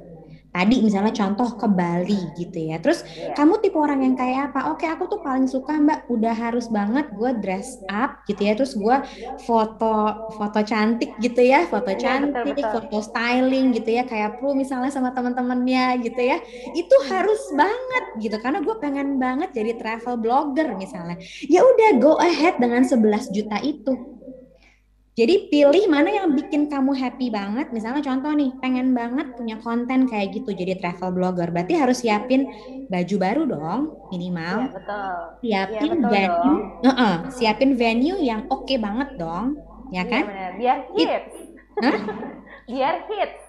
[0.56, 2.80] Tadi misalnya contoh ke Bali gitu ya.
[2.80, 3.36] Terus Iya.
[3.36, 4.72] kamu tipe orang yang kayak apa?
[4.72, 8.52] Oke, aku tuh paling suka Mbak, udah harus banget gue dress up gitu ya.
[8.56, 8.96] Terus gue
[9.36, 9.92] foto
[10.32, 12.72] foto cantik gitu ya, foto Iya, cantik, betul, betul.
[12.72, 16.36] foto styling gitu ya, kayak Pru misalnya sama teman-temannya gitu ya.
[16.72, 21.16] Itu harus banget gitu karena gue pengen banget jadi travel blogger misalnya.
[21.52, 23.92] Ya udah go ahead dengan 11 juta itu.
[25.16, 27.72] Jadi pilih mana yang bikin kamu happy banget.
[27.72, 31.48] Misalnya contoh nih, pengen banget punya konten kayak gitu jadi travel blogger.
[31.54, 32.52] Berarti harus siapin
[32.92, 33.80] baju baru dong,
[34.12, 34.76] minimal.
[34.76, 35.16] betul.
[35.42, 36.60] Siapin betul venue, dong.
[36.84, 40.24] Heeh, siapin venue yang oke banget dong, ya Iya kan?
[40.28, 40.50] benar.
[40.60, 41.34] Biar hits.
[41.82, 41.98] Hah?
[42.68, 43.42] Biar hits.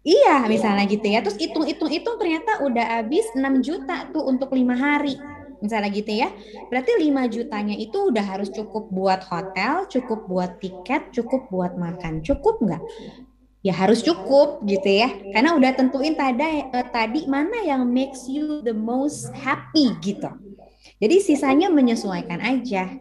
[0.00, 1.20] Iya, misalnya gitu ya.
[1.24, 5.20] Terus hitung-hitung-hitung ternyata udah habis 6 juta tuh untuk lima hari.
[5.60, 6.28] Misalnya gitu ya.
[6.72, 12.24] Berarti 5 jutanya itu udah harus cukup buat hotel, cukup buat tiket, cukup buat makan.
[12.24, 12.82] Cukup nggak?
[13.60, 15.12] Ya harus cukup gitu ya.
[15.32, 20.32] Karena udah tentuin tadi, eh, tadi mana yang makes you the most happy gitu.
[21.02, 22.96] Jadi sisanya menyesuaikan aja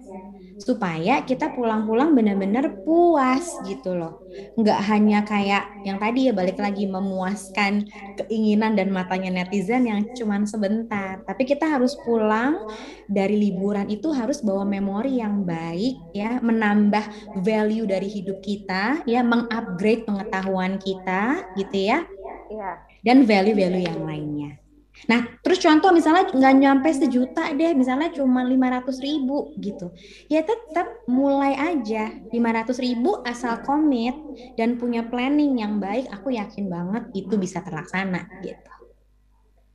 [0.59, 4.21] supaya kita pulang-pulang benar-benar puas gitu loh.
[4.59, 7.87] Nggak hanya kayak yang tadi ya balik lagi memuaskan
[8.19, 11.23] keinginan dan matanya netizen yang cuman sebentar.
[11.23, 12.59] Tapi kita harus pulang
[13.07, 19.23] dari liburan itu harus bawa memori yang baik ya, menambah value dari hidup kita ya,
[19.25, 21.99] mengupgrade pengetahuan kita gitu ya
[22.49, 22.81] Iya.
[23.05, 24.59] dan value-value yang lainnya.
[25.07, 29.93] Nah, terus contoh misalnya nggak nyampe sejuta deh, misalnya cuma 500 ribu gitu.
[30.27, 34.15] Ya tetap mulai aja 500 ribu asal komit
[34.59, 38.71] dan punya planning yang baik, aku yakin banget itu bisa terlaksana gitu.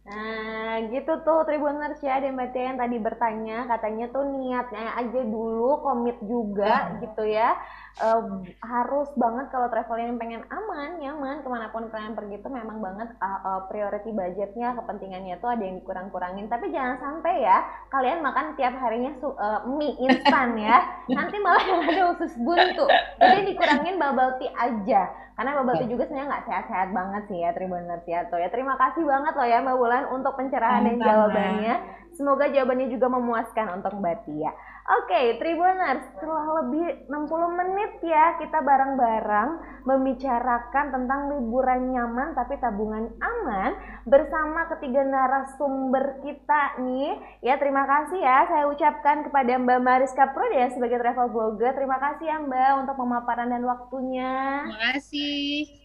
[0.04, 5.20] Nah, gitu tuh Tribuners ya, dan Mbak Tia yang tadi bertanya, katanya tuh niatnya aja
[5.24, 7.56] dulu, komit juga gitu ya.
[7.94, 8.22] Eh,
[8.58, 12.82] harus banget kalau traveling yang pengen aman, nyaman, ke mana pun kalian pergi tuh memang
[12.82, 16.50] banget uh, uh, priority budgetnya, kepentingannya tuh ada yang dikurang-kurangin.
[16.50, 17.62] Tapi jangan sampai ya,
[17.94, 20.82] kalian makan tiap harinya su- eh, mie instan ya,
[21.16, 22.98] nanti malah yang ada usus buntu.
[23.22, 25.02] Jadi dikurangin bubble tea aja.
[25.38, 28.48] Karena bubble tea juga sebenarnya nggak sehat-sehat banget sih ya Tribuners ya ya.
[28.50, 31.74] Terima kasih banget loh ya Mbak Wulan untuk pencerahan dan jawabannya.
[32.14, 34.52] Semoga jawabannya juga memuaskan untuk Mbak Tia.
[34.84, 43.08] Oke, Tribuners, setelah lebih 60 menit ya kita bareng-bareng membicarakan tentang liburan nyaman tapi tabungan
[43.16, 43.72] aman
[44.04, 47.16] bersama ketiga narasumber kita nih.
[47.40, 51.72] Ya, terima kasih ya saya ucapkan kepada Mbak Mariska Prudia sebagai travel blogger.
[51.72, 54.68] Terima kasih ya Mbak untuk pemaparan dan waktunya.
[54.68, 55.83] Terima kasih.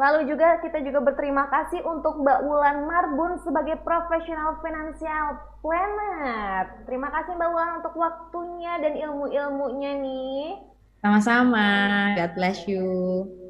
[0.00, 6.84] Lalu juga kita juga berterima kasih untuk Mbak Wulan Marbun sebagai profesional financial planner.
[6.88, 10.44] Terima kasih Mbak Wulan untuk waktunya dan ilmu-ilmunya nih.
[11.02, 11.66] Sama-sama,
[12.14, 12.86] God bless you.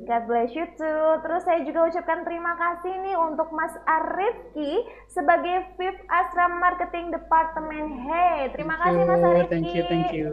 [0.08, 1.04] God bless you too.
[1.22, 4.82] Terus saya juga ucapkan terima kasih nih untuk Mas Arifki
[5.12, 8.56] sebagai Fifth Asram Marketing Department Head.
[8.56, 9.52] Terima kasih Mas Arifki.
[9.52, 10.28] Thank you, thank you.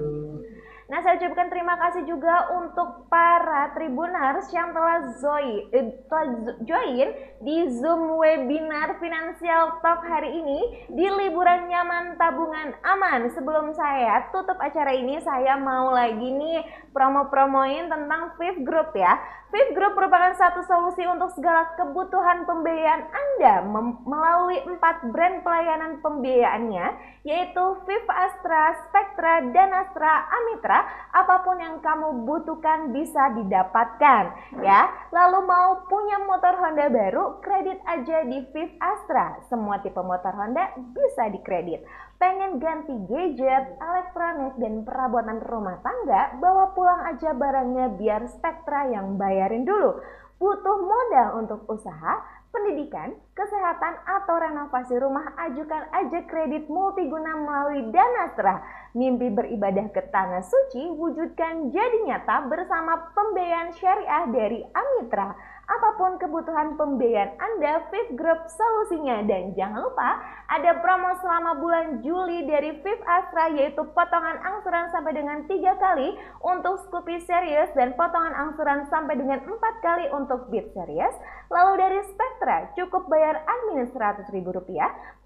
[0.90, 7.14] Nah, saya ucapkan terima kasih juga untuk para tribuners yang telah zoi, eh, telah join
[7.45, 13.30] di Zoom webinar Financial Talk hari ini di liburan nyaman tabungan aman.
[13.38, 19.14] Sebelum saya tutup acara ini, saya mau lagi nih promo-promoin tentang Fifth Group ya.
[19.53, 23.66] Fifth Group merupakan satu solusi untuk segala kebutuhan pembiayaan Anda
[24.06, 26.86] melalui empat brand pelayanan pembiayaannya,
[27.26, 30.79] yaitu Fifth Astra, Spectra, dan Astra Amitra
[31.10, 34.24] apa pun yang kamu butuhkan bisa didapatkan
[34.62, 34.90] ya.
[35.10, 39.42] Lalu mau punya motor Honda baru, kredit aja di Viv Astra.
[39.50, 41.82] Semua tipe motor Honda bisa dikredit.
[42.20, 49.16] Pengen ganti gadget, elektronik, dan perabotan rumah tangga, bawa pulang aja barangnya biar Spectra yang
[49.16, 50.04] bayarin dulu.
[50.40, 52.39] Butuh modal untuk usaha?
[52.50, 58.62] Pendidikan, kesehatan, atau renovasi rumah, ajukan aja kredit multiguna melalui Danastra.
[58.98, 65.38] Mimpi beribadah ke tanah suci, wujudkan jadi nyata bersama pembiayaan syariah dari Amitra.
[65.70, 69.22] Apa pun kebutuhan pembiayaan Anda, Fifth Group solusinya.
[69.30, 70.18] Dan jangan lupa,
[70.50, 76.18] ada promo selama bulan Juli dari Fifth Astra, yaitu potongan angsuran sampai dengan tiga kali
[76.42, 81.14] untuk Scoopy Series dan potongan angsuran sampai dengan empat kali untuk Beat Series.
[81.50, 84.54] Lalu dari Spectra, cukup bayar admin Rp100.000,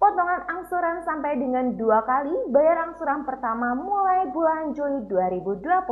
[0.00, 5.84] potongan angsuran sampai dengan dua kali, bayar angsuran pertama mulai bulan Juli 2021.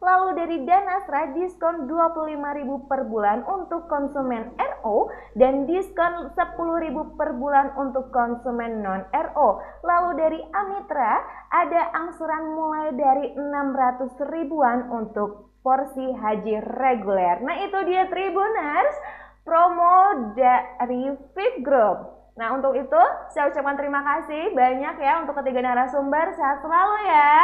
[0.00, 7.76] Lalu dari Danastra, diskon Rp25.000 per bulan untuk konsumen RO dan diskon 10.000 per bulan
[7.76, 9.60] untuk konsumen non-RO.
[9.84, 11.20] Lalu dari Amitra
[11.52, 17.42] ada angsuran mulai dari 600 ribuan untuk porsi haji reguler.
[17.42, 22.18] Nah itu dia Tribuners promo dari Fit Group.
[22.34, 23.02] Nah untuk itu
[23.32, 26.34] saya ucapkan terima kasih banyak ya untuk ketiga narasumber.
[26.34, 27.34] Sehat selalu ya.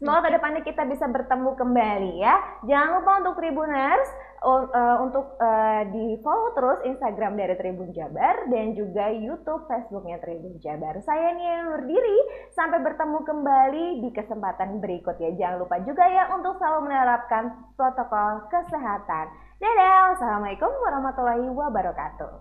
[0.00, 2.36] Semoga ke depannya kita bisa bertemu kembali ya.
[2.64, 4.08] Jangan lupa untuk Tribuners
[4.40, 10.56] uh, untuk uh, di follow terus Instagram dari Tribun Jabar dan juga YouTube Facebooknya Tribun
[10.64, 10.96] Jabar.
[11.04, 15.36] Saya Nia Nurdiri, sampai bertemu kembali di kesempatan berikut ya.
[15.36, 17.44] Jangan lupa juga ya untuk selalu menerapkan
[17.76, 19.49] protokol kesehatan.
[19.60, 22.32] Dadah, Assalamualaikum warahmatullahi wabarakatuh.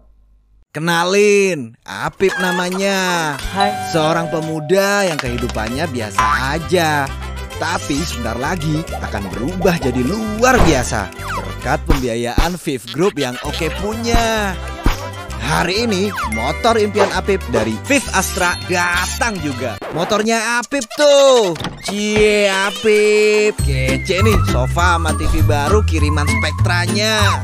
[0.71, 3.35] Kenalin, Apip namanya.
[3.35, 3.91] Hai.
[3.91, 6.23] Seorang pemuda yang kehidupannya biasa
[6.55, 7.11] aja
[7.59, 14.55] tapi sebentar lagi akan berubah jadi luar biasa berkat pembiayaan Viv Group yang oke punya.
[15.49, 19.81] Hari ini motor impian Apip dari Viv Astra datang juga.
[19.97, 21.57] Motornya Apip tuh.
[21.81, 23.57] Cie Apip.
[23.57, 27.41] Kece nih sofa sama TV baru kiriman spektranya.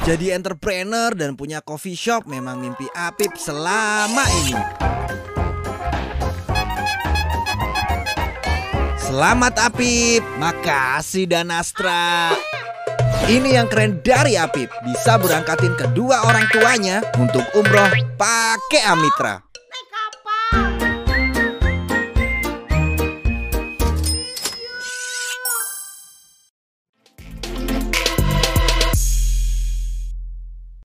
[0.00, 4.56] Jadi entrepreneur dan punya coffee shop memang mimpi Apip selama ini.
[9.10, 12.30] Selamat Apip, makasih Danastra.
[13.26, 19.49] Ini yang keren dari Apip, bisa berangkatin kedua orang tuanya untuk umroh pakai Amitra.